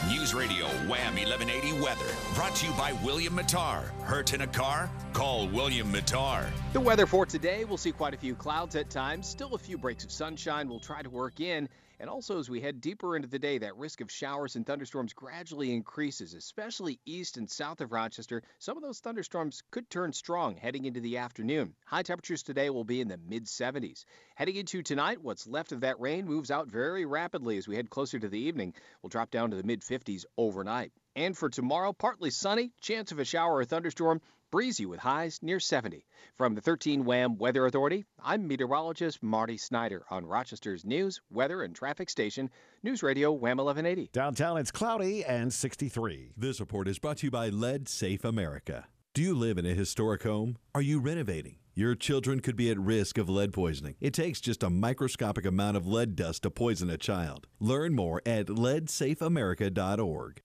News 0.08 0.34
Radio 0.34 0.66
Wham 0.88 1.14
1180 1.14 1.80
weather 1.80 2.00
brought 2.34 2.54
to 2.56 2.66
you 2.66 2.72
by 2.72 2.92
William 3.04 3.36
Matar. 3.36 3.90
Hurt 4.02 4.32
in 4.32 4.40
a 4.40 4.46
car? 4.46 4.90
Call 5.12 5.48
William 5.48 5.92
Matar. 5.92 6.46
The 6.72 6.80
weather 6.80 7.06
for 7.06 7.26
today, 7.26 7.64
we'll 7.64 7.76
see 7.76 7.92
quite 7.92 8.14
a 8.14 8.16
few 8.16 8.34
clouds 8.34 8.74
at 8.74 8.88
times, 8.88 9.28
still 9.28 9.54
a 9.54 9.58
few 9.58 9.76
breaks 9.76 10.02
of 10.04 10.10
sunshine 10.10 10.68
we'll 10.68 10.80
try 10.80 11.02
to 11.02 11.10
work 11.10 11.40
in. 11.40 11.68
And 12.02 12.10
also, 12.10 12.40
as 12.40 12.50
we 12.50 12.60
head 12.60 12.80
deeper 12.80 13.14
into 13.14 13.28
the 13.28 13.38
day, 13.38 13.58
that 13.58 13.76
risk 13.76 14.00
of 14.00 14.10
showers 14.10 14.56
and 14.56 14.66
thunderstorms 14.66 15.12
gradually 15.12 15.72
increases, 15.72 16.34
especially 16.34 16.98
east 17.06 17.36
and 17.36 17.48
south 17.48 17.80
of 17.80 17.92
Rochester. 17.92 18.42
Some 18.58 18.76
of 18.76 18.82
those 18.82 18.98
thunderstorms 18.98 19.62
could 19.70 19.88
turn 19.88 20.12
strong 20.12 20.56
heading 20.56 20.84
into 20.84 20.98
the 20.98 21.18
afternoon. 21.18 21.76
High 21.84 22.02
temperatures 22.02 22.42
today 22.42 22.70
will 22.70 22.82
be 22.82 23.00
in 23.00 23.06
the 23.06 23.18
mid 23.18 23.44
70s. 23.44 24.04
Heading 24.34 24.56
into 24.56 24.82
tonight, 24.82 25.22
what's 25.22 25.46
left 25.46 25.70
of 25.70 25.82
that 25.82 26.00
rain 26.00 26.26
moves 26.26 26.50
out 26.50 26.66
very 26.66 27.04
rapidly 27.04 27.56
as 27.56 27.68
we 27.68 27.76
head 27.76 27.88
closer 27.88 28.18
to 28.18 28.28
the 28.28 28.40
evening. 28.40 28.74
We'll 29.00 29.10
drop 29.10 29.30
down 29.30 29.50
to 29.52 29.56
the 29.56 29.62
mid 29.62 29.82
50s 29.82 30.24
overnight. 30.36 30.90
And 31.14 31.38
for 31.38 31.50
tomorrow, 31.50 31.92
partly 31.92 32.30
sunny, 32.30 32.72
chance 32.80 33.12
of 33.12 33.20
a 33.20 33.24
shower 33.24 33.58
or 33.58 33.64
thunderstorm, 33.64 34.20
breezy 34.52 34.86
with 34.86 35.00
highs 35.00 35.40
near 35.42 35.58
70. 35.58 36.06
From 36.36 36.54
the 36.54 36.60
13 36.60 37.04
WHAM 37.04 37.38
Weather 37.38 37.66
Authority, 37.66 38.04
I'm 38.22 38.46
meteorologist 38.46 39.22
Marty 39.22 39.56
Snyder 39.56 40.04
on 40.10 40.26
Rochester's 40.26 40.84
news, 40.84 41.20
weather, 41.30 41.62
and 41.62 41.74
traffic 41.74 42.10
station, 42.10 42.50
News 42.82 43.02
Radio 43.02 43.32
WHAM 43.32 43.56
1180. 43.56 44.10
Downtown, 44.12 44.58
it's 44.58 44.70
cloudy 44.70 45.24
and 45.24 45.52
63. 45.52 46.32
This 46.36 46.60
report 46.60 46.86
is 46.86 46.98
brought 46.98 47.16
to 47.18 47.26
you 47.26 47.30
by 47.30 47.48
Lead 47.48 47.88
Safe 47.88 48.24
America. 48.24 48.86
Do 49.14 49.22
you 49.22 49.34
live 49.34 49.56
in 49.56 49.66
a 49.66 49.74
historic 49.74 50.22
home? 50.22 50.58
Are 50.74 50.82
you 50.82 51.00
renovating? 51.00 51.56
Your 51.74 51.94
children 51.94 52.40
could 52.40 52.56
be 52.56 52.70
at 52.70 52.78
risk 52.78 53.16
of 53.16 53.30
lead 53.30 53.54
poisoning. 53.54 53.94
It 54.00 54.12
takes 54.12 54.42
just 54.42 54.62
a 54.62 54.68
microscopic 54.68 55.46
amount 55.46 55.78
of 55.78 55.86
lead 55.86 56.14
dust 56.14 56.42
to 56.42 56.50
poison 56.50 56.90
a 56.90 56.98
child. 56.98 57.46
Learn 57.58 57.94
more 57.94 58.20
at 58.26 58.48
leadsafeamerica.org. 58.48 60.42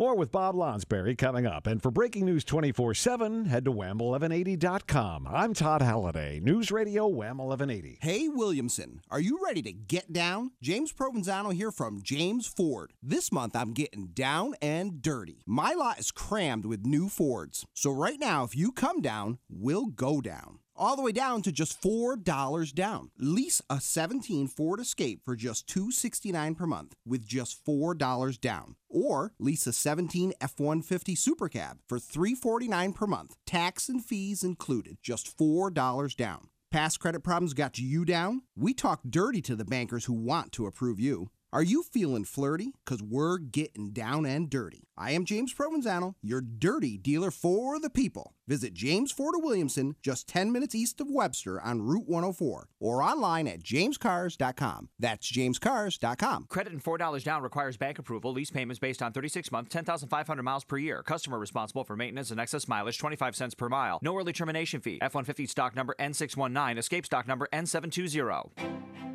More 0.00 0.14
with 0.14 0.32
Bob 0.32 0.54
Lonsberry 0.54 1.14
coming 1.14 1.44
up. 1.46 1.66
And 1.66 1.82
for 1.82 1.90
breaking 1.90 2.24
news 2.24 2.42
24 2.42 2.94
7, 2.94 3.44
head 3.44 3.66
to 3.66 3.70
wham1180.com. 3.70 5.28
I'm 5.30 5.52
Todd 5.52 5.82
Halliday, 5.82 6.40
News 6.40 6.70
Radio 6.70 7.06
Wham 7.06 7.36
1180. 7.36 7.98
Hey, 8.00 8.26
Williamson, 8.26 9.02
are 9.10 9.20
you 9.20 9.38
ready 9.44 9.60
to 9.60 9.72
get 9.72 10.10
down? 10.10 10.52
James 10.62 10.90
Provenzano 10.90 11.52
here 11.52 11.70
from 11.70 12.00
James 12.00 12.46
Ford. 12.46 12.94
This 13.02 13.30
month 13.30 13.54
I'm 13.54 13.74
getting 13.74 14.06
down 14.14 14.54
and 14.62 15.02
dirty. 15.02 15.42
My 15.44 15.74
lot 15.74 15.98
is 15.98 16.10
crammed 16.10 16.64
with 16.64 16.86
new 16.86 17.10
Fords. 17.10 17.66
So 17.74 17.90
right 17.90 18.18
now, 18.18 18.44
if 18.44 18.56
you 18.56 18.72
come 18.72 19.02
down, 19.02 19.36
we'll 19.50 19.84
go 19.84 20.22
down 20.22 20.60
all 20.80 20.96
the 20.96 21.02
way 21.02 21.12
down 21.12 21.42
to 21.42 21.52
just 21.52 21.80
$4 21.82 22.74
down. 22.74 23.10
Lease 23.18 23.60
a 23.68 23.80
17 23.80 24.48
Ford 24.48 24.80
Escape 24.80 25.20
for 25.24 25.36
just 25.36 25.68
269 25.68 26.54
per 26.54 26.66
month 26.66 26.94
with 27.06 27.26
just 27.26 27.64
$4 27.64 28.40
down. 28.40 28.76
Or 28.88 29.32
lease 29.38 29.66
a 29.66 29.72
17 29.72 30.32
F-150 30.40 31.16
Super 31.16 31.48
Cab 31.48 31.78
for 31.88 31.98
349 31.98 32.92
per 32.94 33.06
month, 33.06 33.36
tax 33.46 33.88
and 33.88 34.04
fees 34.04 34.42
included, 34.42 34.96
just 35.02 35.36
$4 35.38 36.16
down. 36.16 36.48
Past 36.70 37.00
credit 37.00 37.20
problems 37.20 37.52
got 37.52 37.78
you 37.78 38.04
down? 38.04 38.42
We 38.56 38.74
talk 38.74 39.00
dirty 39.08 39.42
to 39.42 39.56
the 39.56 39.64
bankers 39.64 40.04
who 40.04 40.12
want 40.12 40.52
to 40.52 40.66
approve 40.66 41.00
you. 41.00 41.30
Are 41.52 41.64
you 41.64 41.82
feeling 41.82 42.24
flirty? 42.24 42.74
Because 42.84 43.02
we're 43.02 43.38
getting 43.38 43.90
down 43.90 44.24
and 44.24 44.48
dirty. 44.48 44.84
I 44.96 45.10
am 45.12 45.24
James 45.24 45.52
Provenzano, 45.52 46.14
your 46.22 46.40
dirty 46.40 46.96
dealer 46.96 47.32
for 47.32 47.80
the 47.80 47.90
people. 47.90 48.34
Visit 48.46 48.72
James 48.72 49.10
Ford 49.10 49.34
of 49.36 49.42
Williamson, 49.42 49.96
just 50.00 50.28
10 50.28 50.52
minutes 50.52 50.76
east 50.76 51.00
of 51.00 51.08
Webster 51.10 51.60
on 51.60 51.82
Route 51.82 52.06
104, 52.06 52.68
or 52.78 53.02
online 53.02 53.48
at 53.48 53.64
jamescars.com. 53.64 54.90
That's 55.00 55.30
jamescars.com. 55.30 56.46
Credit 56.48 56.72
and 56.72 56.84
$4 56.84 57.24
down 57.24 57.42
requires 57.42 57.76
bank 57.76 57.98
approval. 57.98 58.32
Lease 58.32 58.50
payments 58.50 58.78
based 58.78 59.02
on 59.02 59.12
36 59.12 59.50
month, 59.50 59.70
10,500 59.70 60.42
miles 60.44 60.64
per 60.64 60.78
year. 60.78 61.02
Customer 61.02 61.38
responsible 61.38 61.82
for 61.82 61.96
maintenance 61.96 62.30
and 62.30 62.38
excess 62.38 62.68
mileage, 62.68 62.98
25 62.98 63.34
cents 63.34 63.54
per 63.56 63.68
mile. 63.68 63.98
No 64.02 64.16
early 64.16 64.32
termination 64.32 64.80
fee. 64.80 64.98
F 65.02 65.14
150 65.14 65.46
stock 65.46 65.74
number 65.74 65.96
N619, 65.98 66.78
escape 66.78 67.06
stock 67.06 67.26
number 67.26 67.48
N720. 67.52 69.09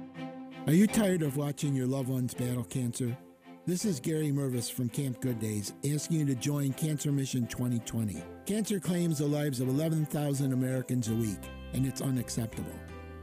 Are 0.68 0.74
you 0.74 0.88
tired 0.88 1.22
of 1.22 1.38
watching 1.38 1.76
your 1.76 1.86
loved 1.86 2.10
ones 2.10 2.34
battle 2.34 2.64
cancer? 2.64 3.16
This 3.68 3.86
is 3.86 4.00
Gary 4.00 4.32
Mervis 4.32 4.72
from 4.72 4.90
Camp 4.90 5.22
Good 5.22 5.40
Days 5.40 5.74
asking 5.88 6.22
you 6.22 6.26
to 6.26 6.34
join 6.34 6.74
Cancer 6.74 7.12
Mission 7.12 7.46
2020. 7.46 8.24
Cancer 8.48 8.80
claims 8.80 9.20
the 9.20 9.28
lives 9.28 9.60
of 9.60 9.68
11,000 9.68 10.54
Americans 10.54 11.10
a 11.10 11.14
week, 11.14 11.38
and 11.74 11.86
it's 11.86 12.02
unacceptable. 12.02 12.74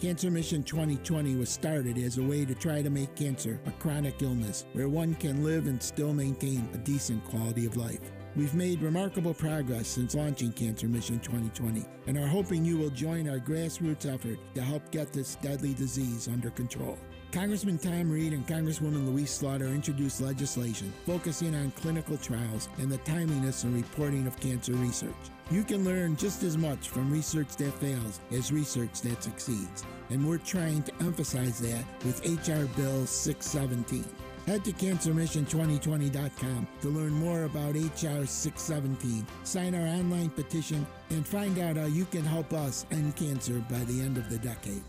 Cancer 0.01 0.31
Mission 0.31 0.63
2020 0.63 1.35
was 1.35 1.51
started 1.51 1.99
as 1.99 2.19
a 2.19 2.23
way 2.23 2.45
to 2.45 2.55
try 2.55 2.81
to 2.81 2.91
make 2.91 3.13
cancer 3.17 3.61
a 3.67 3.73
chronic 3.73 4.23
illness 4.23 4.65
where 4.73 4.89
one 4.89 5.17
can 5.17 5.43
live 5.43 5.67
and 5.67 5.83
still 5.83 6.15
maintain 6.15 6.69
a 6.75 6.79
decent 6.79 7.25
quality 7.25 7.67
of 7.67 7.77
life. 7.77 8.13
We've 8.37 8.55
made 8.55 8.83
remarkable 8.83 9.35
progress 9.35 9.89
since 9.89 10.15
launching 10.15 10.53
Cancer 10.53 10.87
Mission 10.87 11.19
2020 11.19 11.85
and 12.07 12.17
are 12.17 12.27
hoping 12.27 12.65
you 12.65 12.79
will 12.79 12.91
join 12.91 13.29
our 13.29 13.41
grassroots 13.41 14.07
effort 14.07 14.39
to 14.55 14.63
help 14.63 14.93
get 14.93 15.13
this 15.13 15.35
deadly 15.43 15.75
disease 15.75 16.29
under 16.29 16.51
control. 16.51 16.97
Congressman 17.33 17.79
Tom 17.79 18.11
Reed 18.11 18.35
and 18.35 18.47
Congresswoman 18.47 19.07
Louise 19.07 19.31
Slaughter 19.31 19.65
introduced 19.65 20.21
legislation 20.21 20.93
focusing 21.07 21.55
on 21.55 21.71
clinical 21.71 22.19
trials 22.19 22.69
and 22.77 22.93
the 22.93 22.99
timeliness 22.99 23.65
and 23.65 23.75
reporting 23.75 24.27
of 24.27 24.39
cancer 24.39 24.75
research. 24.75 25.15
You 25.51 25.65
can 25.65 25.83
learn 25.83 26.15
just 26.17 26.43
as 26.43 26.59
much 26.59 26.91
from 26.91 27.11
research 27.11 27.57
that 27.57 27.73
fails 27.81 28.21
as 28.33 28.53
research 28.53 29.01
that 29.01 29.23
succeeds, 29.23 29.83
and 30.11 30.29
we're 30.29 30.39
trying 30.39 30.83
to 30.83 30.93
emphasize 31.01 31.59
that 31.61 31.85
with 32.05 32.21
H.R. 32.23 32.67
Bill 32.77 33.07
617. 33.07 34.05
Head 34.47 34.63
to 34.67 34.73
cancermission2020.com 34.73 36.69
to 36.83 36.89
learn 36.89 37.13
more 37.13 37.45
about 37.45 37.77
HR 37.77 38.27
617, 38.27 39.27
sign 39.45 39.75
our 39.75 39.87
online 39.87 40.29
petition, 40.29 40.87
and 41.09 41.27
find 41.27 41.59
out 41.59 41.77
how 41.79 41.87
you 41.87 42.05
can 42.05 42.25
help 42.25 42.53
us 42.53 42.85
end 42.91 43.17
cancer 43.17 43.65
by 43.71 43.79
the 43.85 44.03
end 44.03 44.19
of 44.19 44.29
the 44.29 44.39
decade. 44.39 44.83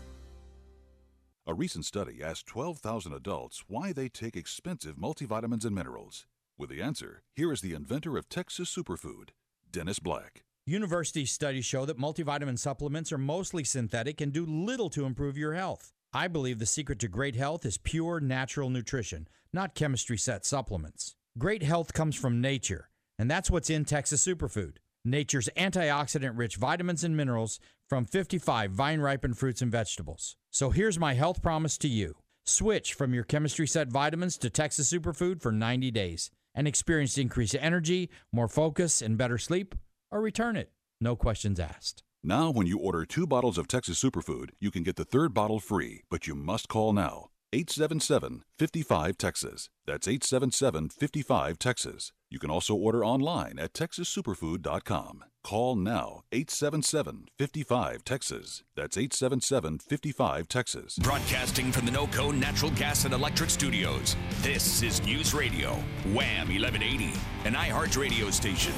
A 1.46 1.52
recent 1.52 1.84
study 1.84 2.22
asked 2.22 2.46
12,000 2.46 3.12
adults 3.12 3.64
why 3.68 3.92
they 3.92 4.08
take 4.08 4.34
expensive 4.34 4.96
multivitamins 4.96 5.66
and 5.66 5.74
minerals. 5.74 6.24
With 6.56 6.70
the 6.70 6.80
answer, 6.80 7.22
here 7.34 7.52
is 7.52 7.60
the 7.60 7.74
inventor 7.74 8.16
of 8.16 8.30
Texas 8.30 8.74
Superfood, 8.74 9.28
Dennis 9.70 9.98
Black. 9.98 10.44
University 10.64 11.26
studies 11.26 11.66
show 11.66 11.84
that 11.84 11.98
multivitamin 11.98 12.58
supplements 12.58 13.12
are 13.12 13.18
mostly 13.18 13.62
synthetic 13.62 14.22
and 14.22 14.32
do 14.32 14.46
little 14.46 14.88
to 14.88 15.04
improve 15.04 15.36
your 15.36 15.52
health. 15.52 15.92
I 16.14 16.28
believe 16.28 16.60
the 16.60 16.64
secret 16.64 16.98
to 17.00 17.08
great 17.08 17.36
health 17.36 17.66
is 17.66 17.76
pure 17.76 18.20
natural 18.20 18.70
nutrition, 18.70 19.28
not 19.52 19.74
chemistry 19.74 20.16
set 20.16 20.46
supplements. 20.46 21.14
Great 21.36 21.62
health 21.62 21.92
comes 21.92 22.16
from 22.16 22.40
nature, 22.40 22.88
and 23.18 23.30
that's 23.30 23.50
what's 23.50 23.68
in 23.68 23.84
Texas 23.84 24.26
Superfood. 24.26 24.76
Nature's 25.04 25.50
antioxidant 25.58 26.38
rich 26.38 26.56
vitamins 26.56 27.04
and 27.04 27.14
minerals 27.14 27.60
from 27.86 28.06
55 28.06 28.70
vine 28.70 29.00
ripened 29.00 29.36
fruits 29.36 29.60
and 29.60 29.70
vegetables. 29.70 30.38
So 30.54 30.70
here's 30.70 31.00
my 31.00 31.14
health 31.14 31.42
promise 31.42 31.76
to 31.78 31.88
you 31.88 32.14
switch 32.44 32.94
from 32.94 33.12
your 33.12 33.24
chemistry 33.24 33.66
set 33.66 33.88
vitamins 33.88 34.38
to 34.38 34.48
Texas 34.48 34.88
Superfood 34.92 35.42
for 35.42 35.50
90 35.50 35.90
days 35.90 36.30
and 36.54 36.68
experience 36.68 37.18
increased 37.18 37.56
energy, 37.58 38.08
more 38.30 38.46
focus, 38.46 39.02
and 39.02 39.18
better 39.18 39.36
sleep, 39.36 39.74
or 40.12 40.20
return 40.20 40.54
it. 40.54 40.70
No 41.00 41.16
questions 41.16 41.58
asked. 41.58 42.04
Now, 42.22 42.52
when 42.52 42.68
you 42.68 42.78
order 42.78 43.04
two 43.04 43.26
bottles 43.26 43.58
of 43.58 43.66
Texas 43.66 44.00
Superfood, 44.00 44.50
you 44.60 44.70
can 44.70 44.84
get 44.84 44.94
the 44.94 45.04
third 45.04 45.34
bottle 45.34 45.58
free, 45.58 46.04
but 46.08 46.28
you 46.28 46.36
must 46.36 46.68
call 46.68 46.92
now. 46.92 47.30
877 47.54 48.42
55 48.58 49.16
Texas. 49.16 49.70
That's 49.86 50.08
877 50.08 50.88
55 50.88 51.56
Texas. 51.56 52.12
You 52.28 52.40
can 52.40 52.50
also 52.50 52.74
order 52.74 53.04
online 53.04 53.60
at 53.60 53.72
texassuperfood.com. 53.72 55.22
Call 55.44 55.76
now 55.76 56.22
877 56.32 57.26
55 57.38 58.04
Texas. 58.04 58.64
That's 58.74 58.96
877 58.96 59.78
55 59.78 60.48
Texas. 60.48 60.98
Broadcasting 60.98 61.70
from 61.70 61.86
the 61.86 61.92
NOCO 61.92 62.32
Natural 62.32 62.72
Gas 62.72 63.04
and 63.04 63.14
Electric 63.14 63.50
Studios. 63.50 64.16
This 64.40 64.82
is 64.82 65.00
News 65.04 65.32
Radio, 65.32 65.74
Wham 66.06 66.48
1180, 66.48 67.12
an 67.44 67.54
iHeart 67.54 67.96
radio 67.96 68.30
station. 68.30 68.74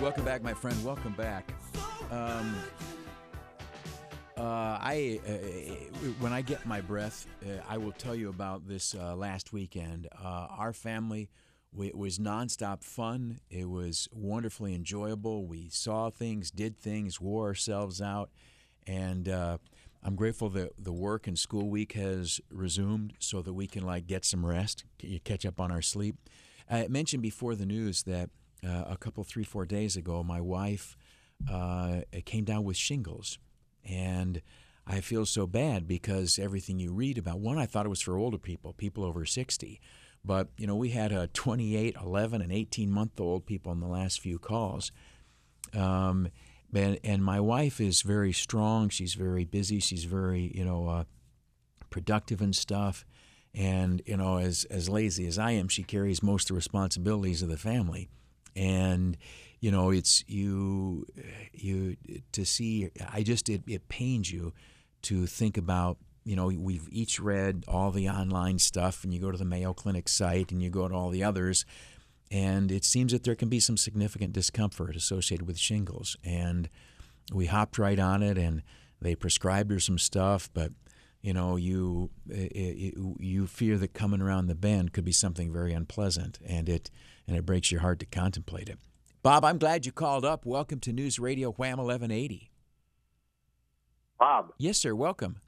Welcome 0.00 0.24
back, 0.24 0.42
my 0.44 0.54
friend. 0.54 0.84
Welcome 0.84 1.14
back. 1.14 1.52
Um, 2.12 2.54
uh, 4.36 4.78
I 4.80 5.20
uh, 5.26 5.30
when 6.20 6.32
I 6.32 6.40
get 6.40 6.64
my 6.64 6.80
breath, 6.80 7.26
uh, 7.44 7.60
I 7.68 7.76
will 7.76 7.92
tell 7.92 8.14
you 8.14 8.30
about 8.30 8.66
this 8.66 8.94
uh, 8.94 9.14
last 9.14 9.52
weekend. 9.52 10.08
Uh, 10.12 10.46
our 10.50 10.72
family 10.72 11.28
we, 11.74 11.88
it 11.88 11.96
was 11.96 12.18
nonstop 12.18 12.82
fun. 12.82 13.40
It 13.50 13.68
was 13.68 14.08
wonderfully 14.12 14.74
enjoyable. 14.74 15.46
We 15.46 15.68
saw 15.70 16.10
things, 16.10 16.50
did 16.50 16.78
things, 16.78 17.20
wore 17.20 17.46
ourselves 17.46 18.00
out, 18.00 18.30
and 18.86 19.28
uh, 19.28 19.58
I'm 20.02 20.16
grateful 20.16 20.48
that 20.50 20.72
the 20.78 20.92
work 20.92 21.26
and 21.26 21.38
school 21.38 21.68
week 21.68 21.92
has 21.92 22.40
resumed 22.50 23.14
so 23.18 23.42
that 23.42 23.52
we 23.52 23.66
can 23.66 23.84
like 23.84 24.06
get 24.06 24.24
some 24.24 24.44
rest, 24.44 24.84
catch 25.24 25.44
up 25.44 25.60
on 25.60 25.70
our 25.70 25.82
sleep. 25.82 26.16
I 26.70 26.88
mentioned 26.88 27.22
before 27.22 27.54
the 27.54 27.66
news 27.66 28.04
that 28.04 28.30
a 28.64 28.96
couple, 28.96 29.24
three, 29.24 29.44
four 29.44 29.66
days 29.66 29.96
ago, 29.96 30.22
my 30.22 30.40
wife 30.40 30.96
came 32.24 32.44
down 32.44 32.64
with 32.64 32.76
shingles 32.76 33.38
and 33.88 34.42
I 34.86 35.00
feel 35.00 35.26
so 35.26 35.46
bad 35.46 35.86
because 35.86 36.38
everything 36.38 36.78
you 36.78 36.92
read 36.92 37.18
about, 37.18 37.40
one, 37.40 37.58
I 37.58 37.66
thought 37.66 37.86
it 37.86 37.90
was 37.90 38.00
for 38.00 38.16
older 38.16 38.38
people, 38.38 38.72
people 38.72 39.04
over 39.04 39.24
60. 39.24 39.80
But, 40.24 40.48
you 40.56 40.66
know, 40.66 40.76
we 40.76 40.90
had 40.90 41.12
a 41.12 41.28
28, 41.28 41.96
11, 42.00 42.42
and 42.42 42.52
18 42.52 42.90
month 42.90 43.20
old 43.20 43.46
people 43.46 43.72
in 43.72 43.80
the 43.80 43.86
last 43.86 44.20
few 44.20 44.38
calls. 44.38 44.92
Um, 45.74 46.28
and, 46.74 46.98
and 47.04 47.24
my 47.24 47.40
wife 47.40 47.80
is 47.80 48.02
very 48.02 48.32
strong. 48.32 48.88
She's 48.88 49.14
very 49.14 49.44
busy. 49.44 49.80
She's 49.80 50.04
very, 50.04 50.52
you 50.54 50.64
know, 50.64 50.88
uh, 50.88 51.04
productive 51.90 52.40
and 52.40 52.54
stuff. 52.54 53.04
And, 53.54 54.00
you 54.06 54.16
know, 54.16 54.38
as, 54.38 54.64
as 54.64 54.88
lazy 54.88 55.26
as 55.26 55.38
I 55.38 55.52
am, 55.52 55.68
she 55.68 55.82
carries 55.82 56.22
most 56.22 56.44
of 56.44 56.48
the 56.48 56.54
responsibilities 56.54 57.42
of 57.42 57.48
the 57.48 57.58
family. 57.58 58.08
And, 58.54 59.16
you 59.60 59.70
know, 59.70 59.90
it's 59.90 60.24
you, 60.26 61.06
you 61.52 61.96
to 62.32 62.44
see. 62.44 62.90
I 63.12 63.22
just 63.22 63.48
it, 63.48 63.62
it 63.66 63.88
pains 63.88 64.30
you 64.30 64.52
to 65.02 65.26
think 65.26 65.56
about. 65.56 65.98
You 66.24 66.36
know, 66.36 66.46
we've 66.46 66.88
each 66.92 67.18
read 67.18 67.64
all 67.66 67.90
the 67.90 68.08
online 68.08 68.60
stuff, 68.60 69.02
and 69.02 69.12
you 69.12 69.20
go 69.20 69.32
to 69.32 69.38
the 69.38 69.44
Mayo 69.44 69.72
Clinic 69.72 70.08
site, 70.08 70.52
and 70.52 70.62
you 70.62 70.70
go 70.70 70.86
to 70.86 70.94
all 70.94 71.10
the 71.10 71.24
others, 71.24 71.64
and 72.30 72.70
it 72.70 72.84
seems 72.84 73.10
that 73.10 73.24
there 73.24 73.34
can 73.34 73.48
be 73.48 73.58
some 73.58 73.76
significant 73.76 74.32
discomfort 74.32 74.94
associated 74.94 75.48
with 75.48 75.58
shingles. 75.58 76.16
And 76.24 76.68
we 77.32 77.46
hopped 77.46 77.76
right 77.76 77.98
on 77.98 78.22
it, 78.22 78.38
and 78.38 78.62
they 79.00 79.16
prescribed 79.16 79.72
her 79.72 79.80
some 79.80 79.98
stuff, 79.98 80.48
but 80.54 80.70
you 81.22 81.32
know, 81.32 81.56
you 81.56 82.10
it, 82.28 82.52
it, 82.54 82.94
you 83.18 83.46
fear 83.46 83.78
that 83.78 83.92
coming 83.92 84.20
around 84.20 84.46
the 84.46 84.54
bend 84.54 84.92
could 84.92 85.04
be 85.04 85.12
something 85.12 85.52
very 85.52 85.72
unpleasant, 85.72 86.38
and 86.46 86.68
it 86.68 86.90
and 87.26 87.36
it 87.36 87.46
breaks 87.46 87.70
your 87.70 87.80
heart 87.80 87.98
to 88.00 88.06
contemplate 88.06 88.68
it. 88.68 88.78
Bob, 89.22 89.44
I'm 89.44 89.58
glad 89.58 89.86
you 89.86 89.92
called 89.92 90.24
up. 90.24 90.44
Welcome 90.44 90.80
to 90.80 90.92
News 90.92 91.18
Radio 91.18 91.52
Wham 91.52 91.78
1180. 91.78 92.50
Bob. 94.18 94.52
Yes, 94.58 94.78
sir. 94.78 94.94
Welcome. 94.94 95.40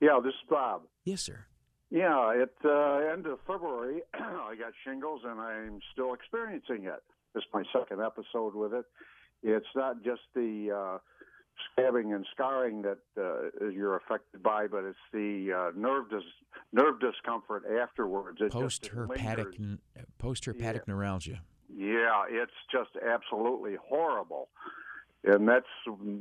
Yeah, 0.00 0.20
this 0.22 0.30
is 0.30 0.48
Bob. 0.48 0.82
Yes, 1.04 1.22
sir. 1.22 1.46
Yeah, 1.90 2.32
at 2.42 2.64
uh, 2.64 3.12
end 3.12 3.26
of 3.26 3.38
February, 3.46 4.02
I 4.14 4.54
got 4.56 4.72
shingles, 4.84 5.22
and 5.24 5.40
I'm 5.40 5.80
still 5.92 6.14
experiencing 6.14 6.84
it. 6.84 7.02
This 7.34 7.42
is 7.42 7.48
my 7.52 7.64
second 7.72 8.00
episode 8.00 8.54
with 8.54 8.72
it. 8.72 8.84
It's 9.42 9.66
not 9.74 10.02
just 10.04 10.20
the 10.34 10.70
uh, 10.70 10.98
scabbing 11.76 12.14
and 12.14 12.26
scarring 12.32 12.82
that 12.82 12.98
uh, 13.18 13.68
you're 13.68 13.96
affected 13.96 14.42
by, 14.42 14.66
but 14.66 14.84
it's 14.84 14.98
the 15.12 15.52
uh, 15.52 15.78
nerve 15.78 16.10
dis- 16.10 16.22
nerve 16.72 17.00
discomfort 17.00 17.64
afterwards. 17.80 18.38
It 18.40 18.52
post 18.52 18.90
herpetic 18.90 19.78
post 20.18 20.44
herpetic 20.44 20.74
Yeah. 20.74 20.80
neuralgia. 20.94 21.40
Yeah, 21.72 22.24
it's 22.28 22.52
just 22.72 22.90
absolutely 23.06 23.76
horrible. 23.88 24.48
And 25.22 25.46
that's 25.46 25.66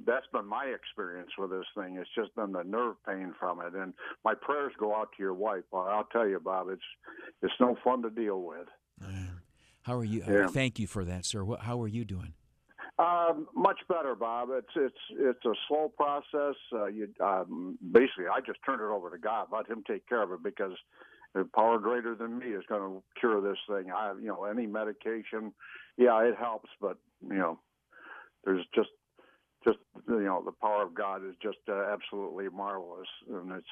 that's 0.06 0.28
been 0.34 0.46
my 0.46 0.66
experience 0.66 1.32
with 1.38 1.52
this 1.52 1.66
thing. 1.74 1.96
It's 1.98 2.10
just 2.14 2.36
been 2.36 2.52
the 2.52 2.64
nerve 2.64 2.96
pain 3.08 3.34
from 3.40 3.62
it. 3.62 3.74
And 3.74 3.94
my 4.26 4.34
prayers 4.34 4.74
go 4.78 4.94
out 4.94 5.10
to 5.16 5.24
your 5.24 5.34
wife. 5.34 5.64
Well, 5.72 5.88
I'll 5.88 6.04
tell 6.12 6.28
you, 6.28 6.40
Bob, 6.40 6.68
it's 6.70 6.82
it's 7.42 7.54
no 7.62 7.78
fun 7.84 8.02
to 8.02 8.10
deal 8.10 8.42
with. 8.42 8.68
How 9.84 9.98
are 9.98 10.04
you? 10.04 10.24
Yeah. 10.28 10.48
Thank 10.48 10.80
you 10.80 10.86
for 10.88 11.06
that, 11.06 11.26
sir. 11.26 11.46
How 11.62 11.82
are 11.82 11.88
you 11.88 12.04
doing? 12.04 12.34
Um, 13.00 13.48
much 13.56 13.80
better, 13.88 14.14
Bob. 14.14 14.50
It's 14.52 14.68
it's 14.76 15.04
it's 15.18 15.46
a 15.46 15.54
slow 15.70 15.90
process. 15.96 16.56
Uh, 16.74 16.88
you 16.88 17.08
um, 17.24 17.78
basically, 17.94 18.26
I 18.28 18.42
just 18.46 18.60
turned 18.66 18.82
it 18.82 18.94
over 18.94 19.10
to 19.10 19.18
God, 19.18 19.48
let 19.54 19.70
Him 19.70 19.84
take 19.88 20.08
care 20.10 20.22
of 20.22 20.34
it 20.34 20.44
because 20.44 20.74
the 21.34 21.48
power 21.56 21.80
greater 21.80 22.14
than 22.14 22.38
me 22.38 22.48
is 22.48 22.64
going 22.68 22.82
to 22.82 23.02
cure 23.18 23.40
this 23.40 23.58
thing. 23.70 23.90
I, 23.92 24.14
you 24.20 24.28
know, 24.28 24.44
any 24.44 24.68
medication, 24.68 25.54
yeah, 25.98 26.22
it 26.24 26.36
helps, 26.38 26.70
but 26.82 26.98
you 27.22 27.38
know, 27.38 27.60
there's 28.44 28.66
just 28.76 28.90
just 29.64 29.78
you 30.10 30.24
know, 30.24 30.42
the 30.44 30.52
power 30.52 30.84
of 30.84 30.94
God 30.94 31.26
is 31.26 31.36
just 31.42 31.60
uh, 31.70 31.94
absolutely 31.94 32.50
marvelous, 32.50 33.08
and 33.30 33.54
it's 33.54 33.68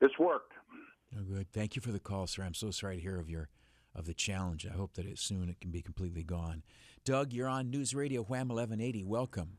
it's 0.00 0.18
worked. 0.18 0.52
Oh, 1.16 1.22
good. 1.22 1.46
Thank 1.52 1.76
you 1.76 1.82
for 1.82 1.92
the 1.92 2.00
call, 2.00 2.26
sir. 2.26 2.42
I'm 2.42 2.54
so 2.54 2.72
sorry 2.72 2.96
to 2.96 3.02
hear 3.02 3.20
of 3.20 3.30
your 3.30 3.50
of 3.94 4.06
the 4.06 4.14
challenge. 4.14 4.66
I 4.66 4.74
hope 4.76 4.94
that 4.94 5.06
it 5.06 5.18
soon 5.18 5.48
it 5.48 5.60
can 5.60 5.70
be 5.70 5.82
completely 5.82 6.22
gone. 6.22 6.62
Doug, 7.04 7.32
you're 7.32 7.48
on 7.48 7.70
News 7.70 7.94
Radio 7.94 8.22
Wham 8.22 8.48
1180. 8.48 9.04
Welcome. 9.04 9.58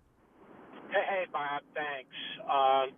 Hey, 0.90 1.04
hey, 1.10 1.26
Bob. 1.32 1.62
Thanks. 1.74 2.16
Um, 2.44 2.96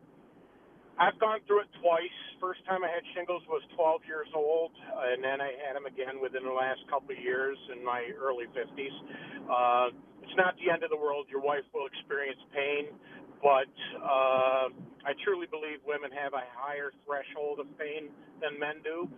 I've 0.98 1.20
gone 1.20 1.40
through 1.48 1.68
it 1.68 1.72
twice. 1.84 2.16
First 2.40 2.64
time 2.66 2.84
I 2.84 2.88
had 2.88 3.04
shingles 3.16 3.44
was 3.50 3.62
12 3.76 4.02
years 4.08 4.28
old, 4.36 4.72
and 5.12 5.24
then 5.24 5.42
I 5.42 5.52
had 5.68 5.76
them 5.76 5.86
again 5.86 6.22
within 6.22 6.44
the 6.44 6.56
last 6.56 6.80
couple 6.88 7.12
of 7.12 7.20
years 7.20 7.58
in 7.76 7.84
my 7.84 8.08
early 8.16 8.46
50s. 8.56 8.96
Uh, 9.44 9.92
it's 10.24 10.38
not 10.38 10.56
the 10.56 10.72
end 10.72 10.84
of 10.84 10.90
the 10.90 10.98
world. 10.98 11.28
Your 11.28 11.42
wife 11.42 11.68
will 11.74 11.86
experience 11.88 12.40
pain, 12.56 12.96
but 13.44 13.72
uh, 14.00 14.72
I 15.04 15.12
truly 15.24 15.48
believe 15.52 15.84
women 15.84 16.12
have 16.16 16.32
a 16.32 16.44
higher 16.56 16.96
threshold 17.04 17.60
of 17.60 17.68
pain 17.78 18.08
than 18.40 18.56
men 18.60 18.80
do, 18.84 19.10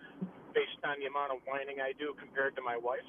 based 0.53 0.79
on 0.83 0.99
the 0.99 1.07
amount 1.07 1.31
of 1.31 1.39
whining 1.47 1.79
I 1.79 1.93
do 1.97 2.13
compared 2.19 2.55
to 2.55 2.61
my 2.61 2.77
wife. 2.77 3.05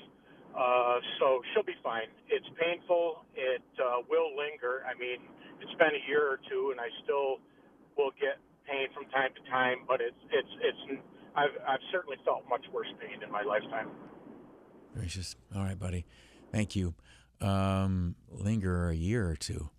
Uh, 0.56 0.98
so 1.20 1.40
she'll 1.52 1.66
be 1.66 1.76
fine. 1.82 2.08
It's 2.28 2.46
painful. 2.58 3.24
It 3.34 3.62
uh, 3.78 4.02
will 4.08 4.34
linger. 4.34 4.82
I 4.88 4.98
mean, 4.98 5.20
it's 5.60 5.74
been 5.78 5.94
a 5.94 6.02
year 6.08 6.24
or 6.24 6.40
two, 6.48 6.70
and 6.72 6.80
I 6.80 6.88
still 7.04 7.38
will 7.96 8.10
get 8.18 8.40
pain 8.66 8.88
from 8.94 9.04
time 9.10 9.30
to 9.36 9.42
time. 9.50 9.84
But 9.86 10.00
it's 10.00 10.18
it's 10.32 10.52
it's. 10.62 11.02
I've 11.36 11.54
I've 11.66 11.84
certainly 11.92 12.16
felt 12.24 12.44
much 12.48 12.64
worse 12.72 12.88
pain 13.00 13.22
in 13.22 13.30
my 13.30 13.42
lifetime. 13.42 13.90
Gracious. 14.94 15.36
All 15.54 15.62
right, 15.62 15.78
buddy. 15.78 16.06
Thank 16.50 16.74
you. 16.74 16.94
Um, 17.40 18.16
linger 18.30 18.88
a 18.88 18.94
year 18.94 19.28
or 19.28 19.36
two. 19.36 19.70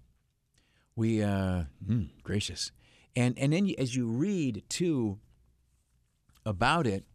We 0.95 1.23
uh, 1.23 1.63
mm, 1.85 2.09
gracious, 2.23 2.71
and 3.15 3.37
and 3.37 3.51
then 3.53 3.73
as 3.77 3.95
you 3.95 4.07
read 4.07 4.63
too 4.69 5.19
about 6.45 6.87
it, 6.87 7.05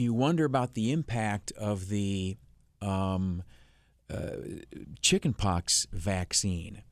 you 0.00 0.14
wonder 0.14 0.44
about 0.44 0.74
the 0.74 0.92
impact 0.92 1.52
of 1.52 1.88
the 1.88 2.36
um, 2.80 3.42
uh, 4.12 4.30
chickenpox 5.00 5.86
vaccine, 5.92 6.82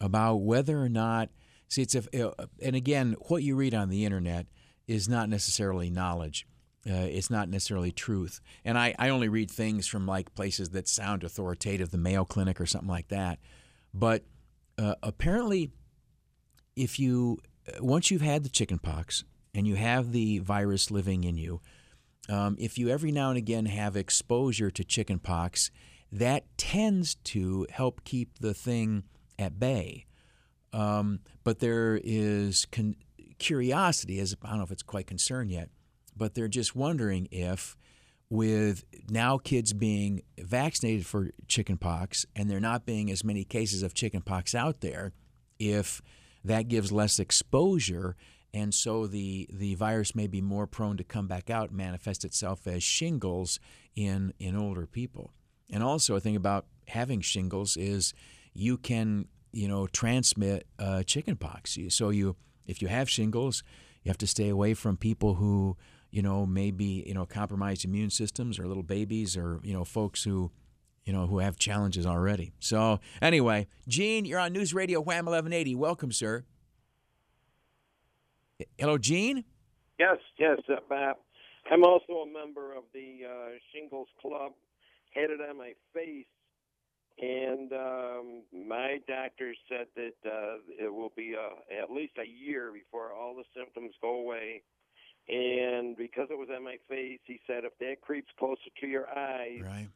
about 0.00 0.36
whether 0.36 0.80
or 0.80 0.88
not. 0.88 1.30
See, 1.68 1.82
it's 1.82 1.94
a, 1.94 2.28
uh, 2.28 2.46
and 2.60 2.74
again, 2.74 3.14
what 3.28 3.42
you 3.42 3.54
read 3.54 3.74
on 3.74 3.90
the 3.90 4.04
internet 4.04 4.46
is 4.88 5.08
not 5.08 5.28
necessarily 5.28 5.90
knowledge. 5.90 6.46
Uh, 6.88 6.94
it's 6.94 7.30
not 7.30 7.48
necessarily 7.48 7.92
truth. 7.92 8.40
And 8.64 8.78
I, 8.78 8.94
I 8.98 9.10
only 9.10 9.28
read 9.28 9.50
things 9.50 9.86
from 9.86 10.06
like 10.06 10.34
places 10.34 10.70
that 10.70 10.88
sound 10.88 11.22
authoritative, 11.22 11.90
the 11.90 11.98
Mayo 11.98 12.24
Clinic 12.24 12.60
or 12.60 12.66
something 12.66 12.88
like 12.88 13.08
that. 13.08 13.38
But 13.92 14.24
uh, 14.78 14.94
apparently, 15.02 15.72
if 16.74 16.98
you 16.98 17.38
uh, 17.68 17.84
once 17.84 18.10
you've 18.10 18.22
had 18.22 18.44
the 18.44 18.48
chickenpox 18.48 19.24
and 19.54 19.66
you 19.66 19.74
have 19.74 20.12
the 20.12 20.38
virus 20.38 20.90
living 20.90 21.24
in 21.24 21.36
you, 21.36 21.60
um, 22.28 22.56
if 22.58 22.78
you 22.78 22.88
every 22.88 23.12
now 23.12 23.30
and 23.30 23.38
again 23.38 23.66
have 23.66 23.96
exposure 23.96 24.70
to 24.70 24.84
chickenpox, 24.84 25.70
that 26.12 26.44
tends 26.56 27.14
to 27.16 27.66
help 27.70 28.04
keep 28.04 28.38
the 28.38 28.54
thing 28.54 29.04
at 29.38 29.58
bay. 29.58 30.06
Um, 30.72 31.20
but 31.44 31.60
there 31.60 32.00
is 32.02 32.66
con- 32.70 32.96
curiosity, 33.38 34.20
as 34.20 34.36
I 34.42 34.50
don't 34.50 34.58
know 34.58 34.64
if 34.64 34.70
it's 34.70 34.82
quite 34.82 35.06
concern 35.06 35.48
yet, 35.48 35.70
but 36.16 36.34
they're 36.34 36.48
just 36.48 36.76
wondering 36.76 37.28
if, 37.30 37.76
with 38.28 38.84
now 39.08 39.38
kids 39.38 39.72
being 39.72 40.22
vaccinated 40.38 41.06
for 41.06 41.30
chickenpox 41.48 42.26
and 42.36 42.48
there 42.48 42.60
not 42.60 42.86
being 42.86 43.10
as 43.10 43.24
many 43.24 43.44
cases 43.44 43.82
of 43.82 43.94
chickenpox 43.94 44.54
out 44.54 44.80
there, 44.80 45.12
if 45.58 46.00
that 46.44 46.68
gives 46.68 46.92
less 46.92 47.18
exposure 47.18 48.16
and 48.52 48.74
so 48.74 49.06
the 49.06 49.48
the 49.52 49.74
virus 49.76 50.14
may 50.14 50.26
be 50.26 50.40
more 50.40 50.66
prone 50.66 50.96
to 50.96 51.04
come 51.04 51.26
back 51.26 51.50
out 51.50 51.72
manifest 51.72 52.24
itself 52.24 52.66
as 52.66 52.82
shingles 52.82 53.60
in 53.94 54.32
in 54.38 54.56
older 54.56 54.86
people. 54.86 55.32
And 55.72 55.82
also 55.82 56.16
a 56.16 56.20
thing 56.20 56.36
about 56.36 56.66
having 56.88 57.20
shingles 57.20 57.76
is 57.76 58.12
you 58.52 58.76
can 58.76 59.26
you 59.52 59.68
know 59.68 59.86
transmit 59.86 60.66
uh, 60.78 61.02
chickenpox. 61.04 61.78
So 61.88 62.10
you 62.10 62.36
if 62.66 62.82
you 62.82 62.88
have 62.88 63.08
shingles, 63.08 63.62
you 64.02 64.10
have 64.10 64.18
to 64.18 64.26
stay 64.26 64.48
away 64.48 64.74
from 64.74 64.96
people 64.96 65.34
who 65.34 65.76
you 66.10 66.22
know 66.22 66.44
maybe 66.44 67.04
you 67.06 67.14
know 67.14 67.26
compromised 67.26 67.84
immune 67.84 68.10
systems 68.10 68.58
or 68.58 68.66
little 68.66 68.82
babies 68.82 69.36
or 69.36 69.60
you 69.62 69.72
know 69.72 69.84
folks 69.84 70.24
who 70.24 70.50
you 71.04 71.12
know 71.12 71.26
who 71.26 71.38
have 71.38 71.56
challenges 71.56 72.04
already. 72.04 72.52
So 72.58 73.00
anyway, 73.22 73.68
Gene, 73.86 74.24
you're 74.24 74.40
on 74.40 74.52
News 74.52 74.74
Radio 74.74 75.00
Wham 75.00 75.26
1180. 75.26 75.74
Welcome, 75.76 76.12
sir. 76.12 76.44
Hello, 78.78 78.98
Gene. 78.98 79.44
Yes, 79.98 80.18
yes, 80.38 80.58
uh, 80.68 80.76
Bob. 80.88 81.16
I'm 81.70 81.84
also 81.84 82.24
a 82.24 82.26
member 82.26 82.72
of 82.72 82.84
the 82.92 83.20
uh, 83.28 83.48
Shingles 83.72 84.08
Club. 84.20 84.52
Had 85.14 85.30
it 85.30 85.40
on 85.40 85.58
my 85.58 85.72
face, 85.92 86.26
and 87.18 87.72
um, 87.72 88.42
my 88.52 88.98
doctor 89.08 89.54
said 89.68 89.86
that 89.96 90.30
uh, 90.30 90.56
it 90.78 90.92
will 90.92 91.12
be 91.16 91.34
uh, 91.34 91.82
at 91.82 91.90
least 91.90 92.12
a 92.18 92.26
year 92.26 92.70
before 92.72 93.12
all 93.12 93.34
the 93.34 93.44
symptoms 93.56 93.92
go 94.00 94.20
away. 94.20 94.62
And 95.28 95.96
because 95.96 96.28
it 96.30 96.38
was 96.38 96.48
on 96.54 96.64
my 96.64 96.76
face, 96.88 97.20
he 97.24 97.40
said 97.46 97.64
if 97.64 97.76
that 97.78 98.00
creeps 98.00 98.30
closer 98.38 98.70
to 98.80 98.86
your 98.86 99.08
eyes, 99.08 99.60
right. 99.62 99.88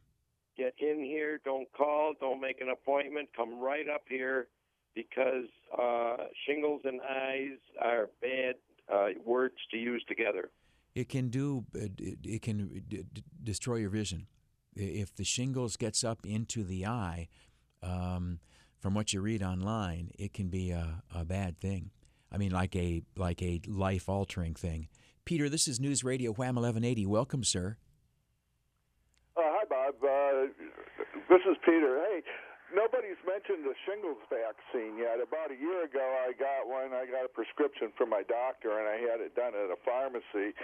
get 0.56 0.74
in 0.78 1.02
here. 1.02 1.40
Don't 1.44 1.70
call. 1.72 2.14
Don't 2.20 2.40
make 2.40 2.60
an 2.60 2.68
appointment. 2.68 3.28
Come 3.36 3.60
right 3.60 3.88
up 3.88 4.02
here 4.08 4.48
because 4.94 5.46
uh, 5.76 6.24
shingles 6.46 6.82
and 6.84 7.00
eyes 7.00 7.58
are 7.82 8.10
bad 8.20 8.54
uh, 8.92 9.08
words 9.24 9.54
to 9.70 9.76
use 9.76 10.04
together. 10.08 10.50
It 10.94 11.08
can 11.08 11.28
do. 11.28 11.64
It, 11.74 12.18
it 12.22 12.42
can 12.42 12.82
d- 12.88 13.04
d- 13.12 13.24
destroy 13.42 13.76
your 13.76 13.90
vision. 13.90 14.26
If 14.76 15.14
the 15.14 15.24
shingles 15.24 15.76
gets 15.76 16.04
up 16.04 16.24
into 16.24 16.64
the 16.64 16.86
eye, 16.86 17.28
um, 17.82 18.40
from 18.78 18.94
what 18.94 19.12
you 19.12 19.20
read 19.20 19.42
online, 19.42 20.10
it 20.18 20.32
can 20.32 20.48
be 20.48 20.70
a, 20.70 21.02
a 21.14 21.24
bad 21.24 21.58
thing. 21.58 21.90
I 22.30 22.36
mean, 22.36 22.52
like 22.52 22.76
a 22.76 23.02
like 23.16 23.42
a 23.42 23.60
life 23.66 24.08
altering 24.08 24.54
thing. 24.54 24.88
Peter, 25.24 25.48
this 25.48 25.66
is 25.66 25.80
News 25.80 26.04
Radio 26.04 26.32
Wham 26.32 26.56
1180. 26.56 27.06
Welcome, 27.06 27.44
sir. 27.44 27.76
Uh, 29.36 29.40
hi, 29.42 29.64
Bob. 29.70 29.94
Uh, 30.02 30.52
this 31.30 31.40
is 31.50 31.56
Peter. 31.64 32.00
Hey, 32.10 32.22
nobody's 32.72 33.20
mentioned 33.26 33.66
the 33.66 33.76
shingles 33.84 34.22
vaccine 34.30 34.96
yet. 34.96 35.20
About 35.20 35.50
a 35.50 35.58
year 35.58 35.84
ago, 35.84 36.04
I 36.24 36.32
got 36.32 36.70
one. 36.70 36.94
I 36.94 37.04
got 37.04 37.26
a 37.26 37.32
prescription 37.32 37.92
from 37.98 38.08
my 38.08 38.22
doctor, 38.24 38.78
and 38.78 38.86
I 38.88 38.96
had 39.02 39.20
it 39.20 39.34
done 39.34 39.52
at 39.52 39.68
a 39.68 39.78
pharmacy. 39.84 40.56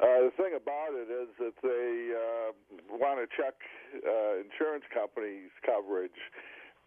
Uh, 0.00 0.28
the 0.28 0.34
thing 0.36 0.56
about 0.56 0.96
it 0.96 1.12
is 1.12 1.28
that 1.36 1.56
they 1.60 2.12
uh, 2.12 2.50
want 2.96 3.20
to 3.20 3.28
check 3.36 3.54
uh, 4.00 4.40
insurance 4.40 4.84
companies' 4.88 5.52
coverage 5.60 6.16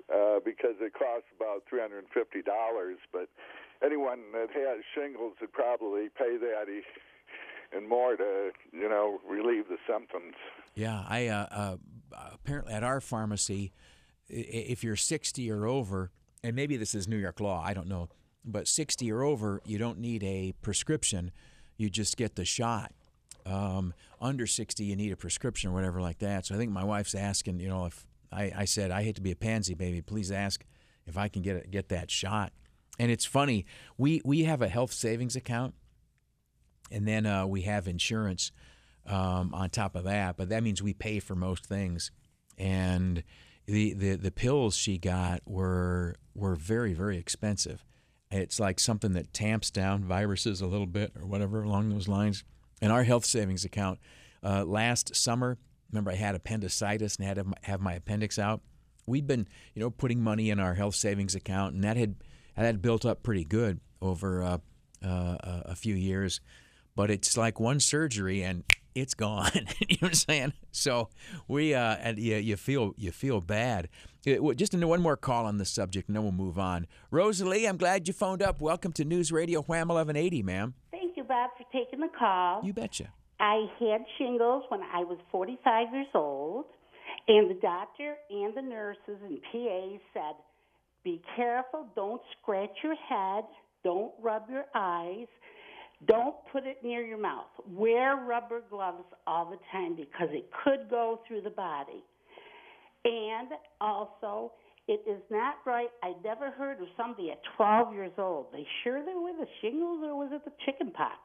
uh, 0.09 0.41
because 0.41 0.77
it 0.81 0.93
costs 0.93 1.29
about 1.37 1.63
three 1.69 1.79
hundred 1.79 2.05
and 2.05 2.11
fifty 2.13 2.41
dollars. 2.41 2.97
But 3.13 3.29
anyone 3.85 4.33
that 4.33 4.49
has 4.51 4.81
shingles 4.97 5.33
would 5.41 5.53
probably 5.53 6.09
pay 6.09 6.37
that 6.37 6.65
and 7.75 7.87
more 7.87 8.15
to, 8.15 8.51
you 8.71 8.89
know, 8.89 9.19
relieve 9.27 9.65
the 9.67 9.77
symptoms. 9.87 10.35
Yeah, 10.75 11.03
I 11.07 11.27
uh, 11.27 11.47
uh, 11.51 11.77
apparently 12.33 12.73
at 12.73 12.83
our 12.83 13.01
pharmacy, 13.01 13.73
if 14.29 14.83
you're 14.83 14.95
60 14.95 15.51
or 15.51 15.65
over, 15.65 16.11
and 16.43 16.55
maybe 16.55 16.77
this 16.77 16.95
is 16.95 17.07
New 17.07 17.17
York 17.17 17.39
law, 17.39 17.63
I 17.63 17.73
don't 17.73 17.87
know, 17.87 18.09
but 18.45 18.67
60 18.67 19.11
or 19.11 19.23
over, 19.23 19.61
you 19.65 19.77
don't 19.77 19.99
need 19.99 20.23
a 20.23 20.53
prescription. 20.61 21.31
You 21.77 21.89
just 21.89 22.17
get 22.17 22.35
the 22.35 22.45
shot. 22.45 22.91
Um, 23.45 23.93
under 24.21 24.47
60, 24.47 24.83
you 24.83 24.95
need 24.95 25.11
a 25.11 25.17
prescription 25.17 25.71
or 25.71 25.73
whatever 25.73 26.01
like 26.01 26.19
that. 26.19 26.45
So 26.45 26.55
I 26.55 26.57
think 26.57 26.71
my 26.71 26.83
wife's 26.83 27.15
asking, 27.15 27.59
you 27.59 27.67
know, 27.67 27.85
if 27.85 28.05
I, 28.31 28.51
I 28.55 28.65
said 28.65 28.91
I 28.91 29.03
hate 29.03 29.15
to 29.15 29.21
be 29.21 29.31
a 29.31 29.35
pansy 29.35 29.73
baby, 29.73 30.01
please 30.01 30.31
ask 30.31 30.65
if 31.05 31.17
I 31.17 31.27
can 31.27 31.41
get 31.41 31.69
get 31.69 31.89
that 31.89 32.09
shot. 32.09 32.53
And 32.99 33.11
it's 33.11 33.25
funny, 33.25 33.65
we 33.97 34.21
we 34.23 34.43
have 34.43 34.61
a 34.61 34.69
health 34.69 34.93
savings 34.93 35.35
account, 35.35 35.73
and 36.91 37.07
then 37.07 37.25
uh, 37.25 37.45
we 37.45 37.61
have 37.63 37.87
insurance 37.87 38.51
um, 39.05 39.53
on 39.53 39.69
top 39.69 39.95
of 39.95 40.03
that. 40.05 40.37
But 40.37 40.49
that 40.49 40.63
means 40.63 40.81
we 40.81 40.93
pay 40.93 41.19
for 41.19 41.35
most 41.35 41.65
things. 41.65 42.11
And 42.57 43.23
the, 43.65 43.93
the, 43.93 44.15
the 44.15 44.31
pills 44.31 44.75
she 44.75 44.97
got 44.97 45.41
were 45.45 46.15
were 46.35 46.55
very 46.55 46.93
very 46.93 47.17
expensive. 47.17 47.83
It's 48.31 48.59
like 48.59 48.79
something 48.79 49.13
that 49.13 49.33
tamps 49.33 49.69
down 49.69 50.03
viruses 50.03 50.61
a 50.61 50.67
little 50.67 50.87
bit 50.87 51.11
or 51.15 51.25
whatever 51.25 51.61
along 51.61 51.89
those 51.89 52.07
lines. 52.07 52.43
And 52.81 52.91
our 52.91 53.03
health 53.03 53.25
savings 53.25 53.63
account 53.63 53.99
uh, 54.43 54.65
last 54.65 55.15
summer, 55.15 55.59
remember 55.91 56.11
I 56.11 56.15
had 56.15 56.33
appendicitis 56.33 57.17
and 57.17 57.27
had 57.27 57.35
to 57.35 57.45
have 57.61 57.79
my 57.79 57.93
appendix 57.93 58.39
out. 58.39 58.61
We'd 59.05 59.27
been 59.27 59.47
you 59.75 59.81
know 59.81 59.89
putting 59.89 60.21
money 60.21 60.49
in 60.49 60.59
our 60.59 60.73
health 60.73 60.95
savings 60.95 61.35
account, 61.35 61.75
and 61.75 61.83
that 61.83 61.97
had 61.97 62.15
that 62.55 62.65
had 62.65 62.81
built 62.81 63.05
up 63.05 63.23
pretty 63.23 63.45
good 63.45 63.79
over 64.01 64.43
uh, 64.43 64.57
uh, 65.03 65.37
a 65.43 65.75
few 65.75 65.95
years 65.95 66.41
but 66.95 67.09
it's 67.09 67.37
like 67.37 67.59
one 67.59 67.79
surgery 67.79 68.43
and 68.43 68.63
it's 68.95 69.13
gone. 69.13 69.51
you 69.79 69.97
know 70.01 70.07
what 70.07 70.09
I'm 70.09 70.13
saying? 70.13 70.53
So 70.71 71.09
we 71.47 71.73
uh, 71.73 71.95
and 71.99 72.17
you, 72.17 72.35
you 72.37 72.57
feel 72.57 72.93
you 72.97 73.11
feel 73.11 73.41
bad. 73.41 73.89
Uh, 74.27 74.53
Just 74.53 74.73
one 74.73 75.01
more 75.01 75.17
call 75.17 75.45
on 75.45 75.57
the 75.57 75.65
subject, 75.65 76.07
and 76.07 76.15
then 76.15 76.23
we'll 76.23 76.31
move 76.31 76.57
on. 76.57 76.87
Rosalie, 77.11 77.67
I'm 77.67 77.77
glad 77.77 78.07
you 78.07 78.13
phoned 78.13 78.41
up. 78.41 78.61
Welcome 78.61 78.93
to 78.93 79.05
News 79.05 79.31
Radio 79.31 79.61
Wham 79.61 79.89
1180, 79.89 80.43
ma'am. 80.43 80.73
Thank 80.91 81.17
you, 81.17 81.23
Bob, 81.23 81.51
for 81.57 81.65
taking 81.71 81.99
the 81.99 82.09
call. 82.17 82.61
You 82.63 82.73
betcha. 82.73 83.09
I 83.39 83.65
had 83.79 84.05
shingles 84.17 84.63
when 84.69 84.81
I 84.81 85.03
was 85.03 85.17
45 85.31 85.87
years 85.93 86.07
old, 86.15 86.65
and 87.27 87.49
the 87.49 87.59
doctor 87.61 88.15
and 88.29 88.55
the 88.55 88.61
nurses 88.61 89.19
and 89.21 89.41
PAs 89.51 89.99
said, 90.13 90.35
be 91.03 91.21
careful, 91.35 91.87
don't 91.95 92.21
scratch 92.39 92.71
your 92.81 92.95
head, 92.95 93.43
don't 93.83 94.13
rub 94.21 94.49
your 94.49 94.65
eyes, 94.73 95.27
don't 96.07 96.35
put 96.51 96.65
it 96.65 96.77
near 96.83 97.05
your 97.05 97.17
mouth. 97.17 97.47
Wear 97.67 98.17
rubber 98.17 98.61
gloves 98.69 99.05
all 99.27 99.49
the 99.49 99.57
time 99.71 99.95
because 99.95 100.29
it 100.31 100.49
could 100.63 100.89
go 100.89 101.19
through 101.27 101.41
the 101.41 101.49
body. 101.49 102.03
And 103.05 103.49
also, 103.81 104.53
It 104.87 105.01
is 105.07 105.21
not 105.31 105.55
right. 105.65 105.87
I 106.03 106.13
never 106.25 106.51
heard 106.51 106.81
of 106.81 106.87
somebody 106.97 107.31
at 107.31 107.39
12 107.55 107.93
years 107.93 108.11
old. 108.17 108.47
They 108.51 108.65
sure 108.83 108.99
they 109.05 109.13
were 109.13 109.31
the 109.39 109.47
shingles 109.61 110.01
or 110.03 110.15
was 110.17 110.29
it 110.33 110.43
the 110.43 110.51
chicken 110.65 110.91
pox? 110.91 111.19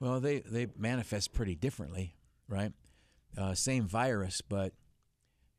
Well, 0.00 0.20
they, 0.20 0.40
they 0.40 0.66
manifest 0.76 1.34
pretty 1.34 1.54
differently, 1.54 2.14
right? 2.48 2.72
Uh, 3.36 3.54
same 3.54 3.86
virus, 3.86 4.40
but 4.40 4.72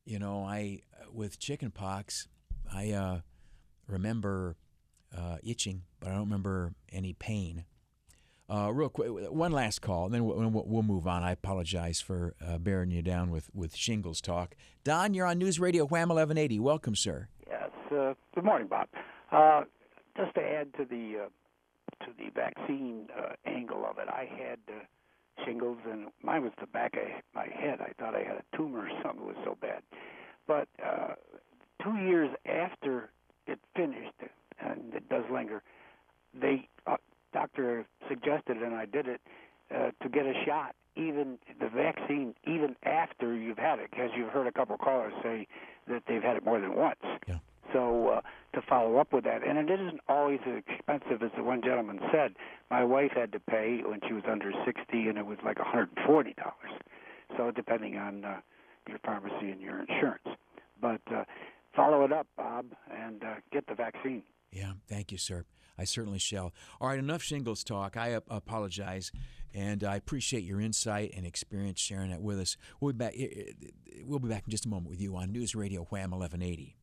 you 0.06 0.20
know, 0.20 0.44
I 0.44 0.82
with 1.12 1.38
chickenpox, 1.38 2.28
I 2.74 2.92
uh, 2.92 3.20
remember 3.88 4.56
uh, 5.16 5.38
itching, 5.44 5.84
but 6.00 6.10
I 6.10 6.14
don't 6.14 6.22
remember 6.22 6.74
any 6.92 7.14
pain. 7.14 7.66
Uh, 8.50 8.72
real 8.72 8.88
quick, 8.88 9.10
one 9.30 9.52
last 9.52 9.82
call, 9.82 10.06
and 10.06 10.14
then 10.14 10.24
we'll, 10.24 10.64
we'll 10.66 10.84
move 10.84 11.06
on. 11.06 11.22
I 11.22 11.32
apologize 11.32 12.00
for 12.00 12.34
uh, 12.46 12.58
bearing 12.58 12.92
you 12.92 13.02
down 13.02 13.30
with, 13.30 13.50
with 13.54 13.76
shingles 13.76 14.22
talk. 14.22 14.56
Don, 14.86 15.14
you're 15.14 15.26
on 15.26 15.38
News 15.38 15.60
Radio 15.60 15.84
Wham 15.84 16.08
1180. 16.08 16.60
Welcome, 16.62 16.96
sir. 16.96 17.28
Yes. 17.46 17.70
Uh, 17.92 18.14
good 18.34 18.46
morning, 18.46 18.70
Bob. 18.70 18.88
Uh, 19.34 19.64
just 20.16 20.34
to 20.36 20.42
add 20.42 20.74
to 20.76 20.86
the 20.86 21.26
uh, 21.26 22.06
to 22.06 22.12
the 22.18 22.30
vaccine 22.34 23.08
uh, 23.18 23.34
angle 23.46 23.86
of 23.86 23.98
it, 23.98 24.08
I 24.08 24.30
had 24.38 24.60
shingles, 25.46 25.80
and 25.90 26.08
mine 26.24 26.44
was 26.44 26.54
the 26.62 26.68
back 26.68 26.94
of 26.96 27.04
my 27.36 27.48
head. 27.54 27.80
I 27.82 27.92
thought 28.00 28.16
I 28.16 28.20
had 28.20 28.38
a 28.38 28.58
tumor 28.58 28.88
or 28.88 28.90
something. 29.04 29.24
It 29.24 29.36
was 29.36 29.44
so 29.44 29.58
bad. 29.60 29.82
But 30.48 30.70
two 31.84 31.96
years 31.98 32.30
after 32.46 33.10
it 33.46 33.60
finished, 33.76 34.14
and 34.60 34.94
it 34.94 35.10
does 35.10 35.24
linger, 35.32 35.64
they 36.34 36.68
uh, 36.86 36.98
doctor 37.34 37.86
suggested, 38.08 38.58
and 38.58 38.74
I 38.76 38.86
did 38.86 39.08
it, 39.08 39.22
uh, 39.74 39.92
to 40.02 40.10
get 40.10 40.26
a 40.26 40.34
shot, 40.46 40.76
even 40.96 41.38
the 41.60 41.70
vaccine, 41.70 42.34
even 42.46 42.76
after 42.84 43.36
you've 43.36 43.58
had 43.58 43.80
it, 43.80 43.92
because 43.92 44.10
you've 44.18 44.30
heard 44.30 44.48
a 44.48 44.52
couple 44.52 44.76
of 44.76 44.82
callers 44.82 45.14
say 45.22 45.48
that 45.88 46.04
they've 46.08 46.24
had 46.24 46.38
it 46.38 46.44
more 46.44 46.60
than 46.60 46.76
once. 46.76 47.00
Yeah. 47.28 47.38
So 47.74 48.08
uh, 48.08 48.22
to 48.54 48.62
follow 48.68 48.98
up 48.98 49.12
with 49.14 49.26
that, 49.26 49.46
and 49.46 49.58
it 49.58 49.72
isn't 49.80 50.00
always 50.08 50.40
as 50.48 50.64
expensive 50.68 51.22
as 51.22 51.32
the 51.36 51.44
one 51.44 51.62
gentleman 51.62 52.00
said. 52.12 52.36
My 52.72 52.84
wife 52.84 53.12
had 53.14 53.32
to 53.34 53.40
pay 53.40 53.82
when 53.86 54.00
she 54.08 54.14
was 54.14 54.24
under 54.30 54.52
60, 54.66 54.82
and 54.92 55.18
it 55.18 55.26
was 55.26 55.38
like 55.44 55.60
140 55.60 56.34
dollars. 56.34 56.82
So 57.36 57.52
depending 57.52 57.98
on 57.98 58.24
uh, 58.24 58.40
your 58.88 59.00
pharmacy 59.00 59.52
and 59.52 59.62
your 59.62 59.82
insurance, 59.82 60.24
but 60.82 61.02
uh, 61.14 61.26
follow 61.76 62.06
it 62.06 62.14
up, 62.14 62.26
Bob, 62.38 62.68
and 62.90 63.22
uh, 63.24 63.36
get 63.52 63.68
the 63.68 63.76
vaccine. 63.76 64.24
Yeah, 64.52 64.74
thank 64.88 65.12
you, 65.12 65.18
sir. 65.18 65.44
I 65.78 65.84
certainly 65.84 66.20
shall. 66.20 66.54
All 66.82 66.90
right, 66.90 67.00
enough 67.00 67.22
shingles 67.22 67.64
talk. 67.64 67.98
I 67.98 68.20
apologize, 68.30 69.12
and 69.54 69.84
I 69.84 69.96
appreciate 69.96 70.44
your 70.44 70.60
insight 70.60 71.14
and 71.16 71.26
experience 71.26 71.80
sharing 71.80 72.12
that 72.12 72.22
with 72.22 72.40
us. 72.40 72.58
We'll 72.80 72.94
be 72.94 72.98
back. 72.98 73.14
Eh, 73.16 73.24
eh, 73.24 73.42
eh, 73.62 74.02
we'll 74.06 74.20
be 74.20 74.30
back 74.30 74.44
in 74.46 74.52
just 74.52 74.66
a 74.66 74.70
moment 74.70 74.90
with 74.90 75.02
you 75.02 75.16
on 75.16 75.32
News 75.32 75.56
Radio 75.56 75.84
Wham 75.86 76.12
1180. 76.12 76.76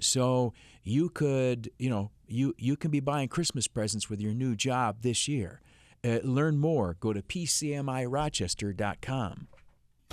So 0.00 0.52
you 0.82 1.08
could, 1.08 1.70
you 1.78 1.88
know, 1.90 2.10
you, 2.26 2.54
you 2.58 2.76
can 2.76 2.90
be 2.90 3.00
buying 3.00 3.28
Christmas 3.28 3.66
presents 3.66 4.10
with 4.10 4.20
your 4.20 4.34
new 4.34 4.54
job 4.54 4.98
this 5.00 5.26
year. 5.26 5.62
Uh, 6.04 6.18
learn 6.22 6.58
more. 6.58 6.96
Go 7.00 7.12
to 7.12 7.22
PCMIRochester.com. 7.22 9.48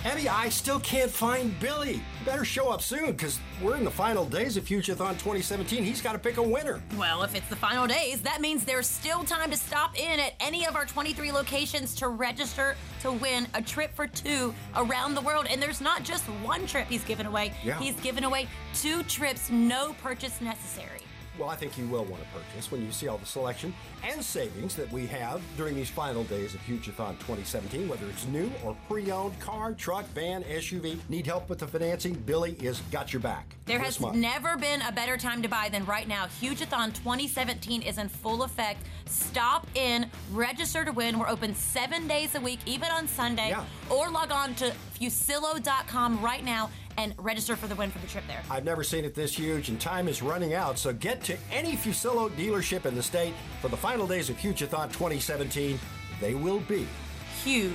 Eddie, 0.03 0.29
I 0.29 0.49
still 0.49 0.79
can't 0.81 1.09
find 1.09 1.59
Billy. 1.59 1.99
Better 2.25 2.45
show 2.45 2.69
up 2.69 2.83
soon 2.83 3.07
because 3.13 3.39
we're 3.59 3.75
in 3.75 3.83
the 3.83 3.89
final 3.89 4.23
days 4.23 4.55
of 4.55 4.65
Hugeathon 4.65 5.13
2017. 5.13 5.83
He's 5.83 5.99
got 6.01 6.13
to 6.13 6.19
pick 6.19 6.37
a 6.37 6.43
winner. 6.43 6.79
Well, 6.95 7.23
if 7.23 7.33
it's 7.33 7.47
the 7.47 7.55
final 7.55 7.87
days, 7.87 8.21
that 8.21 8.39
means 8.39 8.65
there's 8.65 8.85
still 8.87 9.23
time 9.23 9.49
to 9.49 9.57
stop 9.57 9.97
in 9.99 10.19
at 10.19 10.33
any 10.39 10.67
of 10.67 10.75
our 10.75 10.85
23 10.85 11.31
locations 11.31 11.95
to 11.95 12.09
register 12.09 12.75
to 13.01 13.13
win 13.13 13.47
a 13.55 13.61
trip 13.63 13.95
for 13.95 14.05
two 14.05 14.53
around 14.75 15.15
the 15.15 15.21
world. 15.21 15.47
And 15.49 15.59
there's 15.59 15.81
not 15.81 16.03
just 16.03 16.23
one 16.43 16.67
trip 16.67 16.85
he's 16.87 17.03
giving 17.03 17.25
away, 17.25 17.53
Yeah. 17.63 17.79
he's 17.79 17.95
giving 18.01 18.25
away 18.25 18.47
two 18.75 19.01
trips, 19.03 19.49
no 19.49 19.93
purchase 20.03 20.39
necessary. 20.39 20.99
Well, 21.37 21.49
I 21.49 21.55
think 21.55 21.77
you 21.77 21.85
will 21.87 22.05
want 22.05 22.23
to 22.23 22.29
purchase 22.29 22.71
when 22.71 22.85
you 22.85 22.91
see 22.91 23.07
all 23.07 23.17
the 23.17 23.25
selection 23.25 23.73
and 24.03 24.23
savings 24.23 24.75
that 24.75 24.89
we 24.91 25.05
have 25.07 25.41
during 25.57 25.75
these 25.75 25.89
final 25.89 26.23
days 26.23 26.53
of 26.53 26.61
Hugeathon 26.61 27.17
2017, 27.19 27.89
whether 27.89 28.07
it's 28.07 28.25
new 28.27 28.49
or 28.63 28.75
pre-owned 28.87 29.37
car, 29.39 29.73
truck, 29.73 30.05
van, 30.13 30.43
SUV. 30.43 30.97
Need 31.09 31.25
help 31.25 31.49
with 31.49 31.59
the 31.59 31.67
financing? 31.67 32.13
Billy 32.13 32.53
is 32.61 32.79
got 32.91 33.11
your 33.11 33.21
back. 33.21 33.55
There 33.65 33.79
has 33.79 33.99
month. 33.99 34.15
never 34.15 34.55
been 34.55 34.81
a 34.83 34.91
better 34.91 35.17
time 35.17 35.41
to 35.41 35.49
buy 35.49 35.67
than 35.69 35.85
right 35.85 36.07
now. 36.07 36.27
Hugeathon 36.39 36.93
2017 36.93 37.81
is 37.81 37.97
in 37.97 38.07
full 38.07 38.43
effect. 38.43 38.85
Stop 39.05 39.67
in, 39.75 40.09
register 40.31 40.85
to 40.85 40.91
win. 40.91 41.19
We're 41.19 41.29
open 41.29 41.53
seven 41.53 42.07
days 42.07 42.35
a 42.35 42.39
week, 42.39 42.59
even 42.65 42.89
on 42.91 43.07
Sunday. 43.07 43.49
Yeah. 43.49 43.65
Or 43.89 44.09
log 44.09 44.31
on 44.31 44.55
to 44.55 44.73
fuccillo.com 44.99 46.21
right 46.21 46.43
now 46.43 46.69
and 46.97 47.13
register 47.17 47.55
for 47.55 47.67
the 47.67 47.75
win 47.75 47.91
for 47.91 47.99
the 47.99 48.07
trip 48.07 48.23
there. 48.27 48.41
I've 48.49 48.65
never 48.65 48.83
seen 48.83 49.05
it 49.05 49.13
this 49.15 49.33
huge, 49.33 49.69
and 49.69 49.79
time 49.79 50.07
is 50.07 50.21
running 50.21 50.53
out. 50.53 50.77
So 50.77 50.93
get 50.93 51.23
to 51.25 51.37
any 51.51 51.75
Fuccillo 51.75 52.29
dealership 52.31 52.85
in 52.85 52.95
the 52.95 53.03
state 53.03 53.33
for 53.61 53.67
the 53.67 53.77
final 53.77 54.07
days 54.07 54.29
of 54.29 54.37
Hugeathon 54.37 54.91
2017. 54.91 55.79
They 56.21 56.33
will 56.33 56.59
be 56.61 56.87
huge. 57.43 57.73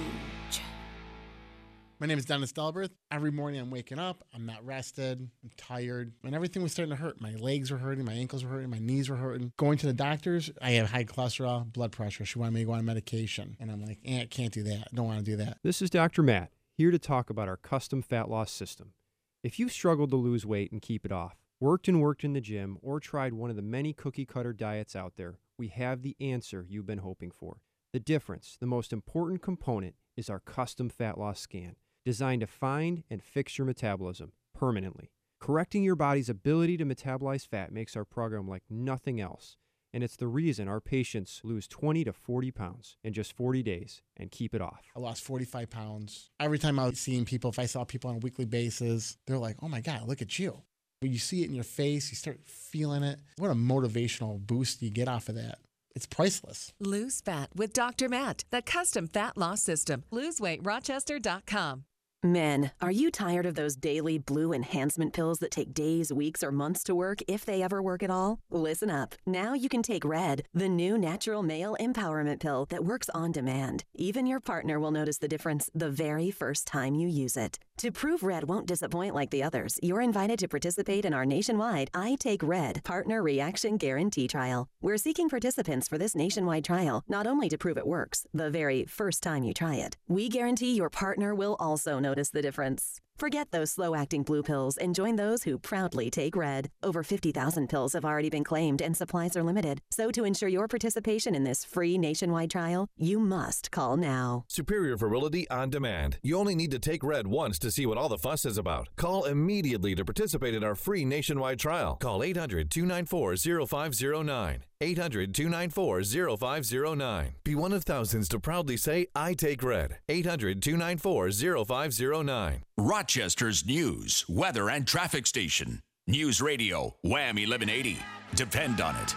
My 2.01 2.07
name 2.07 2.17
is 2.17 2.25
Dennis 2.25 2.51
Delbert. 2.51 2.93
Every 3.11 3.31
morning 3.31 3.61
I'm 3.61 3.71
waking 3.71 3.99
up, 3.99 4.25
I'm 4.35 4.47
not 4.47 4.65
rested, 4.65 5.21
I'm 5.21 5.51
tired, 5.59 6.15
and 6.25 6.35
everything 6.35 6.63
was 6.63 6.73
starting 6.73 6.97
to 6.97 7.03
hurt. 7.03 7.21
My 7.21 7.35
legs 7.35 7.71
were 7.71 7.77
hurting, 7.77 8.07
my 8.07 8.15
ankles 8.15 8.43
were 8.43 8.49
hurting, 8.49 8.71
my 8.71 8.79
knees 8.79 9.11
were 9.11 9.17
hurting. 9.17 9.53
Going 9.59 9.77
to 9.77 9.87
the 9.87 9.93
doctors, 9.93 10.51
I 10.63 10.71
have 10.73 10.89
high 10.89 11.05
cholesterol, 11.05 11.71
blood 11.71 11.93
pressure. 11.93 12.25
She 12.25 12.39
wanted 12.39 12.55
me 12.55 12.61
to 12.61 12.67
go 12.67 12.73
on 12.73 12.87
medication. 12.87 13.55
And 13.61 13.71
I'm 13.71 13.85
like, 13.85 13.99
eh, 14.07 14.23
I 14.23 14.25
can't 14.25 14.51
do 14.51 14.63
that. 14.63 14.89
I 14.91 14.97
don't 14.97 15.05
want 15.05 15.19
to 15.19 15.25
do 15.31 15.37
that. 15.37 15.59
This 15.63 15.83
is 15.83 15.91
Dr. 15.91 16.23
Matt, 16.23 16.53
here 16.73 16.91
to 16.91 16.99
talk 16.99 17.29
about 17.29 17.49
our 17.49 17.59
custom 17.59 18.01
fat 18.01 18.31
loss 18.31 18.51
system. 18.51 18.95
If 19.43 19.59
you've 19.59 19.73
struggled 19.73 20.11
to 20.11 20.17
lose 20.17 20.45
weight 20.45 20.71
and 20.71 20.83
keep 20.83 21.07
it 21.07 21.13
off, 21.13 21.39
worked 21.61 21.89
and 21.89 21.99
worked 21.99 22.25
in 22.25 22.35
the 22.35 22.43
gym, 22.43 22.77
or 22.83 23.01
tried 23.01 23.33
one 23.33 23.49
of 23.49 23.57
the 23.57 23.63
many 23.63 23.95
cookie 23.95 24.27
cutter 24.27 24.53
diets 24.53 24.95
out 24.95 25.15
there, 25.17 25.39
we 25.57 25.69
have 25.69 26.03
the 26.03 26.15
answer 26.21 26.67
you've 26.69 26.85
been 26.85 26.99
hoping 26.99 27.31
for. 27.31 27.63
The 27.95 28.01
difference, 28.01 28.59
the 28.61 28.67
most 28.67 28.93
important 28.93 29.41
component, 29.41 29.95
is 30.15 30.29
our 30.29 30.41
custom 30.41 30.91
fat 30.91 31.17
loss 31.17 31.41
scan, 31.41 31.77
designed 32.05 32.43
to 32.43 32.47
find 32.47 33.03
and 33.09 33.23
fix 33.23 33.57
your 33.57 33.67
metabolism 33.67 34.33
permanently. 34.55 35.11
Correcting 35.41 35.85
your 35.85 35.97
body's 35.97 36.29
ability 36.29 36.77
to 36.77 36.85
metabolize 36.85 37.49
fat 37.49 37.73
makes 37.73 37.97
our 37.97 38.05
program 38.05 38.47
like 38.47 38.65
nothing 38.69 39.23
else, 39.23 39.57
and 39.93 40.05
it's 40.05 40.17
the 40.17 40.27
reason 40.27 40.69
our 40.69 40.81
patients 40.81 41.41
lose 41.45 41.67
20 41.67 42.05
to 42.05 42.13
40 42.13 42.51
pounds 42.51 42.97
in 43.03 43.13
just 43.13 43.33
40 43.33 43.63
days 43.63 44.03
and 44.17 44.31
keep 44.31 44.55
it 44.55 44.61
off. 44.61 44.91
I 44.97 45.01
lost 45.01 45.25
45 45.25 45.71
pounds. 45.71 46.31
Every 46.39 46.59
time 46.59 46.79
I 46.79 46.87
was 46.87 47.01
seeing 47.01 47.25
people, 47.25 47.51
if 47.51 47.59
I 47.59 47.67
saw 47.67 47.85
people 47.85 48.11
on 48.11 48.17
a 48.17 48.21
weekly 48.21 48.45
basis, 48.45 49.17
they're 49.27 49.39
like, 49.39 49.57
oh 49.63 49.69
my 49.69 49.81
God, 49.81 50.07
look 50.07 50.23
at 50.23 50.39
you. 50.39 50.63
When 51.01 51.13
you 51.13 51.19
see 51.19 51.43
it 51.43 51.49
in 51.49 51.55
your 51.55 51.65
face, 51.65 52.11
you 52.11 52.17
start 52.17 52.41
feeling 52.45 53.03
it. 53.03 53.19
What 53.39 53.51
a 53.51 53.55
motivational 53.55 54.39
boost 54.39 54.83
you 54.83 54.91
get 54.91 55.09
off 55.09 55.29
of 55.29 55.35
that. 55.37 55.59
It's 55.95 56.07
priceless. 56.07 56.73
Lose 56.79 57.21
fat 57.21 57.51
with 57.55 57.73
Dr. 57.73 58.09
Matt, 58.09 58.45
the 58.51 58.63
custom 58.63 59.09
fat 59.09 59.37
loss 59.37 59.63
system. 59.63 60.05
LoseWeightRochester.com. 60.13 61.85
Men, 62.23 62.71
are 62.83 62.91
you 62.91 63.11
tired 63.11 63.47
of 63.47 63.55
those 63.55 63.77
daily 63.77 64.19
blue 64.19 64.53
enhancement 64.53 65.15
pills 65.15 65.39
that 65.39 65.51
take 65.51 65.73
days, 65.73 66.13
weeks, 66.13 66.43
or 66.43 66.53
months 66.53 66.85
to 66.85 66.95
work, 66.95 67.23
if 67.27 67.47
they 67.47 67.63
ever 67.63 67.81
work 67.83 68.03
at 68.03 68.11
all? 68.11 68.41
Listen 68.51 68.91
up. 68.91 69.15
Now 69.25 69.55
you 69.55 69.71
can 69.71 69.83
take 69.83 70.05
Red, 70.05 70.43
the 70.53 70.69
new 70.69 70.99
natural 70.99 71.43
male 71.43 71.75
empowerment 71.81 72.41
pill 72.41 72.67
that 72.69 72.85
works 72.85 73.09
on 73.15 73.33
demand. 73.33 73.85
Even 73.95 74.27
your 74.27 74.39
partner 74.39 74.79
will 74.79 74.91
notice 74.91 75.17
the 75.17 75.29
difference 75.29 75.71
the 75.75 75.89
very 75.89 76.31
first 76.31 76.67
time 76.67 76.95
you 76.95 77.09
use 77.09 77.39
it. 77.39 77.59
To 77.79 77.91
prove 77.91 78.23
Red 78.23 78.45
won't 78.45 78.67
disappoint 78.67 79.15
like 79.15 79.31
the 79.31 79.43
others, 79.43 79.79
you're 79.83 80.03
invited 80.03 80.39
to 80.41 80.49
participate 80.49 81.07
in 81.07 81.15
our 81.15 81.25
nationwide 81.25 81.89
I 81.95 82.19
Take 82.21 82.43
Red 82.43 82.85
Partner 82.85 83.23
Reaction 83.23 83.79
Guarantee 83.79 84.29
Trial. 84.29 84.69
We're 84.83 84.99
seeking 84.99 85.31
participants 85.31 85.89
for 85.89 85.97
this 85.97 86.15
nationwide 86.15 86.67
trial, 86.67 87.03
not 87.09 87.27
only 87.27 87.49
to 87.49 87.57
prove 87.57 87.79
it 87.79 87.87
works 87.87 88.27
the 88.35 88.51
very 88.51 88.85
first 88.85 89.23
time 89.23 89.43
you 89.43 89.55
try 89.55 89.77
it, 89.77 89.97
we 90.07 90.29
guarantee 90.29 90.75
your 90.75 90.91
partner 90.91 91.35
will 91.35 91.57
also 91.59 91.99
notice 91.99 92.10
the 92.31 92.43
difference. 92.43 93.01
Forget 93.21 93.51
those 93.51 93.73
slow 93.73 93.95
acting 93.95 94.23
blue 94.23 94.43
pills 94.43 94.79
and 94.79 94.95
join 94.95 95.17
those 95.17 95.43
who 95.43 95.59
proudly 95.59 96.09
take 96.09 96.35
red. 96.35 96.71
Over 96.83 97.03
50,000 97.03 97.69
pills 97.69 97.93
have 97.93 98.03
already 98.03 98.31
been 98.31 98.45
claimed 98.45 98.81
and 98.81 98.97
supplies 98.97 99.37
are 99.37 99.43
limited. 99.43 99.83
So, 99.91 100.11
to 100.11 100.25
ensure 100.25 100.49
your 100.49 100.69
participation 100.69 101.35
in 101.35 101.45
this 101.45 101.63
free 101.63 101.99
nationwide 101.99 102.51
trial, 102.51 102.89
you 102.97 103.21
must 103.21 103.71
call 103.71 103.99
now. 103.99 104.45
Superior 104.49 104.97
Virility 104.97 105.47
on 105.51 105.69
Demand. 105.69 106.17
You 106.23 106.39
only 106.39 106.55
need 106.55 106.71
to 106.71 106.79
take 106.79 107.05
red 107.05 107.27
once 107.27 107.59
to 107.59 107.71
see 107.71 107.85
what 107.85 107.99
all 107.99 108.09
the 108.09 108.17
fuss 108.17 108.47
is 108.47 108.57
about. 108.57 108.89
Call 108.97 109.25
immediately 109.25 109.95
to 109.97 110.03
participate 110.03 110.55
in 110.55 110.65
our 110.65 110.75
free 110.75 111.05
nationwide 111.05 111.59
trial. 111.59 111.97
Call 111.97 112.23
800 112.23 112.71
294 112.71 113.37
0509. 113.67 114.65
800 114.83 115.35
294 115.35 116.03
0509. 116.39 117.35
Be 117.45 117.55
one 117.55 117.75
of 117.75 117.85
thousands 117.85 118.31
to 118.31 118.41
proudly 118.41 118.79
say, 118.79 119.09
I 119.15 119.35
take 119.35 119.63
red. 119.63 119.99
800 120.09 120.63
294 120.63 121.65
0509. 121.67 122.63
Rochester's 122.81 123.67
news, 123.67 124.25
weather, 124.27 124.71
and 124.71 124.87
traffic 124.87 125.27
station. 125.27 125.83
News 126.07 126.41
Radio, 126.41 126.97
Wham 127.03 127.37
1180. 127.37 127.99
Depend 128.35 128.81
on 128.81 128.97
it. 128.97 129.15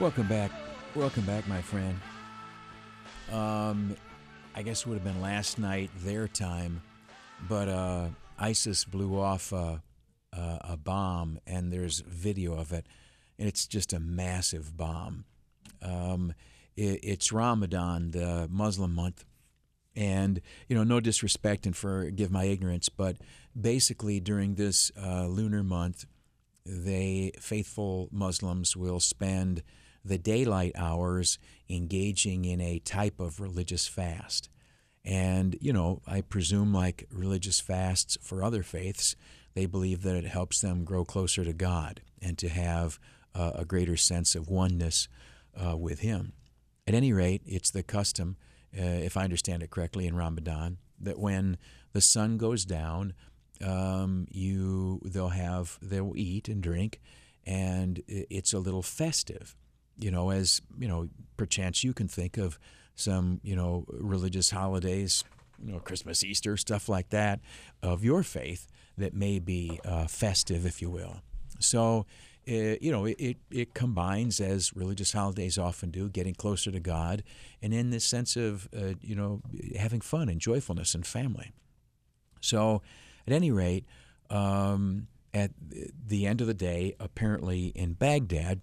Welcome 0.00 0.26
back. 0.26 0.50
Welcome 0.96 1.24
back, 1.24 1.46
my 1.46 1.62
friend. 1.62 1.96
Um, 3.30 3.96
I 4.56 4.62
guess 4.62 4.80
it 4.80 4.86
would 4.88 4.94
have 4.94 5.04
been 5.04 5.20
last 5.22 5.60
night 5.60 5.88
their 5.98 6.26
time, 6.26 6.82
but 7.48 7.68
uh, 7.68 8.08
ISIS 8.40 8.84
blew 8.84 9.16
off 9.16 9.52
uh, 9.52 9.76
a 10.32 10.76
bomb, 10.76 11.38
and 11.46 11.72
there's 11.72 12.00
video 12.00 12.54
of 12.58 12.72
it, 12.72 12.86
and 13.38 13.46
it's 13.46 13.68
just 13.68 13.92
a 13.92 14.00
massive 14.00 14.76
bomb. 14.76 15.26
Um, 15.80 16.34
it, 16.76 16.98
it's 17.04 17.30
Ramadan, 17.30 18.10
the 18.10 18.48
Muslim 18.50 18.96
month, 18.96 19.24
and 19.96 20.40
you 20.68 20.76
know, 20.76 20.84
no 20.84 21.00
disrespect 21.00 21.66
and 21.66 21.76
forgive 21.76 22.30
my 22.30 22.44
ignorance, 22.44 22.88
but 22.88 23.16
basically 23.58 24.20
during 24.20 24.54
this 24.54 24.90
uh, 25.00 25.26
lunar 25.26 25.62
month, 25.62 26.06
they 26.64 27.32
faithful 27.40 28.08
Muslims 28.12 28.76
will 28.76 29.00
spend 29.00 29.62
the 30.04 30.18
daylight 30.18 30.72
hours 30.76 31.38
engaging 31.68 32.44
in 32.44 32.60
a 32.60 32.78
type 32.78 33.20
of 33.20 33.40
religious 33.40 33.86
fast. 33.86 34.48
And, 35.04 35.56
you 35.60 35.72
know, 35.72 36.02
I 36.06 36.20
presume 36.20 36.72
like 36.72 37.06
religious 37.10 37.60
fasts 37.60 38.18
for 38.22 38.42
other 38.42 38.62
faiths, 38.62 39.16
they 39.54 39.66
believe 39.66 40.02
that 40.02 40.16
it 40.16 40.26
helps 40.26 40.60
them 40.60 40.84
grow 40.84 41.04
closer 41.04 41.44
to 41.44 41.52
God 41.52 42.02
and 42.22 42.38
to 42.38 42.48
have 42.48 42.98
uh, 43.34 43.52
a 43.54 43.64
greater 43.64 43.96
sense 43.96 44.34
of 44.34 44.48
oneness 44.48 45.08
uh, 45.56 45.76
with 45.76 46.00
Him. 46.00 46.32
At 46.86 46.94
any 46.94 47.12
rate, 47.12 47.42
it's 47.46 47.70
the 47.70 47.82
custom, 47.82 48.36
uh, 48.78 48.82
if 48.82 49.16
I 49.16 49.24
understand 49.24 49.62
it 49.62 49.70
correctly, 49.70 50.06
in 50.06 50.14
Ramadan, 50.14 50.78
that 51.00 51.18
when 51.18 51.58
the 51.92 52.00
sun 52.00 52.36
goes 52.36 52.64
down, 52.64 53.14
um, 53.64 54.26
you 54.30 55.00
they'll 55.04 55.28
have 55.28 55.78
they'll 55.82 56.14
eat 56.16 56.48
and 56.48 56.62
drink, 56.62 57.00
and 57.46 58.02
it's 58.06 58.52
a 58.52 58.58
little 58.58 58.82
festive 58.82 59.56
you 60.00 60.10
know, 60.10 60.30
as 60.30 60.60
you 60.78 60.88
know, 60.88 61.08
perchance 61.36 61.84
you 61.84 61.92
can 61.92 62.08
think 62.08 62.38
of 62.38 62.58
some, 62.94 63.40
you 63.42 63.54
know, 63.54 63.84
religious 63.88 64.50
holidays, 64.50 65.24
you 65.62 65.72
know, 65.72 65.78
Christmas, 65.78 66.24
Easter, 66.24 66.56
stuff 66.56 66.88
like 66.88 67.10
that, 67.10 67.40
of 67.82 68.02
your 68.02 68.22
faith 68.22 68.66
that 68.98 69.14
may 69.14 69.38
be 69.38 69.78
uh, 69.84 70.06
festive, 70.06 70.66
if 70.66 70.82
you 70.82 70.90
will. 70.90 71.20
So, 71.58 72.06
uh, 72.50 72.76
you 72.80 72.90
know, 72.90 73.04
it, 73.04 73.36
it 73.50 73.74
combines, 73.74 74.40
as 74.40 74.74
religious 74.74 75.12
holidays 75.12 75.56
often 75.58 75.90
do, 75.90 76.08
getting 76.08 76.34
closer 76.34 76.70
to 76.70 76.80
God, 76.80 77.22
and 77.62 77.72
in 77.72 77.90
this 77.90 78.04
sense 78.04 78.36
of, 78.36 78.68
uh, 78.76 78.94
you 79.00 79.14
know, 79.14 79.40
having 79.78 80.00
fun 80.00 80.28
and 80.28 80.40
joyfulness 80.40 80.94
and 80.94 81.06
family. 81.06 81.52
So, 82.40 82.82
at 83.26 83.32
any 83.32 83.50
rate, 83.50 83.84
um, 84.30 85.06
at 85.32 85.52
the 86.06 86.26
end 86.26 86.40
of 86.40 86.46
the 86.46 86.54
day, 86.54 86.96
apparently 86.98 87.66
in 87.68 87.92
Baghdad, 87.92 88.60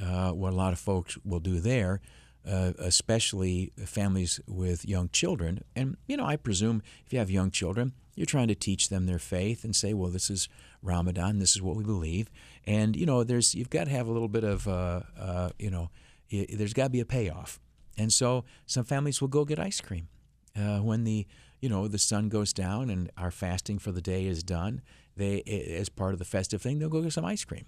uh, 0.00 0.30
what 0.30 0.52
a 0.52 0.56
lot 0.56 0.72
of 0.72 0.78
folks 0.78 1.18
will 1.24 1.40
do 1.40 1.60
there, 1.60 2.00
uh, 2.46 2.72
especially 2.78 3.72
families 3.84 4.40
with 4.46 4.84
young 4.84 5.08
children. 5.08 5.62
And, 5.74 5.96
you 6.06 6.16
know, 6.16 6.26
I 6.26 6.36
presume 6.36 6.82
if 7.06 7.12
you 7.12 7.18
have 7.18 7.30
young 7.30 7.50
children, 7.50 7.94
you're 8.14 8.26
trying 8.26 8.48
to 8.48 8.54
teach 8.54 8.88
them 8.88 9.06
their 9.06 9.18
faith 9.18 9.64
and 9.64 9.74
say, 9.74 9.94
well, 9.94 10.10
this 10.10 10.30
is 10.30 10.48
Ramadan, 10.82 11.38
this 11.38 11.56
is 11.56 11.62
what 11.62 11.76
we 11.76 11.84
believe. 11.84 12.30
And, 12.66 12.96
you 12.96 13.06
know, 13.06 13.24
there's 13.24 13.54
you've 13.54 13.70
got 13.70 13.84
to 13.84 13.90
have 13.90 14.06
a 14.06 14.12
little 14.12 14.28
bit 14.28 14.44
of, 14.44 14.68
uh, 14.68 15.00
uh 15.18 15.50
you 15.58 15.70
know, 15.70 15.90
there's 16.30 16.72
got 16.72 16.84
to 16.84 16.90
be 16.90 17.00
a 17.00 17.04
payoff. 17.04 17.60
And 17.96 18.12
so 18.12 18.44
some 18.66 18.84
families 18.84 19.20
will 19.20 19.28
go 19.28 19.44
get 19.44 19.58
ice 19.58 19.80
cream 19.80 20.08
uh, 20.56 20.78
when 20.78 21.04
the, 21.04 21.26
you 21.60 21.68
know, 21.68 21.88
the 21.88 21.98
sun 21.98 22.28
goes 22.28 22.52
down 22.52 22.90
and 22.90 23.10
our 23.16 23.30
fasting 23.30 23.78
for 23.78 23.92
the 23.92 24.02
day 24.02 24.26
is 24.26 24.42
done. 24.42 24.82
They, 25.16 25.42
as 25.78 25.88
part 25.88 26.12
of 26.12 26.18
the 26.18 26.24
festive 26.24 26.60
thing, 26.60 26.78
they'll 26.78 26.88
go 26.88 27.02
get 27.02 27.12
some 27.12 27.24
ice 27.24 27.44
cream. 27.44 27.66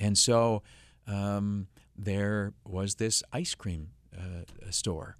And 0.00 0.16
so, 0.16 0.62
um, 1.06 1.68
there 1.96 2.52
was 2.64 2.96
this 2.96 3.22
ice 3.32 3.54
cream 3.54 3.90
uh, 4.16 4.70
store. 4.70 5.16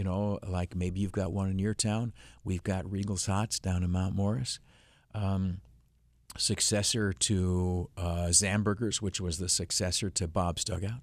You 0.00 0.04
know, 0.04 0.38
like 0.48 0.74
maybe 0.74 0.98
you've 0.98 1.12
got 1.12 1.30
one 1.30 1.50
in 1.50 1.58
your 1.58 1.74
town. 1.74 2.14
We've 2.42 2.62
got 2.62 2.90
Regal's 2.90 3.26
Hots 3.26 3.58
down 3.58 3.82
in 3.82 3.90
Mount 3.90 4.14
Morris. 4.14 4.58
Um, 5.14 5.60
successor 6.38 7.12
to 7.12 7.90
uh, 7.98 8.28
Zamburgers, 8.30 9.02
which 9.02 9.20
was 9.20 9.36
the 9.36 9.50
successor 9.50 10.08
to 10.08 10.26
Bob's 10.26 10.64
Dugout. 10.64 11.02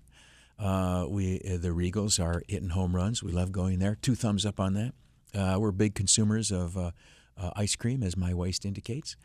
Uh, 0.58 1.06
we 1.08 1.40
uh, 1.48 1.58
the 1.58 1.70
Regals 1.70 2.20
are 2.20 2.42
hitting 2.48 2.70
home 2.70 2.96
runs. 2.96 3.22
We 3.22 3.32
love 3.32 3.52
going 3.52 3.78
there. 3.78 3.94
Two 4.02 4.16
thumbs 4.16 4.48
up 4.48 4.60
on 4.60 4.74
that. 4.74 4.94
Uh, 5.32 5.60
we're 5.60 5.72
big 5.72 5.94
consumers 5.94 6.52
of 6.52 6.76
uh, 6.76 6.90
uh, 7.38 7.52
ice 7.56 7.76
cream, 7.76 8.02
as 8.02 8.18
my 8.18 8.34
waist 8.34 8.66
indicates. 8.66 9.16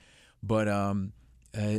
But 0.43 0.69
um, 0.69 1.15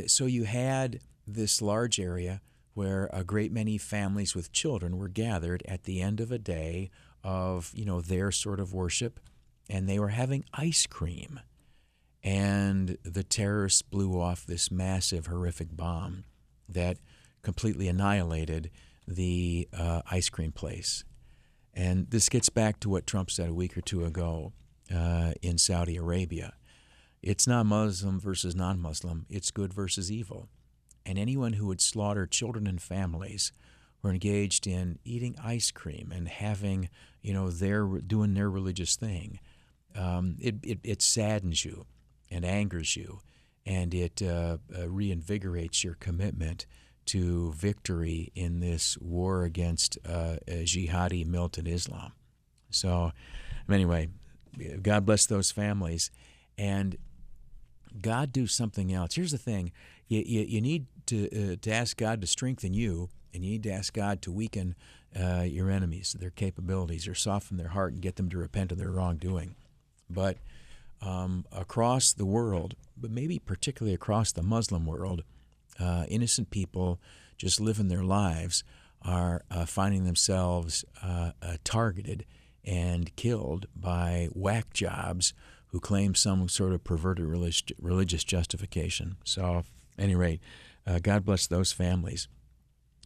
so 0.08 0.26
you 0.26 0.42
had 0.42 0.98
this 1.28 1.62
large 1.62 2.00
area 2.00 2.40
where 2.72 3.08
a 3.12 3.22
great 3.22 3.52
many 3.52 3.78
families 3.78 4.34
with 4.34 4.50
children 4.50 4.98
were 4.98 5.06
gathered 5.06 5.62
at 5.68 5.84
the 5.84 6.02
end 6.02 6.18
of 6.18 6.32
a 6.32 6.38
day 6.38 6.90
of 7.24 7.72
you 7.74 7.84
know 7.84 8.00
their 8.00 8.30
sort 8.30 8.60
of 8.60 8.72
worship 8.72 9.18
and 9.68 9.88
they 9.88 9.98
were 9.98 10.08
having 10.08 10.44
ice 10.52 10.86
cream. 10.86 11.40
And 12.22 12.96
the 13.02 13.24
terrorists 13.24 13.82
blew 13.82 14.20
off 14.20 14.46
this 14.46 14.70
massive 14.70 15.26
horrific 15.26 15.76
bomb 15.76 16.24
that 16.68 16.98
completely 17.42 17.88
annihilated 17.88 18.70
the 19.06 19.68
uh, 19.76 20.02
ice 20.10 20.30
cream 20.30 20.52
place. 20.52 21.04
And 21.74 22.10
this 22.10 22.28
gets 22.28 22.48
back 22.48 22.80
to 22.80 22.88
what 22.88 23.06
trump 23.06 23.30
said 23.30 23.48
a 23.48 23.54
week 23.54 23.76
or 23.76 23.82
two 23.82 24.04
ago 24.04 24.52
uh, 24.94 25.32
in 25.42 25.58
saudi 25.58 25.96
arabia. 25.96 26.54
It's 27.22 27.46
not 27.46 27.66
muslim 27.66 28.20
versus 28.20 28.54
non-muslim. 28.54 29.26
It's 29.28 29.50
good 29.50 29.74
versus 29.74 30.10
evil. 30.10 30.48
And 31.04 31.18
anyone 31.18 31.54
who 31.54 31.66
would 31.66 31.80
slaughter 31.80 32.26
children 32.26 32.66
and 32.66 32.80
families 32.80 33.52
were 34.04 34.10
engaged 34.10 34.66
in 34.66 34.98
eating 35.02 35.34
ice 35.42 35.70
cream 35.70 36.12
and 36.14 36.28
having, 36.28 36.90
you 37.22 37.32
know, 37.32 37.50
their 37.50 37.86
doing 37.86 38.34
their 38.34 38.50
religious 38.50 38.96
thing. 38.96 39.40
Um, 39.96 40.36
it, 40.40 40.56
it, 40.62 40.78
it, 40.84 41.02
saddens 41.02 41.64
you 41.64 41.86
and 42.30 42.44
angers 42.44 42.96
you, 42.96 43.20
and 43.64 43.94
it 43.94 44.20
uh, 44.22 44.58
uh, 44.74 44.80
reinvigorates 44.82 45.82
your 45.82 45.94
commitment 45.94 46.66
to 47.06 47.52
victory 47.52 48.30
in 48.34 48.60
this 48.60 48.98
war 48.98 49.44
against 49.44 49.98
uh, 50.04 50.36
jihadi 50.48 51.24
militant 51.24 51.68
Islam. 51.68 52.12
So, 52.70 53.12
anyway, 53.70 54.08
God 54.82 55.06
bless 55.06 55.26
those 55.26 55.50
families, 55.50 56.10
and 56.58 56.96
God 58.00 58.32
do 58.32 58.46
something 58.46 58.92
else. 58.92 59.14
Here's 59.14 59.32
the 59.32 59.38
thing: 59.38 59.70
you, 60.08 60.22
you, 60.26 60.40
you 60.42 60.60
need 60.60 60.86
to, 61.06 61.52
uh, 61.52 61.56
to 61.62 61.72
ask 61.72 61.96
God 61.96 62.20
to 62.20 62.26
strengthen 62.26 62.74
you, 62.74 63.08
and 63.34 63.44
you 63.44 63.50
need 63.50 63.62
to 63.64 63.72
ask 63.72 63.92
God 63.92 64.22
to 64.22 64.32
weaken 64.32 64.76
uh, 65.18 65.42
your 65.42 65.70
enemies, 65.70 66.16
their 66.18 66.30
capabilities, 66.30 67.06
or 67.06 67.14
soften 67.14 67.56
their 67.56 67.68
heart 67.68 67.92
and 67.92 68.02
get 68.02 68.16
them 68.16 68.30
to 68.30 68.38
repent 68.38 68.72
of 68.72 68.78
their 68.78 68.90
wrongdoing. 68.90 69.56
But 70.08 70.38
um, 71.02 71.44
across 71.52 72.12
the 72.12 72.24
world, 72.24 72.74
but 72.96 73.10
maybe 73.10 73.38
particularly 73.38 73.94
across 73.94 74.32
the 74.32 74.42
Muslim 74.42 74.86
world, 74.86 75.22
uh, 75.78 76.04
innocent 76.08 76.50
people 76.50 77.00
just 77.36 77.60
living 77.60 77.88
their 77.88 78.04
lives 78.04 78.64
are 79.02 79.42
uh, 79.50 79.66
finding 79.66 80.04
themselves 80.04 80.84
uh, 81.02 81.32
uh, 81.42 81.56
targeted 81.64 82.24
and 82.64 83.14
killed 83.16 83.66
by 83.76 84.28
whack 84.32 84.72
jobs 84.72 85.34
who 85.68 85.80
claim 85.80 86.14
some 86.14 86.48
sort 86.48 86.72
of 86.72 86.84
perverted 86.84 87.26
religious, 87.26 88.24
justification. 88.24 89.16
So, 89.24 89.58
at 89.58 89.64
any 89.98 90.14
rate, 90.14 90.40
uh, 90.86 91.00
God 91.02 91.24
bless 91.24 91.46
those 91.46 91.72
families. 91.72 92.28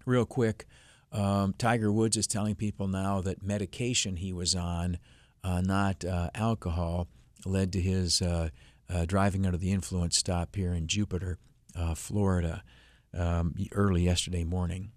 Real 0.09 0.25
quick, 0.25 0.65
um, 1.13 1.53
Tiger 1.59 1.93
Woods 1.93 2.17
is 2.17 2.27
telling 2.27 2.55
people 2.55 2.89
now 2.89 3.21
that 3.21 3.43
medication 3.43 4.17
he 4.17 4.33
was 4.33 4.55
on, 4.55 4.99
uh, 5.45 5.61
not 5.61 6.03
uh, 6.03 6.31
alcohol, 6.35 7.09
led 7.45 7.75
to 7.75 7.81
his 7.83 8.23
uh, 8.23 8.49
uh, 8.89 9.05
driving 9.05 9.45
under 9.45 9.59
the 9.59 9.71
influence 9.71 10.17
stop 10.17 10.57
here 10.57 10.73
in 10.73 10.87
Jupiter, 10.87 11.37
uh, 11.77 11.95
Florida, 11.95 12.63
um, 13.13 13.55
early 13.73 14.05
yesterday 14.05 14.45
morning. 14.45 14.93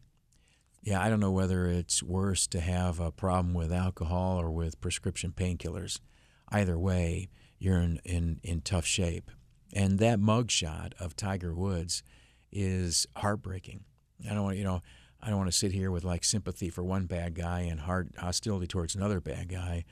Yeah, 0.81 1.03
I 1.03 1.09
don't 1.09 1.19
know 1.19 1.29
whether 1.29 1.65
it's 1.65 2.01
worse 2.01 2.47
to 2.47 2.61
have 2.61 3.01
a 3.01 3.11
problem 3.11 3.53
with 3.53 3.73
alcohol 3.73 4.39
or 4.39 4.49
with 4.49 4.79
prescription 4.79 5.33
painkillers. 5.33 5.99
Either 6.47 6.79
way, 6.79 7.27
you're 7.59 7.81
in, 7.81 7.99
in, 8.05 8.39
in 8.43 8.61
tough 8.61 8.85
shape. 8.85 9.29
And 9.73 9.99
that 9.99 10.19
mugshot 10.19 10.93
of 11.01 11.17
Tiger 11.17 11.53
Woods 11.53 12.01
is 12.49 13.07
heartbreaking. 13.17 13.83
I 14.29 14.33
don't 14.33 14.43
want 14.43 14.57
you 14.57 14.63
know 14.63 14.81
I 15.21 15.29
don't 15.29 15.37
want 15.37 15.51
to 15.51 15.57
sit 15.57 15.71
here 15.71 15.91
with 15.91 16.03
like 16.03 16.23
sympathy 16.23 16.69
for 16.69 16.83
one 16.83 17.05
bad 17.05 17.35
guy 17.35 17.61
and 17.61 17.81
heart 17.81 18.09
hostility 18.17 18.67
towards 18.67 18.95
another 18.95 19.19
bad 19.19 19.49
guy, 19.49 19.85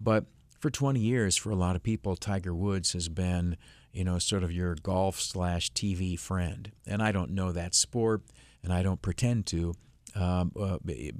but 0.00 0.26
for 0.60 0.70
20 0.70 0.98
years, 0.98 1.36
for 1.36 1.50
a 1.50 1.54
lot 1.54 1.76
of 1.76 1.82
people, 1.82 2.16
Tiger 2.16 2.54
Woods 2.54 2.94
has 2.94 3.08
been 3.08 3.56
you 3.92 4.02
know 4.02 4.18
sort 4.18 4.42
of 4.42 4.50
your 4.50 4.74
golf 4.74 5.20
slash 5.20 5.70
TV 5.72 6.18
friend, 6.18 6.72
and 6.86 7.02
I 7.02 7.12
don't 7.12 7.30
know 7.30 7.52
that 7.52 7.74
sport, 7.74 8.22
and 8.62 8.72
I 8.72 8.82
don't 8.82 9.00
pretend 9.00 9.46
to, 9.46 9.74
um, 10.14 10.52
uh, 10.58 10.78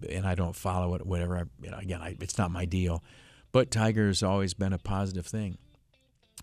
and 0.08 0.26
I 0.26 0.34
don't 0.34 0.56
follow 0.56 0.94
it. 0.94 1.06
Whatever. 1.06 1.36
I, 1.36 1.42
you 1.62 1.70
know, 1.70 1.78
again, 1.78 2.00
I, 2.02 2.16
it's 2.20 2.38
not 2.38 2.50
my 2.50 2.64
deal, 2.64 3.02
but 3.52 3.70
Tiger's 3.70 4.22
always 4.22 4.54
been 4.54 4.72
a 4.72 4.78
positive 4.78 5.26
thing. 5.26 5.58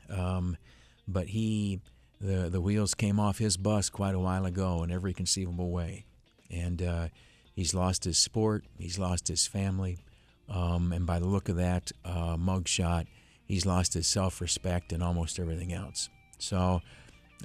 Um, 0.09 0.57
but 1.07 1.27
he 1.27 1.81
the 2.19 2.49
the 2.49 2.61
wheels 2.61 2.93
came 2.93 3.19
off 3.19 3.39
his 3.39 3.57
bus 3.57 3.89
quite 3.89 4.15
a 4.15 4.19
while 4.19 4.45
ago 4.45 4.83
in 4.83 4.91
every 4.91 5.13
conceivable 5.13 5.71
way, 5.71 6.05
and 6.51 6.81
uh, 6.81 7.07
he's 7.53 7.73
lost 7.73 8.03
his 8.03 8.17
sport, 8.17 8.65
he's 8.77 8.99
lost 8.99 9.27
his 9.27 9.47
family, 9.47 9.97
um, 10.49 10.91
and 10.91 11.05
by 11.05 11.19
the 11.19 11.27
look 11.27 11.49
of 11.49 11.55
that 11.55 11.91
uh, 12.03 12.35
mugshot, 12.37 13.05
he's 13.45 13.65
lost 13.65 13.93
his 13.93 14.07
self-respect 14.07 14.91
and 14.93 15.01
almost 15.01 15.39
everything 15.39 15.73
else. 15.73 16.09
So 16.39 16.81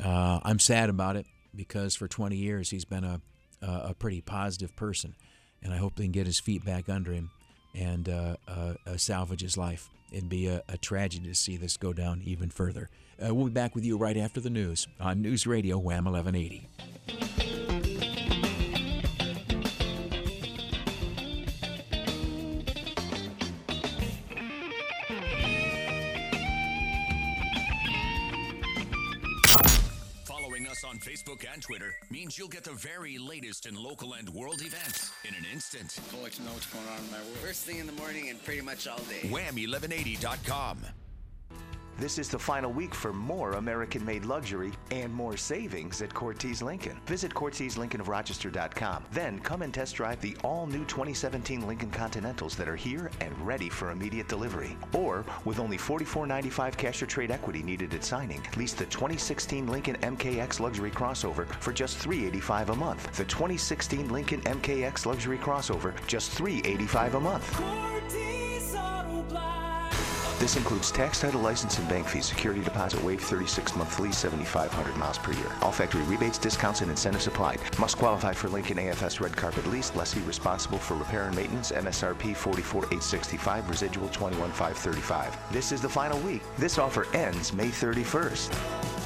uh, 0.04 0.40
I'm 0.42 0.58
sad 0.58 0.90
about 0.90 1.16
it 1.16 1.26
because 1.54 1.94
for 1.94 2.08
20 2.08 2.36
years 2.36 2.70
he's 2.70 2.84
been 2.84 3.04
a 3.04 3.20
a 3.62 3.94
pretty 3.94 4.20
positive 4.20 4.74
person, 4.76 5.14
and 5.62 5.72
I 5.72 5.76
hope 5.76 5.96
they 5.96 6.04
can 6.04 6.12
get 6.12 6.26
his 6.26 6.38
feet 6.38 6.64
back 6.64 6.88
under 6.88 7.12
him 7.12 7.30
and 7.74 8.08
uh, 8.08 8.36
uh, 8.48 8.74
salvage 8.96 9.40
his 9.40 9.56
life. 9.56 9.88
It'd 10.12 10.28
be 10.28 10.46
a, 10.46 10.62
a, 10.68 10.78
tragedy 10.78 11.28
to 11.28 11.34
see 11.34 11.56
this 11.56 11.76
go 11.76 11.92
down 11.92 12.22
even 12.24 12.48
further. 12.48 12.88
Uh, 13.22 13.34
we'll 13.34 13.46
be 13.46 13.50
back 13.50 13.74
with 13.74 13.84
you 13.84 13.96
right 13.96 14.16
after 14.16 14.40
the 14.40 14.50
news 14.50 14.86
on 15.00 15.20
News 15.20 15.46
Radio 15.46 15.78
Wham 15.78 16.04
1180. 16.04 17.45
Facebook 31.26 31.44
and 31.52 31.62
Twitter 31.62 31.94
means 32.10 32.38
you'll 32.38 32.48
get 32.48 32.64
the 32.64 32.72
very 32.72 33.18
latest 33.18 33.66
in 33.66 33.74
local 33.74 34.14
and 34.14 34.28
world 34.28 34.60
events 34.62 35.10
in 35.24 35.34
an 35.34 35.44
instant. 35.52 35.98
I'd 36.12 36.22
like 36.22 36.32
to 36.32 36.42
know 36.42 36.52
what's 36.52 36.66
going 36.66 36.86
on 36.88 37.04
in 37.04 37.10
my 37.10 37.18
world. 37.18 37.36
First 37.38 37.64
thing 37.64 37.78
in 37.78 37.86
the 37.86 37.92
morning 37.92 38.28
and 38.30 38.42
pretty 38.44 38.60
much 38.60 38.86
all 38.86 38.98
day. 38.98 39.28
Wham1180.com. 39.28 40.78
This 41.98 42.18
is 42.18 42.28
the 42.28 42.38
final 42.38 42.70
week 42.70 42.94
for 42.94 43.10
more 43.10 43.52
American 43.52 44.04
made 44.04 44.26
luxury 44.26 44.72
and 44.90 45.10
more 45.12 45.34
savings 45.38 46.02
at 46.02 46.12
Cortez 46.12 46.60
Lincoln. 46.60 47.00
Visit 47.06 47.32
CortezLincolnofRochester.com. 47.32 49.04
Then 49.12 49.38
come 49.40 49.62
and 49.62 49.72
test 49.72 49.94
drive 49.94 50.20
the 50.20 50.36
all 50.44 50.66
new 50.66 50.84
2017 50.84 51.66
Lincoln 51.66 51.90
Continentals 51.90 52.54
that 52.56 52.68
are 52.68 52.76
here 52.76 53.10
and 53.20 53.34
ready 53.46 53.70
for 53.70 53.92
immediate 53.92 54.28
delivery. 54.28 54.76
Or, 54.92 55.24
with 55.46 55.58
only 55.58 55.78
$44.95 55.78 56.76
cash 56.76 57.02
or 57.02 57.06
trade 57.06 57.30
equity 57.30 57.62
needed 57.62 57.94
at 57.94 58.04
signing, 58.04 58.42
lease 58.58 58.74
the 58.74 58.84
2016 58.84 59.66
Lincoln 59.66 59.96
MKX 59.96 60.60
Luxury 60.60 60.90
Crossover 60.90 61.46
for 61.60 61.72
just 61.72 61.96
385 61.96 62.70
a 62.70 62.76
month. 62.76 63.16
The 63.16 63.24
2016 63.24 64.10
Lincoln 64.10 64.42
MKX 64.42 65.06
Luxury 65.06 65.38
Crossover, 65.38 65.94
just 66.06 66.30
385 66.32 67.14
a 67.14 67.20
month. 67.20 67.95
This 70.38 70.56
includes 70.56 70.90
tax, 70.90 71.20
title, 71.20 71.40
license, 71.40 71.78
and 71.78 71.88
bank 71.88 72.06
fees. 72.06 72.26
Security 72.26 72.60
deposit 72.60 73.02
waived 73.02 73.22
36 73.22 73.74
month 73.74 73.98
lease, 73.98 74.18
7,500 74.18 74.96
miles 74.96 75.16
per 75.16 75.32
year. 75.32 75.50
All 75.62 75.72
factory 75.72 76.02
rebates, 76.02 76.36
discounts, 76.36 76.82
and 76.82 76.90
incentives 76.90 77.26
applied. 77.26 77.58
Must 77.78 77.96
qualify 77.96 78.34
for 78.34 78.48
Lincoln 78.48 78.76
AFS 78.76 79.18
red 79.18 79.34
carpet 79.34 79.66
lease. 79.66 79.94
Lessee 79.96 80.20
responsible 80.20 80.78
for 80.78 80.94
repair 80.94 81.24
and 81.26 81.34
maintenance. 81.34 81.72
MSRP 81.72 82.36
44,865. 82.36 83.70
Residual 83.70 84.08
21,535. 84.08 85.52
This 85.52 85.72
is 85.72 85.80
the 85.80 85.88
final 85.88 86.18
week. 86.20 86.42
This 86.58 86.78
offer 86.78 87.06
ends 87.14 87.54
May 87.54 87.68
31st. 87.68 89.05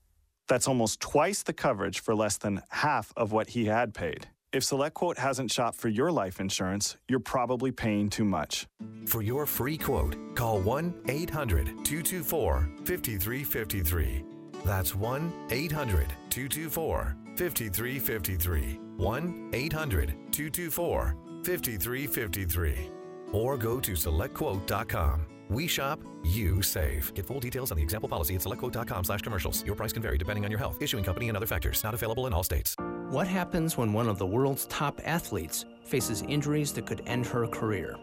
That's 0.51 0.67
almost 0.67 0.99
twice 0.99 1.43
the 1.43 1.53
coverage 1.53 2.01
for 2.01 2.13
less 2.13 2.35
than 2.35 2.59
half 2.71 3.13
of 3.15 3.31
what 3.31 3.51
he 3.51 3.67
had 3.67 3.93
paid. 3.93 4.27
If 4.51 4.63
SelectQuote 4.63 5.17
hasn't 5.17 5.49
shopped 5.49 5.77
for 5.77 5.87
your 5.87 6.11
life 6.11 6.41
insurance, 6.41 6.97
you're 7.07 7.21
probably 7.21 7.71
paying 7.71 8.09
too 8.09 8.25
much. 8.25 8.67
For 9.05 9.21
your 9.21 9.45
free 9.45 9.77
quote, 9.77 10.13
call 10.35 10.59
1 10.59 11.03
800 11.07 11.67
224 11.85 12.69
5353. 12.83 14.25
That's 14.65 14.93
1 14.93 15.33
800 15.51 16.07
224 16.29 17.15
5353. 17.37 18.79
1 18.97 19.49
800 19.53 20.07
224 20.33 21.15
5353. 21.45 22.91
Or 23.31 23.55
go 23.55 23.79
to 23.79 23.93
selectquote.com. 23.93 25.27
We 25.51 25.67
shop, 25.67 25.99
you 26.23 26.61
save. 26.61 27.13
Get 27.13 27.25
full 27.25 27.41
details 27.41 27.71
on 27.71 27.77
the 27.77 27.83
example 27.83 28.07
policy 28.07 28.35
at 28.35 28.41
selectquote.com 28.41 29.03
slash 29.03 29.21
commercials. 29.21 29.65
Your 29.65 29.75
price 29.75 29.91
can 29.91 30.01
vary 30.01 30.17
depending 30.17 30.45
on 30.45 30.49
your 30.49 30.57
health, 30.57 30.77
issuing 30.79 31.03
company, 31.03 31.27
and 31.27 31.35
other 31.35 31.45
factors. 31.45 31.83
Not 31.83 31.93
available 31.93 32.25
in 32.25 32.31
all 32.31 32.41
states. 32.41 32.73
What 33.09 33.27
happens 33.27 33.75
when 33.75 33.91
one 33.91 34.07
of 34.07 34.17
the 34.17 34.25
world's 34.25 34.65
top 34.67 35.01
athletes 35.03 35.65
faces 35.83 36.21
injuries 36.21 36.71
that 36.71 36.85
could 36.85 37.03
end 37.05 37.25
her 37.25 37.47
career? 37.47 37.97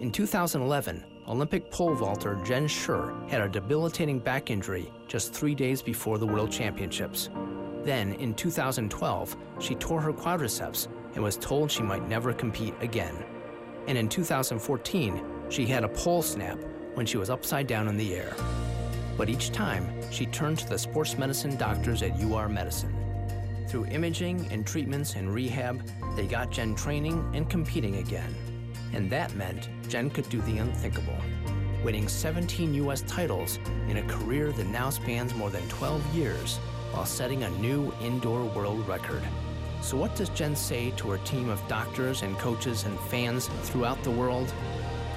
In 0.00 0.10
2011, 0.10 1.04
Olympic 1.28 1.70
pole 1.70 1.94
vaulter 1.94 2.40
Jenn 2.46 2.66
Suhr 2.66 3.28
had 3.28 3.42
a 3.42 3.48
debilitating 3.50 4.18
back 4.18 4.50
injury 4.50 4.90
just 5.06 5.34
three 5.34 5.54
days 5.54 5.82
before 5.82 6.16
the 6.16 6.26
World 6.26 6.50
Championships. 6.50 7.28
Then, 7.82 8.14
in 8.14 8.32
2012, 8.32 9.36
she 9.58 9.74
tore 9.74 10.00
her 10.00 10.14
quadriceps 10.14 10.88
and 11.12 11.22
was 11.22 11.36
told 11.36 11.70
she 11.70 11.82
might 11.82 12.08
never 12.08 12.32
compete 12.32 12.74
again. 12.80 13.22
And 13.86 13.98
in 13.98 14.08
2014, 14.08 15.22
she 15.50 15.66
had 15.66 15.84
a 15.84 15.88
pole 15.88 16.22
snap 16.22 16.58
when 16.96 17.04
she 17.04 17.18
was 17.18 17.28
upside 17.28 17.66
down 17.66 17.88
in 17.88 17.96
the 17.98 18.14
air. 18.14 18.34
But 19.18 19.28
each 19.28 19.52
time, 19.52 19.86
she 20.10 20.24
turned 20.24 20.58
to 20.60 20.68
the 20.68 20.78
sports 20.78 21.18
medicine 21.18 21.56
doctors 21.56 22.02
at 22.02 22.18
UR 22.20 22.48
Medicine. 22.48 22.94
Through 23.68 23.86
imaging 23.86 24.48
and 24.50 24.66
treatments 24.66 25.14
and 25.14 25.32
rehab, 25.32 25.82
they 26.16 26.26
got 26.26 26.50
Jen 26.50 26.74
training 26.74 27.30
and 27.34 27.50
competing 27.50 27.96
again. 27.96 28.34
And 28.94 29.10
that 29.10 29.34
meant 29.34 29.68
Jen 29.88 30.08
could 30.08 30.28
do 30.30 30.40
the 30.42 30.56
unthinkable, 30.56 31.18
winning 31.84 32.08
17 32.08 32.72
U.S. 32.74 33.02
titles 33.02 33.58
in 33.88 33.98
a 33.98 34.08
career 34.08 34.50
that 34.52 34.66
now 34.66 34.88
spans 34.88 35.34
more 35.34 35.50
than 35.50 35.68
12 35.68 36.14
years 36.14 36.56
while 36.92 37.04
setting 37.04 37.42
a 37.42 37.50
new 37.50 37.92
indoor 38.00 38.44
world 38.44 38.88
record. 38.88 39.22
So, 39.82 39.98
what 39.98 40.16
does 40.16 40.30
Jen 40.30 40.56
say 40.56 40.92
to 40.96 41.10
her 41.10 41.18
team 41.18 41.50
of 41.50 41.60
doctors 41.68 42.22
and 42.22 42.38
coaches 42.38 42.84
and 42.84 42.98
fans 43.00 43.48
throughout 43.64 44.02
the 44.02 44.10
world? 44.10 44.50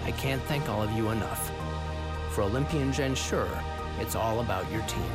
I 0.04 0.12
can't 0.12 0.42
thank 0.44 0.68
all 0.68 0.82
of 0.82 0.92
you 0.92 1.10
enough. 1.10 1.49
For 2.40 2.44
Olympian 2.44 2.94
Jenn 2.94 3.16
Suhr, 3.16 3.50
it's 4.00 4.16
all 4.16 4.40
about 4.40 4.72
your 4.72 4.82
team. 4.84 5.12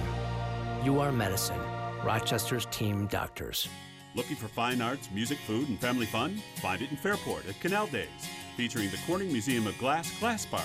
UR 0.84 1.10
Medicine, 1.10 1.58
Rochester's 2.04 2.66
team 2.66 3.06
doctors. 3.06 3.66
Looking 4.14 4.36
for 4.36 4.46
fine 4.46 4.82
arts, 4.82 5.08
music, 5.10 5.38
food, 5.38 5.70
and 5.70 5.80
family 5.80 6.04
fun? 6.04 6.42
Find 6.56 6.82
it 6.82 6.90
in 6.90 6.98
Fairport 6.98 7.48
at 7.48 7.58
Canal 7.60 7.86
Days, 7.86 8.28
featuring 8.58 8.90
the 8.90 8.98
Corning 9.06 9.32
Museum 9.32 9.66
of 9.66 9.78
Glass 9.78 10.12
Glass 10.20 10.44
Barge 10.44 10.62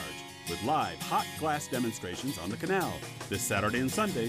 with 0.49 0.61
live 0.65 1.01
hot 1.03 1.25
glass 1.39 1.65
demonstrations 1.69 2.37
on 2.37 2.49
the 2.49 2.57
canal 2.57 2.91
this 3.29 3.41
Saturday 3.41 3.79
and 3.79 3.89
Sunday. 3.89 4.27